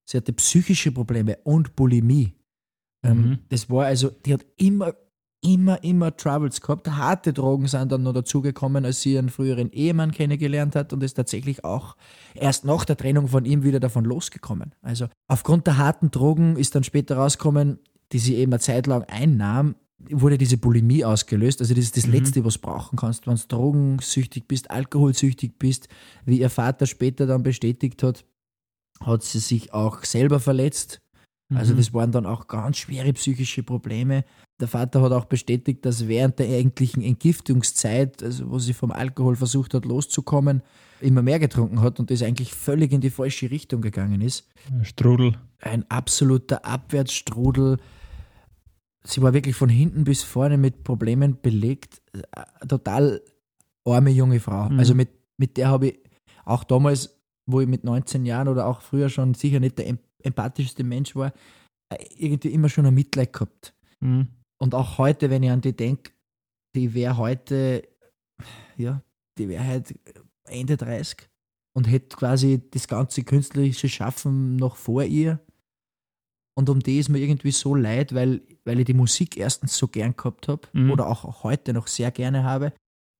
Sie 0.08 0.18
hatte 0.18 0.32
psychische 0.34 0.92
Probleme 0.92 1.40
und 1.44 1.76
Bulimie. 1.76 2.36
Ähm, 3.04 3.18
Mhm. 3.18 3.40
Das 3.50 3.68
war 3.72 3.86
also, 3.86 4.12
die 4.12 4.34
hat 4.36 4.46
immer, 4.58 4.94
immer, 5.42 5.84
immer 5.84 6.16
Troubles 6.16 6.62
gehabt. 6.62 6.88
Harte 6.88 7.34
Drogen 7.34 7.66
sind 7.66 7.92
dann 7.92 8.04
noch 8.04 8.14
dazugekommen, 8.14 8.86
als 8.86 9.02
sie 9.02 9.14
ihren 9.14 9.30
früheren 9.30 9.72
Ehemann 9.72 10.12
kennengelernt 10.12 10.76
hat 10.76 10.94
und 10.94 11.02
ist 11.02 11.16
tatsächlich 11.16 11.64
auch 11.64 11.96
erst 12.36 12.64
nach 12.64 12.86
der 12.86 12.96
Trennung 12.96 13.28
von 13.28 13.46
ihm 13.46 13.64
wieder 13.64 13.80
davon 13.80 14.06
losgekommen. 14.06 14.76
Also 14.84 15.08
aufgrund 15.28 15.66
der 15.66 15.80
harten 15.80 16.12
Drogen 16.12 16.58
ist 16.58 16.76
dann 16.76 16.84
später 16.84 17.18
rausgekommen, 17.18 17.80
die 18.12 18.20
sie 18.20 18.36
eben 18.36 18.54
eine 18.54 18.60
Zeit 18.60 18.86
lang 18.86 19.04
einnahm, 19.06 19.74
wurde 20.10 20.38
diese 20.38 20.58
Bulimie 20.58 21.06
ausgelöst. 21.06 21.62
Also 21.62 21.74
das 21.74 21.86
ist 21.86 21.98
das 21.98 22.08
Mhm. 22.08 22.14
Letzte, 22.14 22.46
was 22.46 22.56
du 22.56 22.62
brauchen 22.62 22.98
kannst, 22.98 23.28
wenn 23.28 23.36
du 23.36 23.42
drogensüchtig 23.48 24.48
bist, 24.48 24.70
alkoholsüchtig 24.70 25.58
bist. 25.58 25.88
Wie 26.26 26.40
ihr 26.40 26.50
Vater 26.50 26.86
später 26.86 27.26
dann 27.26 27.44
bestätigt 27.44 28.04
hat, 28.04 28.26
hat 29.02 29.24
sie 29.24 29.40
sich 29.40 29.74
auch 29.74 30.04
selber 30.04 30.40
verletzt. 30.40 31.02
Also 31.54 31.74
Mhm. 31.74 31.78
das 31.78 31.94
waren 31.94 32.12
dann 32.12 32.26
auch 32.26 32.48
ganz 32.48 32.78
schwere 32.78 33.14
psychische 33.14 33.62
Probleme. 33.62 34.26
Der 34.60 34.68
Vater 34.68 35.02
hat 35.02 35.12
auch 35.12 35.26
bestätigt, 35.26 35.86
dass 35.86 36.08
während 36.08 36.40
der 36.40 36.48
eigentlichen 36.48 37.04
Entgiftungszeit, 37.04 38.24
also 38.24 38.50
wo 38.50 38.58
sie 38.58 38.74
vom 38.74 38.92
Alkohol 38.92 39.36
versucht 39.36 39.74
hat 39.74 39.86
loszukommen, 39.86 40.64
immer 41.02 41.22
mehr 41.22 41.40
getrunken 41.40 41.82
hat 41.82 42.00
und 42.00 42.10
das 42.10 42.24
eigentlich 42.24 42.54
völlig 42.54 42.92
in 42.94 43.02
die 43.02 43.10
falsche 43.10 43.52
Richtung 43.52 43.82
gegangen 43.82 44.22
ist. 44.22 44.48
Strudel. 44.82 45.38
Ein 45.60 45.86
absoluter 45.90 46.66
Abwärtsstrudel. 46.66 47.78
Sie 49.06 49.22
war 49.22 49.34
wirklich 49.34 49.56
von 49.56 49.70
hinten 49.70 50.04
bis 50.04 50.24
vorne 50.24 50.58
mit 50.58 50.84
Problemen 50.84 51.40
belegt. 51.42 52.02
Äh, 52.14 52.68
Total 52.68 53.22
arme 53.88 54.10
junge 54.10 54.40
Frau. 54.40 54.70
Mhm. 54.70 54.80
Also 54.80 54.96
mit, 54.96 55.10
mit 55.38 55.58
der 55.58 55.70
habe 55.70 55.90
ich 55.90 56.00
auch 56.44 56.64
damals, 56.64 57.20
wo 57.50 57.62
ich 57.62 57.68
mit 57.68 57.84
19 57.84 58.26
Jahren 58.26 58.48
oder 58.48 58.66
auch 58.66 58.82
früher 58.82 59.10
schon 59.10 59.34
sicher 59.34 59.60
nicht 59.60 59.78
der 59.78 59.88
em- 59.88 60.00
empathischste 60.24 60.84
Mensch 60.84 61.16
war, 61.16 61.34
äh, 61.94 62.04
irgendwie 62.18 62.50
immer 62.50 62.70
schon 62.70 62.86
ein 62.86 62.94
Mitleid 62.96 63.34
gehabt. 63.34 63.76
Mhm. 64.02 64.28
Und 64.60 64.74
auch 64.74 64.98
heute, 64.98 65.30
wenn 65.30 65.44
ich 65.44 65.52
an 65.52 65.62
die 65.62 65.76
denke, 65.76 66.12
die 66.76 66.94
wäre 66.94 67.18
heute, 67.18 67.88
ja, 68.78 69.02
die 69.38 69.50
wäre 69.50 69.66
halt 69.66 69.94
Ende 70.48 70.78
30 70.78 71.30
und 71.76 71.86
hätte 71.86 72.16
quasi 72.16 72.62
das 72.72 72.88
ganze 72.88 73.24
künstlerische 73.24 73.90
Schaffen 73.90 74.56
noch 74.56 74.76
vor 74.78 75.04
ihr. 75.04 75.40
Und 76.58 76.70
um 76.70 76.80
die 76.80 77.00
ist 77.00 77.10
mir 77.10 77.20
irgendwie 77.20 77.52
so 77.52 77.76
leid, 77.76 78.14
weil, 78.16 78.42
weil 78.64 78.80
ich 78.80 78.86
die 78.86 78.94
Musik 78.94 79.36
erstens 79.38 79.76
so 79.78 79.88
gern 79.88 80.16
gehabt 80.16 80.48
habe 80.48 80.68
Mhm. 80.74 80.92
oder 80.92 81.08
auch 81.08 81.44
heute 81.44 81.74
noch 81.74 81.88
sehr 81.88 82.12
gerne 82.12 82.44
habe 82.44 82.72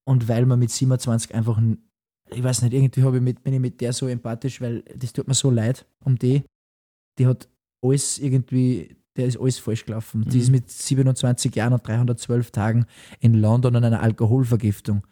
und 0.08 0.28
weil 0.30 0.46
man 0.46 0.60
mit 0.60 0.72
27 0.72 1.36
einfach, 1.36 1.58
ein, 1.58 1.90
ich 2.32 2.42
weiß 2.44 2.62
nicht, 2.62 2.74
irgendwie 2.74 3.04
habe 3.04 3.18
ich 3.18 3.24
mit, 3.24 3.44
bin 3.44 3.54
ich 3.54 3.60
mit 3.60 3.82
der 3.82 3.92
so 3.94 4.08
empathisch, 4.08 4.62
weil 4.62 4.82
das 4.96 5.12
tut 5.14 5.28
mir 5.28 5.34
so 5.34 5.52
leid 5.52 5.86
um 6.04 6.18
die. 6.18 6.44
Die 7.20 7.28
hat 7.28 7.50
alles 7.84 8.18
irgendwie, 8.20 8.96
der 9.18 9.26
ist 9.28 9.38
alles 9.40 9.60
falsch 9.60 9.86
gelaufen. 9.86 10.24
Die 10.30 10.38
Mhm. 10.38 10.42
ist 10.44 10.50
mit 10.52 10.70
27 10.72 11.54
Jahren 11.56 11.74
und 11.74 11.86
312 11.86 12.52
Tagen 12.52 12.86
in 13.20 13.34
London 13.34 13.76
an 13.76 13.84
einer 13.84 14.02
Alkoholvergiftung 14.02 15.06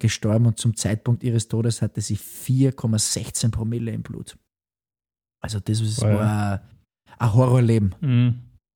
gestorben 0.00 0.46
und 0.46 0.58
zum 0.58 0.74
Zeitpunkt 0.76 1.22
ihres 1.22 1.48
Todes 1.48 1.82
hatte 1.82 2.00
sie 2.00 2.16
4,16 2.16 3.50
Promille 3.50 3.90
im 3.92 4.02
Blut. 4.02 4.38
Also 5.40 5.60
das 5.60 5.80
ist, 5.80 6.00
Boah, 6.00 6.08
ja. 6.08 6.18
war 6.18 6.62
ein 7.18 7.34
Horrorleben 7.34 7.94
Mhm. 8.00 8.34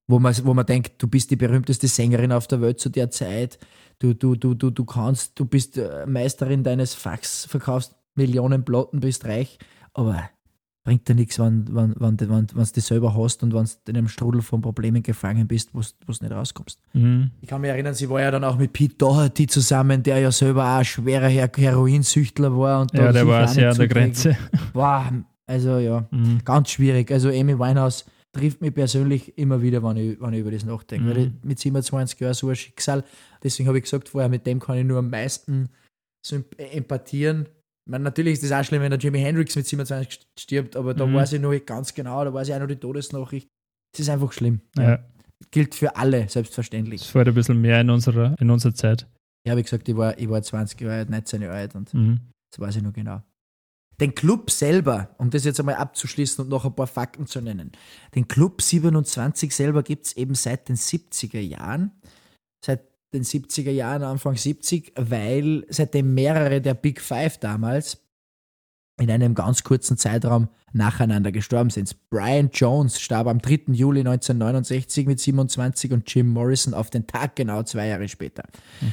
wo 0.08 0.18
man, 0.18 0.34
wo 0.44 0.52
man 0.54 0.66
denkt, 0.66 0.94
du 1.02 1.06
bist 1.08 1.30
die 1.30 1.36
berühmteste 1.36 1.86
Sängerin 1.88 2.32
auf 2.32 2.46
der 2.46 2.60
Welt 2.60 2.80
zu 2.80 2.88
der 2.90 3.10
Zeit, 3.10 3.58
du, 3.98 4.14
du, 4.14 4.34
du, 4.34 4.54
du, 4.54 4.70
du 4.70 4.84
kannst, 4.84 5.38
du 5.38 5.44
bist 5.46 5.78
äh, 5.78 6.04
Meisterin 6.06 6.62
deines 6.64 6.94
Fachs, 6.94 7.46
verkaufst 7.46 7.94
Millionen 8.14 8.64
Platten, 8.64 9.00
bist 9.00 9.24
reich, 9.24 9.58
aber 9.94 10.28
bringt 10.84 11.08
dir 11.08 11.14
nichts, 11.14 11.38
wenn, 11.38 11.64
wenn, 11.74 11.94
wenn, 11.98 12.18
wenn, 12.20 12.28
wenn 12.30 12.46
du 12.46 12.54
das 12.54 12.72
selber 12.86 13.14
hast 13.16 13.42
und 13.44 13.54
wenn 13.54 13.64
du 13.64 13.70
in 13.88 13.96
einem 13.96 14.08
Strudel 14.08 14.42
von 14.42 14.60
Problemen 14.60 15.02
gefangen 15.02 15.46
bist, 15.46 15.70
wo 15.72 15.80
du 15.80 15.86
nicht 16.08 16.30
rauskommst. 16.32 16.80
Mhm. 16.92 17.30
Ich 17.40 17.48
kann 17.48 17.60
mich 17.60 17.70
erinnern, 17.70 17.94
sie 17.94 18.10
war 18.10 18.20
ja 18.20 18.32
dann 18.32 18.42
auch 18.44 18.58
mit 18.58 18.72
Pete 18.72 18.96
Doherty 18.96 19.46
zusammen, 19.46 20.02
der 20.02 20.18
ja 20.18 20.32
selber 20.32 20.64
auch 20.64 20.78
ein 20.78 20.84
schwerer 20.84 21.28
Her 21.28 21.48
Heroinsüchtler 21.54 22.54
war. 22.58 22.80
Und 22.82 22.92
Ja, 22.94 23.04
da 23.06 23.12
der 23.12 23.26
war 23.28 23.46
sehr 23.48 23.70
an 23.70 23.76
der. 23.78 23.88
Grenze. 23.88 24.36
Wow, 24.74 25.04
also 25.46 25.78
ja, 25.78 26.06
Mhm. 26.10 26.40
ganz 26.44 26.70
schwierig. 26.70 27.10
Also 27.12 27.28
Amy 27.28 27.56
Winehouse 27.58 28.04
trifft 28.34 28.60
mich 28.60 28.74
persönlich 28.74 29.36
immer 29.36 29.60
wieder, 29.62 29.82
wenn 29.82 29.96
ich, 29.96 30.20
wenn 30.20 30.32
ich 30.32 30.40
über 30.40 30.50
das 30.50 30.64
nachdenke. 30.64 31.04
Mhm. 31.06 31.10
Weil 31.10 31.18
ich 31.18 31.30
mit 31.42 31.58
27 31.58 32.18
Jahren 32.20 32.34
so 32.34 32.48
ein 32.48 32.56
Schicksal, 32.56 33.04
deswegen 33.42 33.68
habe 33.68 33.78
ich 33.78 33.84
gesagt 33.84 34.08
vorher, 34.08 34.28
mit 34.28 34.46
dem 34.46 34.58
kann 34.60 34.78
ich 34.78 34.84
nur 34.84 34.98
am 34.98 35.10
meisten 35.10 35.68
empathieren. 36.58 37.46
Ich 37.86 37.90
meine, 37.90 38.04
natürlich 38.04 38.34
ist 38.34 38.44
das 38.44 38.52
auch 38.52 38.64
schlimm, 38.64 38.82
wenn 38.82 38.90
der 38.90 38.98
Jimi 39.00 39.18
Hendrix 39.18 39.56
mit 39.56 39.66
27 39.66 40.20
stirbt, 40.38 40.76
aber 40.76 40.94
da 40.94 41.04
Mhm. 41.06 41.14
weiß 41.14 41.32
ich 41.34 41.40
noch 41.40 41.52
ganz 41.66 41.92
genau, 41.94 42.24
da 42.24 42.32
weiß 42.32 42.48
ich 42.48 42.54
auch 42.54 42.60
noch 42.60 42.68
die 42.68 42.76
Todesnachricht. 42.76 43.48
Es 43.92 44.00
ist 44.00 44.08
einfach 44.08 44.32
schlimm. 44.32 44.60
Ja. 44.78 45.04
Gilt 45.50 45.74
für 45.74 45.96
alle, 45.96 46.28
selbstverständlich. 46.28 47.00
Das 47.02 47.14
war 47.14 47.26
ein 47.26 47.34
bisschen 47.34 47.60
mehr 47.60 47.80
in 47.80 47.90
unserer, 47.90 48.36
in 48.40 48.48
unserer 48.50 48.74
Zeit. 48.74 49.06
Ich 49.44 49.50
habe 49.50 49.62
gesagt, 49.62 49.88
ich 49.88 49.96
war, 49.96 50.16
ich 50.16 50.28
war 50.30 50.40
20 50.40 50.80
Jahre 50.80 50.94
alt, 50.98 51.10
19 51.10 51.42
Jahre 51.42 51.54
alt 51.56 51.74
und 51.74 51.92
Mhm. 51.92 52.20
das 52.52 52.60
weiß 52.60 52.76
ich 52.76 52.82
noch 52.82 52.92
genau. 52.92 53.20
Den 54.00 54.14
Club 54.14 54.50
selber, 54.50 55.14
um 55.18 55.30
das 55.30 55.44
jetzt 55.44 55.60
einmal 55.60 55.76
abzuschließen 55.76 56.44
und 56.44 56.50
noch 56.50 56.64
ein 56.64 56.74
paar 56.74 56.86
Fakten 56.86 57.26
zu 57.26 57.40
nennen. 57.40 57.72
Den 58.14 58.26
Club 58.26 58.62
27 58.62 59.54
selber 59.54 59.82
gibt 59.82 60.06
es 60.06 60.16
eben 60.16 60.34
seit 60.34 60.68
den 60.68 60.76
70er 60.76 61.40
Jahren. 61.40 61.92
Seit 62.64 62.84
den 63.12 63.24
70er 63.24 63.70
Jahren, 63.70 64.02
Anfang 64.02 64.36
70, 64.36 64.94
weil 64.96 65.66
seitdem 65.68 66.14
mehrere 66.14 66.60
der 66.60 66.74
Big 66.74 67.00
Five 67.00 67.38
damals 67.38 67.98
in 69.00 69.10
einem 69.10 69.34
ganz 69.34 69.64
kurzen 69.64 69.96
Zeitraum 69.96 70.48
nacheinander 70.72 71.32
gestorben 71.32 71.70
sind. 71.70 71.96
Brian 72.10 72.50
Jones 72.52 73.00
starb 73.00 73.26
am 73.26 73.40
3. 73.40 73.72
Juli 73.72 74.00
1969 74.00 75.06
mit 75.06 75.20
27 75.20 75.92
und 75.92 76.12
Jim 76.12 76.28
Morrison 76.28 76.74
auf 76.74 76.90
den 76.90 77.06
Tag 77.06 77.36
genau 77.36 77.62
zwei 77.62 77.88
Jahre 77.88 78.08
später. 78.08 78.44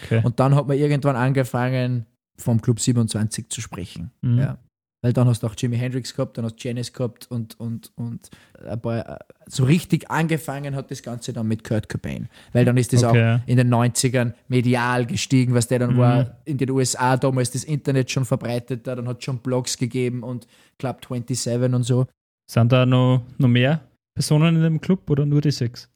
Okay. 0.04 0.22
Und 0.24 0.39
dann 0.39 0.56
hat 0.56 0.68
man 0.68 0.78
irgendwann 0.78 1.16
angefangen, 1.16 2.06
vom 2.38 2.62
Club 2.62 2.80
27 2.80 3.50
zu 3.50 3.62
sprechen. 3.62 4.12
Mhm. 4.22 4.39
Ja. 4.39 4.58
Weil 5.02 5.14
dann 5.14 5.28
hast 5.30 5.43
du 5.43 5.47
auch 5.47 5.56
Jimi 5.58 5.78
Hendrix 5.78 6.14
gehabt, 6.14 6.38
dann 6.38 6.43
hast 6.43 6.58
du 6.58 6.68
Janis 6.68 6.91
gehabt 6.91 7.28
und, 7.32 7.58
und, 7.60 7.91
und 7.95 8.30
ein 8.68 8.82
paar, 8.82 9.20
so 9.47 9.64
richtig 9.64 10.12
angefangen 10.12 10.76
hat 10.76 10.91
das 10.91 11.02
Ganze 11.02 11.32
dann 11.32 11.47
mit 11.47 11.64
Kurt 11.64 11.88
Cobain. 11.88 12.28
Weil 12.52 12.66
dann 12.66 12.76
ist 12.76 12.91
das 12.91 13.06
Okay. 13.06 13.36
auch 13.36 13.47
in 13.47 13.56
den 13.56 13.74
90ern 13.74 14.34
medial 14.50 15.06
gestiegen, 15.06 15.54
was 15.54 15.68
der 15.68 15.80
dann 15.80 15.93
Mhm. 15.93 15.97
war 15.97 16.38
in 16.43 16.58
den 16.58 16.70
USA 16.72 17.16
damals 17.16 17.52
das 17.52 17.64
Internet 17.64 18.12
schon 18.12 18.26
verbreitet, 18.26 18.86
da, 18.88 18.95
dann 18.95 19.08
hat 19.08 19.20
es 19.20 19.24
schon 19.24 19.39
Blogs 19.39 19.78
gegeben 19.78 20.22
und 20.22 20.47
Club 20.78 21.06
27 21.08 21.74
und 21.74 21.84
so. 21.84 22.06
Sind 22.52 22.72
da 22.72 22.86
noch, 22.86 23.24
noch 23.38 23.47
mehr 23.47 23.80
Personen 24.16 24.58
in 24.58 24.64
dem 24.64 24.82
Club 24.82 25.10
oder 25.10 25.26
nur 25.26 25.39
die 25.39 25.52
sechs? 25.52 25.89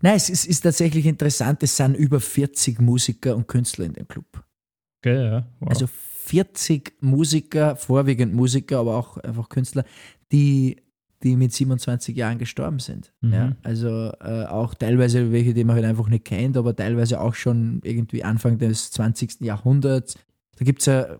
Nein, 0.00 0.14
es 0.16 0.28
ist, 0.30 0.46
ist 0.46 0.60
tatsächlich 0.60 1.06
interessant, 1.06 1.62
es 1.64 1.76
sind 1.76 1.96
über 1.96 2.20
40 2.20 2.80
Musiker 2.80 3.34
und 3.34 3.48
Künstler 3.48 3.86
in 3.86 3.94
dem 3.94 4.06
Club. 4.06 4.26
Okay, 5.00 5.24
ja. 5.24 5.46
Wow. 5.60 5.70
Also 5.70 5.88
40 6.24 6.94
Musiker, 7.00 7.76
vorwiegend 7.76 8.32
Musiker, 8.34 8.78
aber 8.78 8.96
auch 8.96 9.16
einfach 9.18 9.48
Künstler, 9.48 9.84
die, 10.30 10.76
die 11.22 11.36
mit 11.36 11.52
27 11.52 12.16
Jahren 12.16 12.38
gestorben 12.38 12.78
sind. 12.78 13.12
Mhm. 13.20 13.32
Ja, 13.32 13.56
also 13.62 14.12
äh, 14.20 14.44
auch 14.46 14.74
teilweise 14.74 15.32
welche, 15.32 15.52
die 15.52 15.64
man 15.64 15.76
halt 15.76 15.84
einfach 15.84 16.08
nicht 16.08 16.24
kennt, 16.24 16.56
aber 16.56 16.74
teilweise 16.76 17.20
auch 17.20 17.34
schon 17.34 17.80
irgendwie 17.84 18.22
Anfang 18.24 18.58
des 18.58 18.90
20. 18.92 19.40
Jahrhunderts. 19.40 20.16
Da 20.56 20.64
gibt 20.64 20.80
es 20.82 20.88
eine 20.88 21.18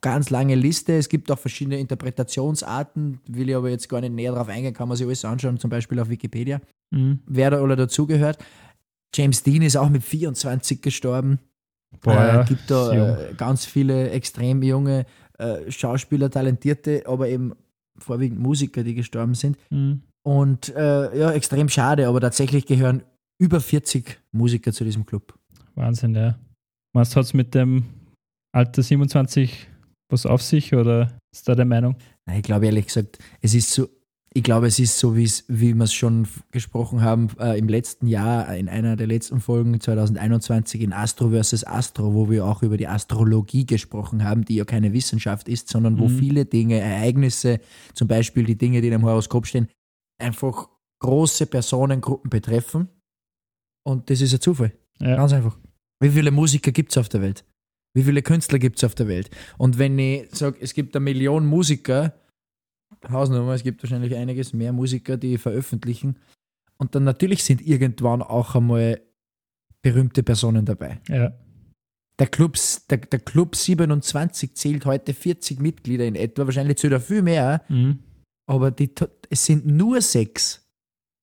ganz 0.00 0.30
lange 0.30 0.54
Liste. 0.56 0.94
Es 0.94 1.08
gibt 1.08 1.30
auch 1.30 1.38
verschiedene 1.38 1.78
Interpretationsarten, 1.78 3.20
will 3.28 3.48
ich 3.48 3.54
aber 3.56 3.70
jetzt 3.70 3.88
gar 3.88 4.00
nicht 4.00 4.14
näher 4.14 4.32
drauf 4.32 4.48
eingehen, 4.48 4.74
kann 4.74 4.88
man 4.88 4.96
sich 4.96 5.06
alles 5.06 5.24
anschauen, 5.24 5.58
zum 5.58 5.70
Beispiel 5.70 5.98
auf 6.00 6.08
Wikipedia 6.08 6.60
Mhm. 6.92 7.20
wer 7.26 7.50
da 7.50 7.62
alle 7.62 7.76
dazugehört. 7.76 8.38
James 9.14 9.44
Dean 9.44 9.62
ist 9.62 9.76
auch 9.76 9.88
mit 9.90 10.02
24 10.02 10.82
gestorben. 10.82 11.38
Boah, 12.02 12.12
äh, 12.12 12.26
ja, 12.28 12.42
gibt 12.44 12.70
da 12.70 12.92
äh, 12.92 13.34
ganz 13.34 13.64
viele 13.64 14.10
extrem 14.10 14.62
junge 14.62 15.06
äh, 15.38 15.70
Schauspieler, 15.70 16.30
Talentierte, 16.30 17.02
aber 17.06 17.28
eben 17.28 17.52
vorwiegend 17.98 18.40
Musiker, 18.40 18.82
die 18.82 18.94
gestorben 18.94 19.34
sind. 19.34 19.58
Mhm. 19.70 20.02
Und 20.22 20.74
äh, 20.74 21.18
ja, 21.18 21.32
extrem 21.32 21.68
schade, 21.68 22.06
aber 22.06 22.20
tatsächlich 22.20 22.66
gehören 22.66 23.02
über 23.38 23.60
40 23.60 24.20
Musiker 24.32 24.72
zu 24.72 24.84
diesem 24.84 25.06
Club. 25.06 25.34
Wahnsinn, 25.74 26.14
ja. 26.14 26.38
Was 26.92 27.16
hat 27.16 27.24
es 27.24 27.34
mit 27.34 27.54
dem 27.54 27.84
Alter 28.52 28.82
27 28.82 29.68
was 30.10 30.26
auf 30.26 30.42
sich 30.42 30.74
oder 30.74 31.16
ist 31.32 31.48
da 31.48 31.54
der 31.54 31.64
Meinung? 31.64 31.96
Nein, 32.26 32.38
Ich 32.38 32.42
glaube 32.42 32.66
ehrlich 32.66 32.86
gesagt, 32.86 33.18
es 33.40 33.54
ist 33.54 33.72
so, 33.72 33.88
ich 34.32 34.44
glaube, 34.44 34.68
es 34.68 34.78
ist 34.78 34.98
so, 34.98 35.16
wie 35.16 35.28
wir 35.48 35.80
es 35.84 35.92
schon 35.92 36.28
gesprochen 36.52 37.02
haben 37.02 37.28
äh, 37.40 37.58
im 37.58 37.68
letzten 37.68 38.06
Jahr, 38.06 38.54
in 38.56 38.68
einer 38.68 38.94
der 38.94 39.08
letzten 39.08 39.40
Folgen 39.40 39.80
2021 39.80 40.82
in 40.82 40.92
Astro 40.92 41.30
vs. 41.30 41.64
Astro, 41.64 42.14
wo 42.14 42.30
wir 42.30 42.44
auch 42.46 42.62
über 42.62 42.76
die 42.76 42.86
Astrologie 42.86 43.66
gesprochen 43.66 44.22
haben, 44.22 44.44
die 44.44 44.54
ja 44.54 44.64
keine 44.64 44.92
Wissenschaft 44.92 45.48
ist, 45.48 45.68
sondern 45.68 45.98
wo 45.98 46.08
Mhm. 46.08 46.18
viele 46.18 46.44
Dinge, 46.44 46.78
Ereignisse, 46.78 47.58
zum 47.94 48.06
Beispiel 48.06 48.44
die 48.44 48.56
Dinge, 48.56 48.80
die 48.80 48.88
in 48.88 48.94
einem 48.94 49.04
Horoskop 49.04 49.46
stehen, 49.46 49.68
einfach 50.20 50.68
große 51.00 51.46
Personengruppen 51.46 52.30
betreffen. 52.30 52.88
Und 53.84 54.10
das 54.10 54.20
ist 54.20 54.32
ein 54.34 54.40
Zufall. 54.40 54.72
Ja. 55.00 55.16
Ganz 55.16 55.32
einfach. 55.32 55.58
Wie 56.00 56.10
viele 56.10 56.30
Musiker 56.30 56.70
gibt 56.70 56.92
es 56.92 56.98
auf 56.98 57.08
der 57.08 57.20
Welt? 57.22 57.44
Wie 57.96 58.04
viele 58.04 58.22
Künstler 58.22 58.60
gibt 58.60 58.76
es 58.76 58.84
auf 58.84 58.94
der 58.94 59.08
Welt? 59.08 59.30
Und 59.58 59.78
wenn 59.78 59.98
ich 59.98 60.28
sage, 60.32 60.58
es 60.60 60.74
gibt 60.74 60.94
eine 60.94 61.02
Million 61.02 61.46
Musiker, 61.46 62.14
Hausnummer, 63.08 63.54
es 63.54 63.62
gibt 63.62 63.82
wahrscheinlich 63.82 64.14
einiges 64.16 64.52
mehr 64.52 64.72
Musiker, 64.72 65.16
die 65.16 65.38
veröffentlichen. 65.38 66.16
Und 66.76 66.94
dann 66.94 67.04
natürlich 67.04 67.44
sind 67.44 67.60
irgendwann 67.66 68.22
auch 68.22 68.54
einmal 68.54 69.00
berühmte 69.82 70.22
Personen 70.22 70.64
dabei. 70.64 71.00
ja. 71.08 71.32
Der, 72.18 72.26
Clubs, 72.26 72.86
der, 72.86 72.98
der 72.98 73.18
Club 73.20 73.56
27 73.56 74.54
zählt 74.54 74.84
heute 74.84 75.14
40 75.14 75.58
Mitglieder 75.58 76.04
in 76.04 76.14
etwa, 76.16 76.44
wahrscheinlich 76.44 76.76
zählt 76.76 76.92
er 76.92 77.00
viel 77.00 77.22
mehr, 77.22 77.62
Mhm. 77.70 78.00
aber 78.46 78.70
die, 78.70 78.90
es 79.30 79.46
sind 79.46 79.64
nur 79.64 80.02
sechs, 80.02 80.68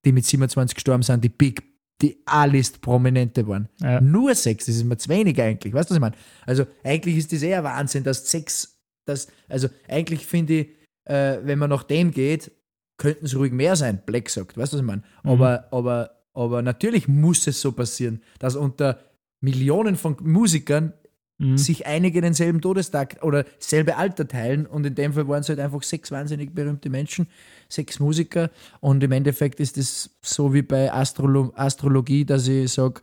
die 0.06 0.12
mit 0.12 0.26
27 0.26 0.74
gestorben 0.74 1.04
sind, 1.04 1.24
die 1.24 1.30
Big, 1.30 1.62
die 2.02 2.18
A-List 2.26 2.82
Prominente 2.82 3.48
waren. 3.48 3.70
Ja. 3.80 4.02
Nur 4.02 4.34
sechs, 4.34 4.66
das 4.66 4.76
ist 4.76 4.86
mir 4.86 4.98
zu 4.98 5.08
wenig 5.10 5.40
eigentlich. 5.40 5.72
Weißt 5.72 5.88
du, 5.88 5.94
was 5.94 5.98
ich 5.98 6.02
meine? 6.02 6.16
Also 6.48 6.66
eigentlich 6.84 7.18
ist 7.18 7.32
das 7.32 7.44
eher 7.44 7.64
Wahnsinn, 7.64 8.04
dass 8.04 8.32
sechs, 8.32 8.80
dass, 9.06 9.28
also 9.48 9.68
eigentlich 9.88 10.26
finde 10.26 10.54
ich, 10.62 10.68
äh, 11.08 11.40
wenn 11.44 11.60
man 11.60 11.70
nach 11.70 11.84
dem 11.84 12.12
geht, 12.12 12.52
könnten 12.98 13.26
es 13.26 13.36
ruhig 13.36 13.52
mehr 13.52 13.76
sein, 13.76 14.02
Black 14.06 14.30
sagt. 14.30 14.58
Weißt 14.58 14.74
du, 14.74 14.78
was 14.78 14.82
ich 14.82 14.88
meine? 14.88 15.04
Mhm. 15.24 15.30
Aber, 15.30 15.68
aber, 15.72 16.12
aber 16.34 16.62
natürlich 16.62 17.08
muss 17.08 17.46
es 17.48 17.62
so 17.62 17.72
passieren, 17.72 18.22
dass 18.40 18.56
unter 18.56 19.00
Millionen 19.42 19.96
von 19.96 20.18
Musikern 20.22 20.94
Mhm. 21.40 21.58
sich 21.58 21.86
einige 21.86 22.22
denselben 22.22 22.62
Todestag 22.62 23.20
oder 23.22 23.46
selbe 23.60 23.98
Alter 23.98 24.28
teilen 24.28 24.66
und 24.66 24.88
in 24.88 24.96
dem 24.96 25.14
Fall 25.14 25.28
waren 25.28 25.42
es 25.42 25.50
halt 25.50 25.60
einfach 25.60 25.84
sechs 25.84 26.10
wahnsinnig 26.10 26.56
berühmte 26.56 26.90
Menschen, 26.90 27.28
sechs 27.70 28.00
Musiker 28.00 28.50
und 28.80 29.04
im 29.04 29.12
Endeffekt 29.12 29.60
ist 29.60 29.78
es 29.78 30.18
so 30.24 30.56
wie 30.56 30.64
bei 30.64 30.92
Astrolo 30.92 31.54
Astrologie, 31.56 32.26
dass 32.26 32.48
ich 32.48 32.72
sage, 32.72 33.02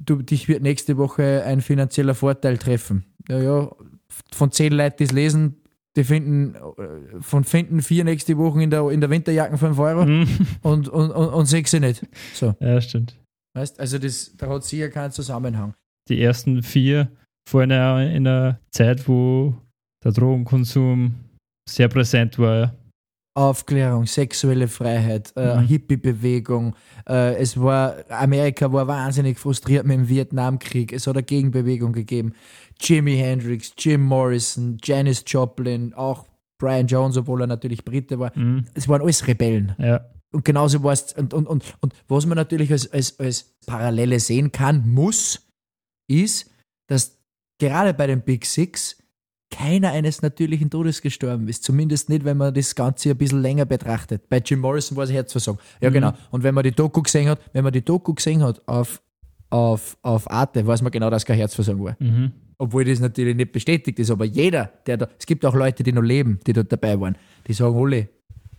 du, 0.00 0.22
dich 0.22 0.46
wird 0.46 0.62
nächste 0.62 0.96
Woche 0.98 1.42
ein 1.44 1.60
finanzieller 1.60 2.14
Vorteil 2.14 2.58
treffen. 2.58 3.06
Ja, 3.28 3.42
ja, 3.42 3.72
von 4.30 4.52
zehn 4.52 4.72
Leuten, 4.72 4.98
die 4.98 5.04
es 5.04 5.12
lesen, 5.12 5.56
die 5.96 6.04
finden, 6.04 6.54
äh, 6.54 7.20
von 7.20 7.44
finden 7.44 7.80
vier 7.82 8.04
nächste 8.04 8.36
Woche 8.36 8.62
in 8.62 8.70
der, 8.70 8.88
in 8.90 9.00
der 9.00 9.10
Winterjacken 9.10 9.58
5 9.58 9.78
Euro 9.78 10.04
Mhm. 10.04 10.28
und, 10.62 10.88
und, 10.88 11.10
und, 11.10 11.28
und 11.28 11.46
sechs 11.46 11.70
sie 11.70 11.80
nicht. 11.80 12.06
So, 12.34 12.54
Ja, 12.60 12.80
stimmt. 12.80 13.16
weißt 13.56 13.78
also 13.80 13.98
das, 13.98 14.32
da 14.36 14.48
hat 14.48 14.64
sicher 14.64 14.88
keinen 14.88 15.12
Zusammenhang. 15.12 15.74
Die 16.08 16.20
ersten 16.20 16.62
vier 16.62 17.08
vor 17.48 17.62
einer, 17.62 18.00
in 18.10 18.26
einer 18.26 18.58
Zeit, 18.72 19.06
wo 19.08 19.54
der 20.04 20.12
Drogenkonsum 20.12 21.14
sehr 21.68 21.88
präsent 21.88 22.38
war. 22.38 22.74
Aufklärung, 23.36 24.06
sexuelle 24.06 24.68
Freiheit, 24.68 25.32
äh, 25.36 25.56
Mhm. 25.56 25.66
Hippie-Bewegung. 25.66 26.76
Äh, 27.08 27.34
es 27.36 27.58
war, 27.60 27.96
Amerika 28.08 28.72
war 28.72 28.86
wahnsinnig 28.86 29.38
frustriert 29.40 29.84
mit 29.86 29.96
dem 29.96 30.08
Vietnamkrieg. 30.08 30.92
Es 30.92 31.06
hat 31.08 31.16
eine 31.16 31.24
Gegenbewegung 31.24 31.92
gegeben. 31.92 32.34
Jimi 32.84 33.16
Hendrix, 33.16 33.72
Jim 33.78 34.02
Morrison, 34.02 34.78
Janis 34.82 35.24
Joplin, 35.26 35.94
auch 35.94 36.26
Brian 36.60 36.86
Jones, 36.86 37.16
obwohl 37.16 37.40
er 37.42 37.46
natürlich 37.46 37.84
Brite 37.84 38.18
war. 38.18 38.36
Mhm. 38.36 38.66
Es 38.74 38.88
waren 38.88 39.02
alles 39.02 39.26
Rebellen. 39.26 39.74
Ja. 39.78 40.04
Und 40.32 40.44
genauso 40.44 40.82
war 40.82 40.92
es. 40.92 41.12
Und, 41.14 41.32
und, 41.34 41.46
und, 41.46 41.64
und 41.80 41.94
was 42.08 42.26
man 42.26 42.36
natürlich 42.36 42.70
als, 42.72 42.92
als, 42.92 43.18
als 43.18 43.54
Parallele 43.66 44.20
sehen 44.20 44.52
kann, 44.52 44.88
muss, 44.88 45.46
ist, 46.08 46.50
dass 46.88 47.18
gerade 47.58 47.94
bei 47.94 48.06
den 48.06 48.20
Big 48.22 48.44
Six 48.46 48.96
keiner 49.50 49.90
eines 49.92 50.22
natürlichen 50.22 50.70
Todes 50.70 51.00
gestorben 51.00 51.46
ist. 51.48 51.62
Zumindest 51.62 52.08
nicht, 52.08 52.24
wenn 52.24 52.36
man 52.36 52.52
das 52.52 52.74
Ganze 52.74 53.10
ein 53.10 53.16
bisschen 53.16 53.40
länger 53.42 53.64
betrachtet. 53.64 54.28
Bei 54.28 54.38
Jim 54.38 54.58
Morrison 54.60 54.96
war 54.96 55.04
es 55.04 55.12
Herzversagen. 55.12 55.60
Ja, 55.80 55.90
Mhm. 55.90 55.94
genau. 55.94 56.12
Und 56.30 56.42
wenn 56.42 56.54
man 56.54 56.64
die 56.64 56.72
Doku 56.72 57.02
gesehen 57.02 57.28
hat, 57.28 57.40
wenn 57.52 57.62
man 57.62 57.72
die 57.72 57.84
Doku 57.84 58.14
gesehen 58.14 58.42
hat 58.42 58.60
auf, 58.66 59.00
auf, 59.50 59.96
auf 60.02 60.28
Arte, 60.30 60.66
weiß 60.66 60.82
man 60.82 60.90
genau, 60.90 61.08
dass 61.10 61.24
kein 61.24 61.36
Herzversagen 61.36 61.84
war. 61.84 61.96
Mhm. 62.00 62.32
Obwohl 62.58 62.84
das 62.84 63.00
natürlich 63.00 63.36
nicht 63.36 63.52
bestätigt 63.52 63.98
ist. 63.98 64.10
Aber 64.10 64.24
jeder, 64.24 64.72
der 64.86 64.96
da, 64.96 65.08
es 65.18 65.26
gibt 65.26 65.44
auch 65.44 65.54
Leute, 65.54 65.82
die 65.82 65.92
noch 65.92 66.02
leben, 66.02 66.40
die 66.46 66.52
dort 66.52 66.70
dabei 66.72 67.00
waren, 67.00 67.16
die 67.46 67.52
sagen, 67.52 67.74
Oli, 67.74 68.08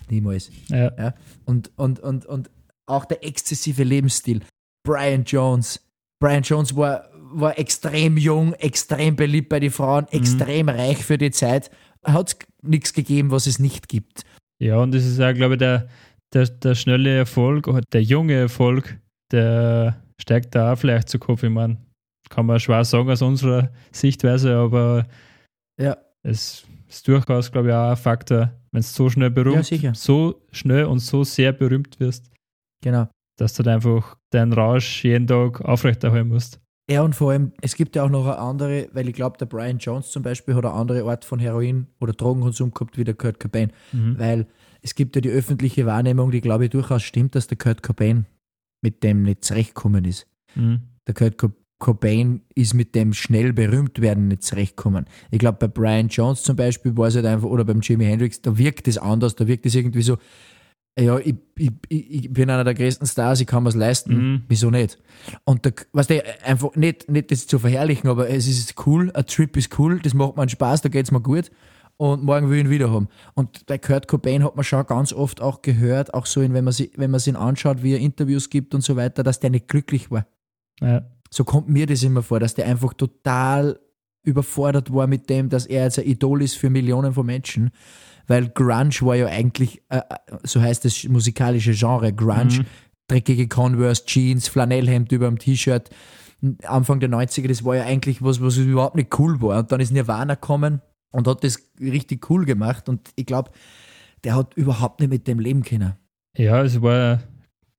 Niemals. 0.10 0.52
Ja. 0.70 0.91
Ja? 0.98 1.14
Und, 1.46 1.72
und, 1.76 2.00
und, 2.00 2.26
und 2.26 2.50
auch 2.86 3.06
der 3.06 3.24
exzessive 3.26 3.84
Lebensstil. 3.84 4.41
Brian 4.86 5.24
Jones. 5.24 5.82
Brian 6.20 6.43
Jones 6.43 6.76
war, 6.76 7.10
war 7.14 7.58
extrem 7.58 8.18
jung, 8.18 8.54
extrem 8.54 9.16
beliebt 9.16 9.50
bei 9.50 9.60
den 9.60 9.72
Frauen, 9.72 10.08
extrem 10.10 10.70
reich 10.70 11.04
für 11.04 11.18
die 11.18 11.32
Zeit. 11.32 11.72
Hat 12.04 12.38
nichts 12.62 12.93
gegeben, 12.93 13.32
was 13.32 13.48
es 13.48 13.60
nicht 13.60 13.89
gibt. 13.89 14.24
Ja, 14.60 14.78
und 14.78 14.93
das 14.93 15.06
ist 15.06 15.20
auch, 15.20 15.34
glaube 15.34 15.56
ich, 15.56 15.60
der, 15.60 15.89
der, 16.34 16.48
der 16.48 16.76
schnelle 16.76 17.18
Erfolg, 17.18 17.70
der 17.91 18.04
junge 18.04 18.34
Erfolg, 18.34 18.98
der 19.32 20.02
steigt 20.22 20.56
da 20.56 20.74
auch 20.74 20.78
vielleicht 20.78 21.10
zu 21.10 21.20
Kopf. 21.20 21.43
Ich 21.43 21.50
meine, 21.50 21.78
kann 22.30 22.45
man 22.45 22.59
schwer 22.59 22.84
sagen 22.84 23.09
aus 23.09 23.21
unserer 23.21 23.69
Sichtweise, 23.91 24.55
aber 24.55 25.05
Ja. 25.80 25.97
es 26.23 26.65
ist 26.88 27.07
durchaus, 27.07 27.51
glaube 27.51 27.69
ich, 27.69 27.73
auch 27.73 27.91
ein 27.91 27.97
Faktor, 27.97 28.51
wenn 28.71 28.82
du 28.82 28.88
so 28.88 29.09
schnell 29.09 29.32
berühmt, 29.32 29.69
Ja, 29.69 29.93
so 29.93 30.41
schnell 30.51 30.86
und 30.86 30.99
so 30.99 31.23
sehr 31.23 31.51
berühmt 31.51 31.99
wirst, 31.99 32.30
Genau. 32.84 33.07
dass 33.38 33.53
du 33.53 33.63
dann 33.63 33.76
einfach 33.76 34.17
deinen 34.32 34.53
Rausch 34.53 35.03
jeden 35.03 35.28
Tag 35.28 35.61
aufrechterhalten 35.61 36.30
musst. 36.30 36.59
Ja, 36.89 37.01
und 37.01 37.15
vor 37.15 37.32
allem, 37.32 37.51
es 37.61 37.76
gibt 37.76 37.95
ja 37.95 38.03
auch 38.03 38.09
noch 38.09 38.26
eine 38.26 38.38
andere, 38.38 38.89
weil 38.93 39.07
ich 39.09 39.15
glaube, 39.15 39.38
der 39.39 39.47
Brian 39.47 39.80
Jones 39.80 40.11
zum 40.11 40.21
Beispiel 40.21 40.53
hat 40.53 40.65
eine 40.65 40.73
andere 40.76 41.03
Art 41.09 41.26
von 41.26 41.39
Heroin 41.39 41.88
oder 41.99 42.13
Drogenkonsum 42.13 42.71
gehabt 42.71 42.97
wie 42.97 43.03
der 43.03 43.15
Kurt 43.15 43.39
Cobain. 43.39 43.71
Mhm. 43.91 44.19
Weil 44.19 44.47
es 44.84 44.93
gibt 44.93 45.15
ja 45.15 45.21
die 45.21 45.32
öffentliche 45.32 45.88
Wahrnehmung, 45.88 46.30
die 46.30 46.41
glaube 46.41 46.65
ich 46.65 46.69
durchaus 46.69 47.01
stimmt, 47.01 47.34
dass 47.34 47.47
der 47.47 47.57
Kurt 47.57 47.82
Cobain 47.82 48.28
mit 48.84 49.01
dem 49.03 49.23
nicht 49.23 49.43
zurechtgekommen 49.43 50.05
ist. 50.05 50.28
Mhm. 50.53 50.82
Der 51.07 51.15
Kurt 51.15 51.39
Co 51.39 51.49
Cobain 51.80 52.41
ist 52.55 52.73
mit 52.73 52.95
dem 52.95 53.13
schnell 53.13 53.51
berühmt 53.53 53.99
werden 54.01 54.30
nicht 54.30 54.43
zurechtgekommen. 54.43 55.05
Ich 55.32 55.39
glaube, 55.39 55.57
bei 55.59 55.67
Brian 55.67 56.07
Jones 56.07 56.43
zum 56.43 56.55
Beispiel 56.55 56.95
war 56.97 57.07
es 57.07 57.15
halt 57.15 57.26
einfach, 57.26 57.47
oder 57.47 57.65
beim 57.65 57.82
Jimi 57.82 58.05
Hendrix, 58.05 58.41
da 58.41 58.57
wirkt 58.57 58.88
es 58.88 58.97
anders, 58.97 59.36
da 59.36 59.45
wirkt 59.47 59.65
es 59.65 59.76
irgendwie 59.76 60.01
so, 60.01 60.17
ja, 60.97 61.19
ich, 61.19 61.36
ich, 61.57 61.71
ich 61.89 62.32
bin 62.32 62.49
einer 62.49 62.63
der 62.63 62.73
größten 62.73 63.05
Stars, 63.05 63.41
ich 63.41 63.47
kann 63.47 63.63
mir's 63.63 63.76
leisten, 63.76 64.15
Mhm. 64.15 64.43
wieso 64.47 64.69
nicht? 64.71 64.97
Und 65.43 65.65
da, 65.65 65.71
was 65.91 66.07
der 66.07 66.23
einfach 66.45 66.73
nicht, 66.78 67.11
nicht 67.11 67.32
das 67.32 67.47
zu 67.47 67.59
verherrlichen, 67.59 68.09
aber 68.09 68.30
es 68.30 68.47
ist 68.47 68.76
cool, 68.88 69.11
ein 69.13 69.26
Trip 69.26 69.57
ist 69.57 69.78
cool, 69.78 69.99
das 69.99 70.13
macht 70.13 70.38
mir 70.38 70.43
einen 70.43 70.49
Spaß, 70.49 70.82
da 70.82 70.89
geht's 70.89 71.11
mir 71.11 71.19
gut 71.21 71.51
und 71.97 72.23
morgen 72.23 72.49
will 72.49 72.59
ich 72.59 72.63
ihn 72.63 72.69
wieder 72.69 72.91
haben. 72.91 73.09
Und 73.34 73.65
bei 73.65 73.78
Kurt 73.78 74.07
Cobain 74.07 74.45
hat 74.45 74.55
man 74.55 74.63
schon 74.63 74.86
ganz 74.86 75.11
oft 75.11 75.41
auch 75.41 75.61
gehört, 75.61 76.13
auch 76.13 76.26
so, 76.26 76.39
wenn 76.41 76.63
man 76.63 76.71
sie, 76.71 76.91
wenn 76.95 77.11
man 77.11 77.21
ihn 77.26 77.36
anschaut, 77.36 77.84
wie 77.84 77.91
er 77.91 77.99
Interviews 77.99 78.49
gibt 78.49 78.73
und 78.73 78.82
so 78.82 78.95
weiter, 78.95 79.23
dass 79.23 79.41
der 79.41 79.49
nicht 79.49 79.67
glücklich 79.67 80.11
war. 80.11 80.26
Ja. 80.80 81.03
So 81.30 81.43
kommt 81.43 81.69
mir 81.69 81.86
das 81.86 82.03
immer 82.03 82.23
vor, 82.23 82.39
dass 82.39 82.55
der 82.55 82.65
einfach 82.67 82.93
total 82.93 83.80
überfordert 84.23 84.93
war 84.93 85.07
mit 85.07 85.30
dem, 85.30 85.49
dass 85.49 85.65
er 85.65 85.84
jetzt 85.84 85.99
ein 85.99 86.05
Idol 86.05 86.41
ist 86.41 86.55
für 86.55 86.69
Millionen 86.69 87.13
von 87.13 87.26
Menschen. 87.26 87.71
Weil 88.28 88.49
Grunge 88.49 88.95
war 89.01 89.15
ja 89.15 89.28
eigentlich, 89.28 89.82
äh, 89.89 89.97
äh, 89.97 90.01
so 90.43 90.59
heißt 90.61 90.84
das 90.86 91.03
musikalische 91.05 91.73
Genre, 91.73 92.11
Grunge, 92.11 92.59
Mhm. 92.59 92.65
dreckige 93.07 93.47
Converse, 93.47 94.03
Jeans, 94.05 94.47
Flanellhemd 94.47 95.11
über 95.11 95.28
dem 95.28 95.38
T-Shirt. 95.38 95.89
Anfang 96.63 96.99
der 96.99 97.09
90er, 97.09 97.47
das 97.47 97.63
war 97.63 97.76
ja 97.76 97.84
eigentlich 97.84 98.23
was, 98.23 98.41
was 98.41 98.57
überhaupt 98.57 98.95
nicht 98.95 99.17
cool 99.19 99.41
war. 99.41 99.59
Und 99.59 99.71
dann 99.71 99.80
ist 99.80 99.91
Nirvana 99.91 100.34
gekommen 100.36 100.82
und 101.11 101.28
hat 101.28 101.43
das 101.43 101.59
richtig 101.80 102.30
cool 102.30 102.45
gemacht. 102.45 102.89
Und 102.89 103.11
ich 103.15 103.26
glaube, 103.28 103.51
der 104.23 104.36
hat 104.36 104.55
überhaupt 104.55 104.99
nicht 105.01 105.09
mit 105.09 105.28
dem 105.28 105.39
leben 105.39 105.63
können. 105.63 105.93
Ja, 106.36 106.63
es 106.63 106.82
war 106.82 107.19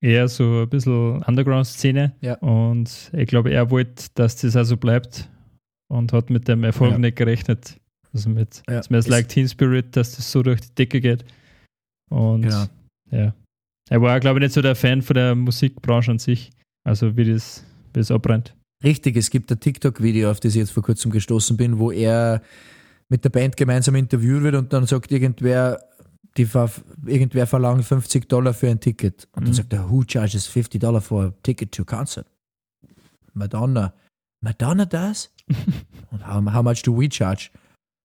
eher 0.03 0.29
so 0.29 0.63
ein 0.63 0.69
bisschen 0.69 1.23
Underground-Szene. 1.23 2.13
Ja. 2.21 2.35
Und 2.39 3.11
ich 3.13 3.27
glaube, 3.29 3.51
er 3.51 3.71
wollte, 3.71 4.07
dass 4.15 4.37
das 4.37 4.57
also 4.57 4.77
bleibt 4.77 5.29
und 5.89 6.13
hat 6.13 6.31
mit 6.31 6.49
dem 6.49 6.65
Erfolg 6.65 6.93
Ja. 6.93 6.99
nicht 6.99 7.17
gerechnet. 7.17 7.77
Also 8.13 8.29
mit 8.31 8.63
Ja. 8.69 8.83
Smells 8.83 9.07
Es- 9.07 9.11
Like 9.11 9.29
Teen 9.29 9.49
Spirit, 9.49 9.97
dass 9.97 10.17
das 10.17 10.31
so 10.31 10.43
durch 10.43 10.61
die 10.61 10.75
Decke 10.75 11.01
geht. 11.01 11.25
Und 12.11 12.43
Genau. 12.43 12.65
ja. 13.11 13.35
Er 13.89 14.03
war, 14.03 14.19
glaube 14.21 14.39
ich, 14.39 14.43
nicht 14.45 14.53
so 14.55 14.63
der 14.63 14.75
Fan 14.75 15.01
von 15.03 15.15
der 15.15 15.35
Musikbranche 15.35 16.11
an 16.11 16.19
sich. 16.19 16.51
Also 16.85 17.17
wie 17.17 17.25
das, 17.33 17.65
wie 17.95 18.01
das 18.01 18.11
abbrennt. 18.11 18.55
Richtig, 18.85 19.17
es 19.17 19.31
gibt 19.31 19.51
ein 19.51 19.59
TikTok-Video, 19.61 20.31
auf 20.31 20.41
das 20.41 20.55
ich 20.55 20.59
jetzt 20.61 20.71
vor 20.71 20.83
kurzem 20.83 21.11
gestoßen 21.11 21.57
bin, 21.57 21.79
wo 21.79 21.91
er 21.91 22.43
mit 23.09 23.25
der 23.25 23.31
Band 23.31 23.57
gemeinsam 23.57 23.95
interviewt 23.95 24.43
wird 24.43 24.55
und 24.57 24.73
dann 24.73 24.87
sagt 24.87 25.11
irgendwer, 25.13 25.81
die 26.37 26.49
irgendwer 27.07 27.47
verlangt 27.47 27.85
50 27.85 28.29
Dollar 28.29 28.53
für 28.55 28.69
ein 28.69 28.81
Ticket. 28.81 29.27
Und 29.33 29.45
dann 29.45 29.51
Mhm. 29.51 29.55
sagt 29.55 29.73
er, 29.73 29.91
who 29.91 30.03
charges 30.07 30.47
50 30.47 30.81
Dollar 30.81 31.01
for 31.01 31.25
a 31.25 31.33
ticket 31.43 31.73
to 31.73 31.83
a 31.83 31.85
concert? 31.85 32.27
Madonna. 33.35 33.93
Madonna 34.43 34.85
does? 34.85 35.31
und 36.11 36.27
how, 36.27 36.43
how 36.53 36.63
much 36.63 36.83
do 36.83 36.97
we 36.97 37.09
charge? 37.11 37.51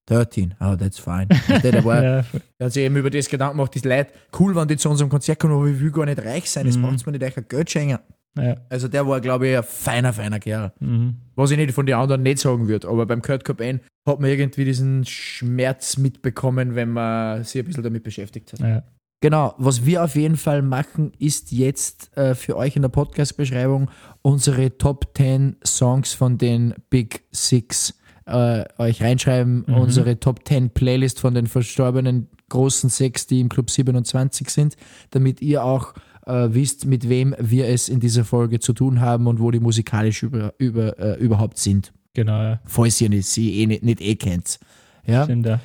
13. 0.07 0.55
Oh, 0.59 0.75
that's 0.75 0.97
fine. 0.99 1.27
War, 1.85 2.03
Ja, 2.03 2.25
hat 2.59 2.73
sich 2.73 2.83
eben 2.83 2.95
über 2.97 3.09
das 3.09 3.29
Gedanken 3.29 3.57
gemacht, 3.57 3.75
ist 3.75 3.85
Leute 3.85 4.11
cool, 4.39 4.55
wenn 4.55 4.67
die 4.67 4.75
zu 4.77 4.89
unserem 4.89 5.09
Konzert 5.09 5.39
kommen, 5.39 5.53
aber 5.53 5.67
ich 5.67 5.79
will 5.79 5.91
gar 5.91 6.05
nicht 6.05 6.19
reich 6.19 6.49
sein, 6.49 6.65
das 6.65 6.75
Mhm. 6.75 6.81
macht 6.83 7.05
mir 7.05 7.11
nicht 7.13 7.23
euch 7.23 7.37
ein 7.37 7.45
Geld 7.47 7.69
schenken. 7.69 7.99
Ja. 8.37 8.55
Also 8.69 8.87
der 8.87 9.07
war, 9.07 9.19
glaube 9.21 9.47
ich, 9.47 9.57
ein 9.57 9.63
feiner, 9.63 10.13
feiner 10.13 10.39
Kerl. 10.39 10.71
Mhm. 10.79 11.15
Was 11.35 11.51
ich 11.51 11.57
nicht 11.57 11.71
von 11.73 11.85
den 11.85 11.95
anderen 11.95 12.23
nicht 12.23 12.39
sagen 12.39 12.67
würde, 12.67 12.87
aber 12.87 13.05
beim 13.05 13.21
Kurt 13.21 13.43
Cobain 13.43 13.81
hat 14.07 14.19
man 14.19 14.29
irgendwie 14.29 14.65
diesen 14.65 15.05
Schmerz 15.05 15.97
mitbekommen, 15.97 16.75
wenn 16.75 16.89
man 16.89 17.43
sich 17.43 17.61
ein 17.61 17.65
bisschen 17.65 17.83
damit 17.83 18.03
beschäftigt 18.03 18.53
hat. 18.53 18.59
ja. 18.59 18.83
Genau, 19.23 19.53
was 19.59 19.85
wir 19.85 20.03
auf 20.03 20.15
jeden 20.15 20.35
Fall 20.35 20.63
machen, 20.63 21.11
ist 21.19 21.51
jetzt 21.51 22.17
äh, 22.17 22.33
für 22.33 22.57
euch 22.57 22.75
in 22.75 22.81
der 22.81 22.89
Podcast-Beschreibung 22.89 23.91
unsere 24.23 24.79
Top 24.79 25.11
10 25.15 25.57
Songs 25.63 26.13
von 26.13 26.39
den 26.39 26.73
Big 26.89 27.23
Six 27.31 27.93
äh, 28.25 28.65
euch 28.79 29.03
reinschreiben. 29.03 29.63
Mhm. 29.67 29.75
Unsere 29.75 30.19
Top 30.19 30.47
10 30.47 30.71
Playlist 30.71 31.19
von 31.19 31.35
den 31.35 31.45
verstorbenen 31.45 32.29
großen 32.49 32.89
Sechs, 32.89 33.27
die 33.27 33.41
im 33.41 33.49
Club 33.49 33.69
27 33.69 34.49
sind, 34.49 34.75
damit 35.11 35.39
ihr 35.39 35.63
auch 35.63 35.93
äh, 36.25 36.49
wisst, 36.51 36.85
mit 36.85 37.09
wem 37.09 37.35
wir 37.39 37.67
es 37.67 37.89
in 37.89 37.99
dieser 37.99 38.25
Folge 38.25 38.59
zu 38.59 38.73
tun 38.73 38.99
haben 39.01 39.27
und 39.27 39.39
wo 39.39 39.51
die 39.51 39.59
musikalisch 39.59 40.23
über, 40.23 40.53
über, 40.57 40.97
äh, 40.99 41.19
überhaupt 41.19 41.57
sind. 41.57 41.93
Genau, 42.13 42.41
ja. 42.41 42.59
Falls 42.65 42.99
ihr 43.01 43.09
nicht, 43.09 43.27
sie 43.27 43.61
eh 43.61 43.67
nicht, 43.67 43.83
nicht 43.83 44.01
eh 44.01 44.15
kennt. 44.15 44.59
Ja, 45.05 45.23
Stimmt, 45.23 45.45
ja. 45.45 45.59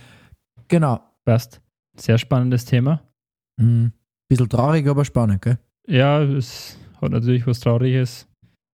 genau. 0.68 1.00
Passt. 1.24 1.60
Sehr 1.98 2.18
spannendes 2.18 2.64
Thema. 2.64 3.02
Mhm. 3.60 3.92
Bisschen 4.28 4.48
traurig, 4.48 4.86
aber 4.86 5.04
spannend, 5.04 5.42
gell? 5.42 5.58
Ja, 5.88 6.22
es 6.22 6.78
hat 7.00 7.12
natürlich 7.12 7.46
was 7.46 7.60
Trauriges 7.60 8.28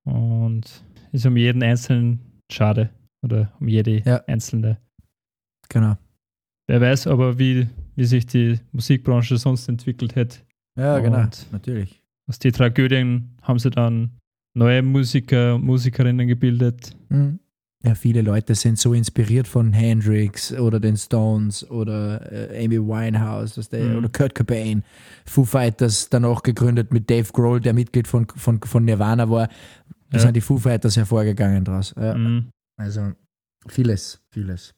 und 0.05 0.65
ist 1.13 1.27
um 1.27 1.37
jeden 1.37 1.63
Einzelnen 1.63 2.21
schade 2.51 2.91
oder 3.25 3.53
um 3.61 3.69
jede 3.69 4.03
Ja. 4.05 4.17
Einzelne. 4.27 4.79
Genau. 5.69 5.97
Wer 6.69 6.81
weiß 6.81 7.07
aber, 7.07 7.39
wie, 7.39 7.69
wie 7.97 8.05
sich 8.05 8.27
die 8.27 8.61
Musikbranche 8.73 9.37
sonst 9.37 9.69
entwickelt 9.69 10.15
hätte. 10.15 10.39
Ja, 10.79 10.99
genau. 11.01 11.23
Und- 11.23 11.47
Natürlich. 11.53 12.03
Aus 12.29 12.39
den 12.39 12.53
Tragödien 12.53 13.37
haben 13.43 13.59
sie 13.59 13.71
dann 13.71 14.13
neue 14.55 14.83
Musiker 14.83 15.57
und 15.57 15.65
Musikerinnen 15.65 16.29
gebildet. 16.29 16.97
Mhm. 17.09 17.41
Ja, 17.85 17.97
viele 17.97 18.23
Leute 18.23 18.55
sind 18.55 18.79
so 18.79 18.95
inspiriert 18.95 19.49
von 19.49 19.73
Hendrix 19.73 20.53
oder 20.53 20.79
den 20.79 20.97
Stones 20.97 21.69
oder 21.69 22.31
äh, 22.53 22.65
Amy 22.65 22.79
Winehouse 22.81 23.59
was 23.59 23.69
der, 23.71 23.85
Mhm. 23.85 23.97
oder 23.99 24.09
Kurt 24.09 24.37
Cobain. 24.37 24.85
Foo 25.27 25.45
Fighters 25.45 26.09
danach 26.09 26.45
gegründet 26.45 26.93
mit 26.93 27.11
Dave 27.11 27.33
Grohl, 27.33 27.61
der 27.61 27.73
Mitglied 27.75 28.07
von, 28.07 28.29
von, 28.29 28.61
von 28.63 28.85
Nirvana 28.85 29.29
war. 29.29 29.49
Da 30.11 30.19
Ja. 30.19 30.21
sind 30.21 30.37
die 30.37 30.41
Foo 30.41 30.59
Fighters 30.59 30.97
hervorgegangen 30.97 31.65
draus. 31.65 31.93
Ja. 31.97 32.15
Mhm. 32.15 32.51
Also 32.77 33.13
vieles, 33.67 34.21
vieles. 34.31 34.75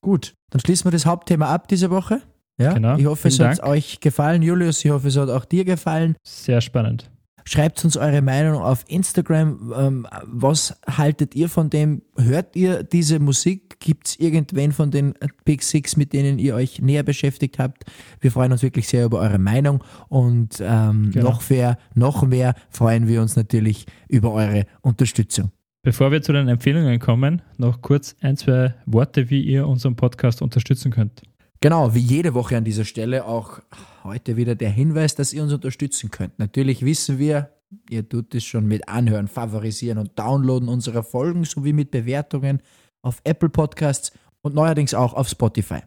Gut, 0.00 0.34
dann 0.50 0.60
schließen 0.60 0.84
wir 0.86 0.92
das 0.92 1.06
Hauptthema 1.06 1.46
ab 1.52 1.66
diese 1.66 1.90
Woche. 1.90 2.22
Ja, 2.58 2.72
Genau. 2.74 2.96
ich 2.96 3.06
hoffe, 3.06 3.28
es 3.28 3.36
Vielen 3.36 3.48
hat 3.50 3.58
Dank. 3.60 3.68
euch 3.70 4.00
gefallen, 4.00 4.42
Julius. 4.42 4.84
Ich 4.84 4.90
hoffe, 4.90 5.08
es 5.08 5.16
hat 5.16 5.28
auch 5.30 5.44
dir 5.44 5.64
gefallen. 5.64 6.16
Sehr 6.24 6.60
spannend. 6.60 7.10
Schreibt 7.44 7.82
uns 7.82 7.96
eure 7.96 8.20
Meinung 8.20 8.60
auf 8.60 8.84
Instagram. 8.88 9.72
Ähm, 9.74 10.06
was 10.24 10.78
haltet 10.86 11.34
ihr 11.34 11.48
von 11.48 11.70
dem? 11.70 12.02
Hört 12.18 12.54
ihr 12.56 12.82
diese 12.82 13.20
Musik? 13.20 13.80
Gibt 13.80 14.08
es 14.08 14.16
irgendwen 14.20 14.72
von 14.72 14.90
den 14.90 15.14
Big 15.46 15.62
Six, 15.62 15.96
mit 15.96 16.12
denen 16.12 16.38
ihr 16.38 16.54
euch 16.54 16.82
näher 16.82 17.04
beschäftigt 17.04 17.58
habt? 17.58 17.84
Wir 18.20 18.32
freuen 18.32 18.52
uns 18.52 18.62
wirklich 18.62 18.86
sehr 18.86 19.06
über 19.06 19.20
eure 19.20 19.38
Meinung 19.38 19.82
und 20.08 20.60
ähm, 20.60 21.10
Genau. 21.12 21.30
noch, 21.30 21.48
mehr, 21.48 21.78
noch 21.94 22.22
mehr 22.26 22.54
freuen 22.68 23.06
wir 23.08 23.22
uns 23.22 23.34
natürlich 23.34 23.86
über 24.08 24.32
eure 24.32 24.66
Unterstützung. 24.82 25.50
Bevor 25.82 26.10
wir 26.12 26.20
zu 26.20 26.32
den 26.34 26.48
Empfehlungen 26.48 26.98
kommen, 26.98 27.40
noch 27.56 27.80
kurz 27.80 28.14
ein, 28.20 28.36
zwei 28.36 28.74
Worte, 28.84 29.30
wie 29.30 29.40
ihr 29.40 29.66
unseren 29.66 29.96
Podcast 29.96 30.42
unterstützen 30.42 30.90
könnt. 30.90 31.22
Genau, 31.60 31.94
wie 31.94 32.00
jede 32.00 32.34
Woche 32.34 32.56
an 32.56 32.64
dieser 32.64 32.84
Stelle 32.84 33.24
auch 33.24 33.60
heute 34.04 34.36
wieder 34.36 34.54
der 34.54 34.70
Hinweis, 34.70 35.16
dass 35.16 35.32
ihr 35.32 35.42
uns 35.42 35.52
unterstützen 35.52 36.10
könnt. 36.10 36.38
Natürlich 36.38 36.84
wissen 36.84 37.18
wir, 37.18 37.50
ihr 37.90 38.08
tut 38.08 38.34
es 38.34 38.44
schon 38.44 38.66
mit 38.66 38.88
Anhören, 38.88 39.26
Favorisieren 39.26 39.98
und 39.98 40.16
Downloaden 40.16 40.68
unserer 40.68 41.02
Folgen 41.02 41.44
sowie 41.44 41.72
mit 41.72 41.90
Bewertungen 41.90 42.62
auf 43.02 43.20
Apple 43.24 43.48
Podcasts 43.48 44.12
und 44.42 44.54
neuerdings 44.54 44.94
auch 44.94 45.14
auf 45.14 45.28
Spotify. 45.28 45.80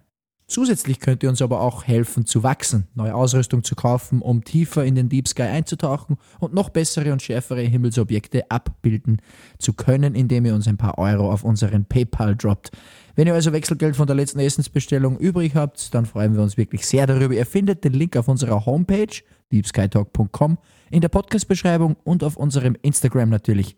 Zusätzlich 0.52 1.00
könnt 1.00 1.24
ihr 1.24 1.30
uns 1.30 1.42
aber 1.42 1.62
auch 1.62 1.86
helfen 1.86 2.26
zu 2.26 2.44
wachsen, 2.44 2.86
neue 2.94 3.16
Ausrüstung 3.16 3.64
zu 3.64 3.74
kaufen, 3.74 4.22
um 4.22 4.44
tiefer 4.44 4.84
in 4.84 4.96
den 4.96 5.08
Deep 5.08 5.30
Sky 5.30 5.44
einzutauchen 5.44 6.18
und 6.42 6.54
noch 6.54 6.68
bessere 6.68 7.14
und 7.14 7.22
schärfere 7.22 7.62
Himmelsobjekte 7.62 8.52
abbilden 8.52 9.22
zu 9.60 9.72
können, 9.72 10.14
indem 10.14 10.46
ihr 10.46 10.54
uns 10.54 10.68
ein 10.68 10.76
paar 10.76 10.98
Euro 10.98 11.32
auf 11.32 11.46
unseren 11.46 11.86
PayPal 11.86 12.36
droppt. 12.36 12.72
Wenn 13.16 13.28
ihr 13.28 13.34
also 13.34 13.54
Wechselgeld 13.54 13.96
von 13.96 14.08
der 14.08 14.18
letzten 14.18 14.40
Essensbestellung 14.40 15.18
übrig 15.20 15.56
habt, 15.56 15.94
dann 15.94 16.06
freuen 16.06 16.36
wir 16.36 16.42
uns 16.42 16.58
wirklich 16.58 16.86
sehr 16.86 17.08
darüber. 17.08 17.34
Ihr 17.34 17.46
findet 17.46 17.86
den 17.86 17.94
Link 17.94 18.18
auf 18.18 18.28
unserer 18.28 18.66
Homepage 18.66 19.22
deepskytalk.com 19.54 20.58
in 20.90 21.00
der 21.00 21.08
Podcast-Beschreibung 21.08 21.96
und 22.04 22.26
auf 22.26 22.36
unserem 22.36 22.76
Instagram 22.82 23.30
natürlich. 23.30 23.78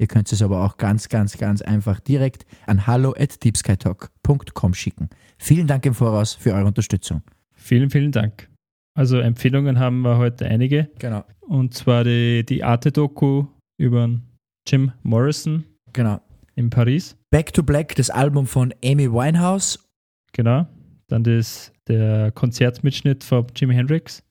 Ihr 0.00 0.08
könnt 0.08 0.32
es 0.32 0.42
aber 0.42 0.64
auch 0.64 0.78
ganz, 0.78 1.08
ganz, 1.08 1.38
ganz 1.38 1.60
einfach 1.60 2.00
direkt 2.00 2.44
an 2.66 2.88
hallo 2.88 3.14
at 3.16 3.44
deepskytalk.com 3.44 4.74
schicken. 4.74 5.10
Vielen 5.38 5.66
Dank 5.66 5.86
im 5.86 5.94
Voraus 5.94 6.34
für 6.34 6.52
eure 6.52 6.66
Unterstützung. 6.66 7.22
Vielen, 7.54 7.90
vielen 7.90 8.12
Dank. 8.12 8.48
Also 8.94 9.18
Empfehlungen 9.18 9.78
haben 9.78 10.02
wir 10.02 10.18
heute 10.18 10.46
einige. 10.46 10.90
Genau. 10.98 11.24
Und 11.40 11.74
zwar 11.74 12.04
die, 12.04 12.44
die 12.44 12.64
Arte-Doku 12.64 13.46
über 13.78 14.10
Jim 14.66 14.92
Morrison. 15.02 15.64
Genau. 15.92 16.20
In 16.56 16.70
Paris. 16.70 17.16
Back 17.30 17.52
to 17.52 17.62
Black, 17.62 17.94
das 17.94 18.10
Album 18.10 18.46
von 18.46 18.74
Amy 18.84 19.10
Winehouse. 19.10 19.78
Genau. 20.32 20.66
Dann 21.06 21.22
das, 21.22 21.72
der 21.86 22.32
Konzertmitschnitt 22.32 23.24
von 23.24 23.46
Jimi 23.54 23.74
Hendrix. 23.74 24.22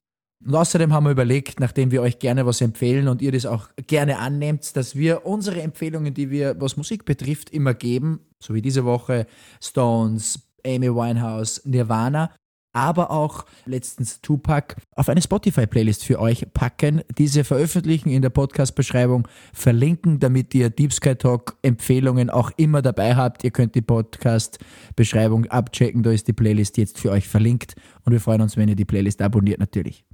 Und 0.45 0.53
außerdem 0.53 0.93
haben 0.93 1.05
wir 1.05 1.12
überlegt, 1.12 1.60
nachdem 1.60 1.91
wir 1.91 2.01
euch 2.01 2.20
gerne 2.20 2.45
was 2.45 2.62
empfehlen 2.62 3.08
und 3.08 3.22
ihr 3.22 3.32
das 3.32 3.45
auch 3.45 3.70
gerne 3.88 4.20
annehmt, 4.20 4.76
dass 4.76 4.95
wir 4.95 5.26
unsere 5.26 5.62
Empfehlungen, 5.62 6.14
die 6.14 6.30
wir, 6.30 6.60
was 6.62 6.78
Musik 6.78 7.05
betrifft, 7.05 7.49
immer 7.49 7.74
geben, 7.74 8.20
so 8.43 8.53
wie 8.53 8.62
diese 8.62 8.86
Woche 8.86 9.26
Stones, 9.62 10.47
Amy 10.68 10.93
Winehouse, 10.93 11.61
Nirvana, 11.65 12.32
aber 12.74 13.09
auch 13.09 13.45
letztens 13.65 14.22
Tupac 14.22 14.76
auf 14.95 15.09
eine 15.09 15.22
Spotify-Playlist 15.22 16.05
für 16.05 16.20
euch 16.20 16.45
packen, 16.53 17.01
diese 17.18 17.43
veröffentlichen 17.43 18.09
in 18.09 18.22
der 18.22 18.30
Podcast-Beschreibung, 18.30 19.28
verlinken, 19.51 20.20
damit 20.20 20.53
ihr 20.53 20.70
Deep 20.70 20.93
Sky 20.93 21.15
Talk 21.15 21.57
Empfehlungen 21.63 22.30
auch 22.30 22.51
immer 22.57 22.84
dabei 22.84 23.15
habt. 23.15 23.43
Ihr 23.43 23.51
könnt 23.51 23.74
die 23.74 23.82
Podcast-Beschreibung 23.82 25.45
abchecken, 25.47 26.03
da 26.03 26.11
ist 26.11 26.28
die 26.28 26.34
Playlist 26.34 26.78
jetzt 26.78 26.99
für 26.99 27.09
euch 27.09 27.28
verlinkt 27.28 27.74
und 28.05 28.11
wir 28.11 28.22
freuen 28.22 28.41
uns, 28.41 28.57
wenn 28.57 28.70
ihr 28.70 28.76
die 28.76 28.86
Playlist 28.86 29.24
abonniert 29.24 29.59
natürlich. 29.59 30.05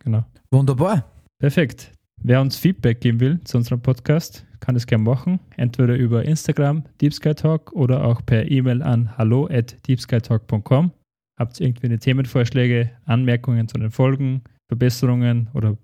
Genau. 0.00 0.24
Wunderbar. 0.50 1.04
Perfekt. 1.38 1.95
Wer 2.22 2.40
uns 2.40 2.56
Feedback 2.56 3.00
geben 3.00 3.20
will 3.20 3.40
zu 3.44 3.58
unserem 3.58 3.80
Podcast, 3.80 4.46
kann 4.60 4.76
es 4.76 4.86
gerne 4.86 5.04
machen. 5.04 5.40
Entweder 5.56 5.96
über 5.96 6.24
Instagram, 6.24 6.84
Deep 7.00 7.12
Sky 7.12 7.34
Talk 7.34 7.72
oder 7.72 8.04
auch 8.04 8.24
per 8.24 8.50
E-Mail 8.50 8.82
an 8.82 9.16
hallo 9.16 9.46
at 9.46 9.76
deepskytalk.com. 9.86 10.92
Habt 11.38 11.60
ihr 11.60 11.66
irgendwie 11.66 11.98
Themenvorschläge, 11.98 12.90
Anmerkungen 13.04 13.68
zu 13.68 13.78
den 13.78 13.90
Folgen, 13.90 14.42
Verbesserungen 14.68 15.50
oder 15.54 15.76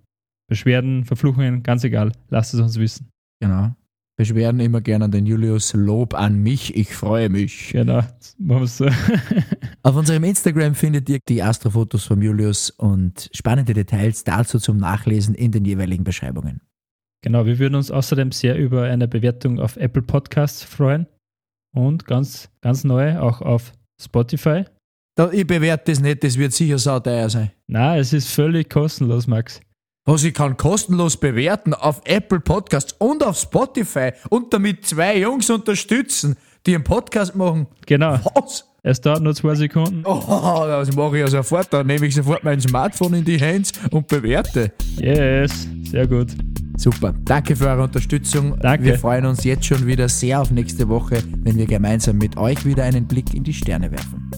Beschwerden, 0.49 1.05
Verfluchungen, 1.05 1.63
ganz 1.63 1.85
egal, 1.85 2.13
lasst 2.29 2.55
es 2.55 2.61
uns 2.61 2.79
wissen. 2.79 3.09
Genau. 3.41 3.75
Beschwerden 4.17 4.61
immer 4.61 4.81
gerne 4.81 5.07
an 5.07 5.11
den 5.11 5.27
Julius, 5.27 5.73
Lob 5.73 6.15
an 6.15 6.43
mich, 6.43 6.77
ich 6.77 6.95
freue 6.95 7.29
mich. 7.29 7.71
Genau, 7.73 8.03
machen 8.39 8.61
wir 8.61 8.67
so. 8.67 8.87
Auf 9.83 9.97
unserem 9.97 10.25
Instagram 10.25 10.75
findet 10.75 11.09
ihr 11.09 11.19
die 11.29 11.43
Astrofotos 11.43 12.05
von 12.05 12.21
Julius 12.21 12.71
und 12.71 13.31
spannende 13.33 13.73
Details 13.73 14.23
dazu 14.25 14.59
zum 14.59 14.77
Nachlesen 14.77 15.35
in 15.35 15.51
den 15.51 15.65
jeweiligen 15.65 16.05
Beschreibungen. 16.05 16.61
Genau, 17.23 17.47
wir 17.47 17.59
würden 17.59 17.77
uns 17.77 17.91
außerdem 17.91 18.33
sehr 18.33 18.59
über 18.59 18.83
eine 18.83 19.09
Bewertung 19.09 19.61
auf 19.61 19.77
Apple 19.77 20.03
Podcasts 20.03 20.63
freuen 20.63 21.07
und 21.75 22.05
ganz, 22.07 22.51
ganz 22.61 22.85
neu 22.85 23.19
auch 23.19 23.41
auf 23.41 23.73
Spotify. 24.01 24.65
Da, 25.15 25.31
ich 25.31 25.47
bewerte 25.47 25.93
das 25.93 26.01
nicht, 26.01 26.25
das 26.25 26.39
wird 26.39 26.53
sicher 26.53 26.79
sauteuer 26.79 27.31
sein. 27.31 27.53
Nein, 27.67 28.01
es 28.01 28.13
ist 28.13 28.29
völlig 28.29 28.69
kostenlos, 28.69 29.27
Max. 29.27 29.61
Was 30.05 30.25
ich 30.25 30.35
kann 30.35 30.57
kostenlos 30.57 31.17
bewerten 31.17 31.75
auf 31.75 32.01
Apple 32.05 32.41
Podcasts 32.41 32.93
und 32.99 33.25
auf 33.25 33.39
Spotify 33.39 34.11
und 34.31 34.53
damit 34.53 34.85
zwei 34.85 35.19
Jungs 35.19 35.49
unterstützen, 35.49 36.37
die 36.67 36.75
einen 36.75 36.83
Podcast 36.83 37.37
machen. 37.37 37.69
Genau. 37.87 38.19
Was? 38.35 38.69
Es 38.83 39.01
dauert 39.01 39.23
nur 39.23 39.33
zwei 39.33 39.55
Sekunden. 39.55 40.03
Oh, 40.05 40.65
das 40.67 40.93
mache 40.97 41.19
ich 41.19 41.21
ja 41.21 41.29
sofort. 41.29 41.73
Dann 41.73 41.87
nehme 41.87 42.05
ich 42.05 42.17
sofort 42.17 42.43
mein 42.43 42.61
Smartphone 42.61 43.15
in 43.15 43.25
die 43.25 43.41
Hands 43.41 43.71
und 43.93 44.09
bewerte. 44.09 44.73
Yes, 44.97 45.69
sehr 45.85 46.09
gut. 46.09 46.35
Super. 46.77 47.15
Danke 47.25 47.55
für 47.55 47.69
eure 47.69 47.85
Unterstützung. 47.85 48.59
Danke. 48.59 48.85
Wir 48.87 48.99
freuen 48.99 49.25
uns 49.27 49.45
jetzt 49.45 49.67
schon 49.67 49.87
wieder 49.87 50.09
sehr 50.09 50.41
auf 50.41 50.51
nächste 50.51 50.89
Woche, 50.89 51.23
wenn 51.45 51.57
wir 51.57 51.67
gemeinsam 51.67 52.19
mit 52.19 52.37
euch 52.37 52.65
wieder 52.65 52.83
einen 52.83 53.07
Blick 53.07 53.35
in 53.35 53.45
die 53.45 53.55
Sterne 53.55 53.93
werfen. 53.93 54.31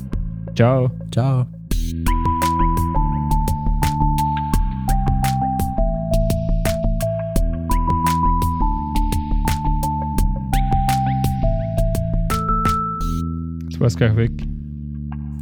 Ciao. 0.55 0.91
Ciao. 1.11 1.47
Jetzt 13.75 13.81
war 13.81 13.89
es 13.89 13.97
gleich 13.97 14.15
weg. 14.15 14.31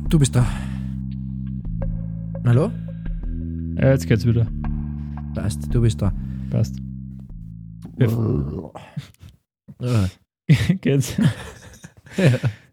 Du 0.09 0.19
bist 0.19 0.35
da. 0.35 0.47
Hallo? 2.47 2.73
Ja, 3.77 3.91
jetzt 3.91 4.07
geht's 4.07 4.25
wieder. 4.25 4.47
Passt, 5.35 5.69
du 5.71 5.83
bist 5.83 6.01
da. 6.01 6.15
Passt. 6.49 6.77
Ja. 7.99 8.09
geht's. 10.81 11.15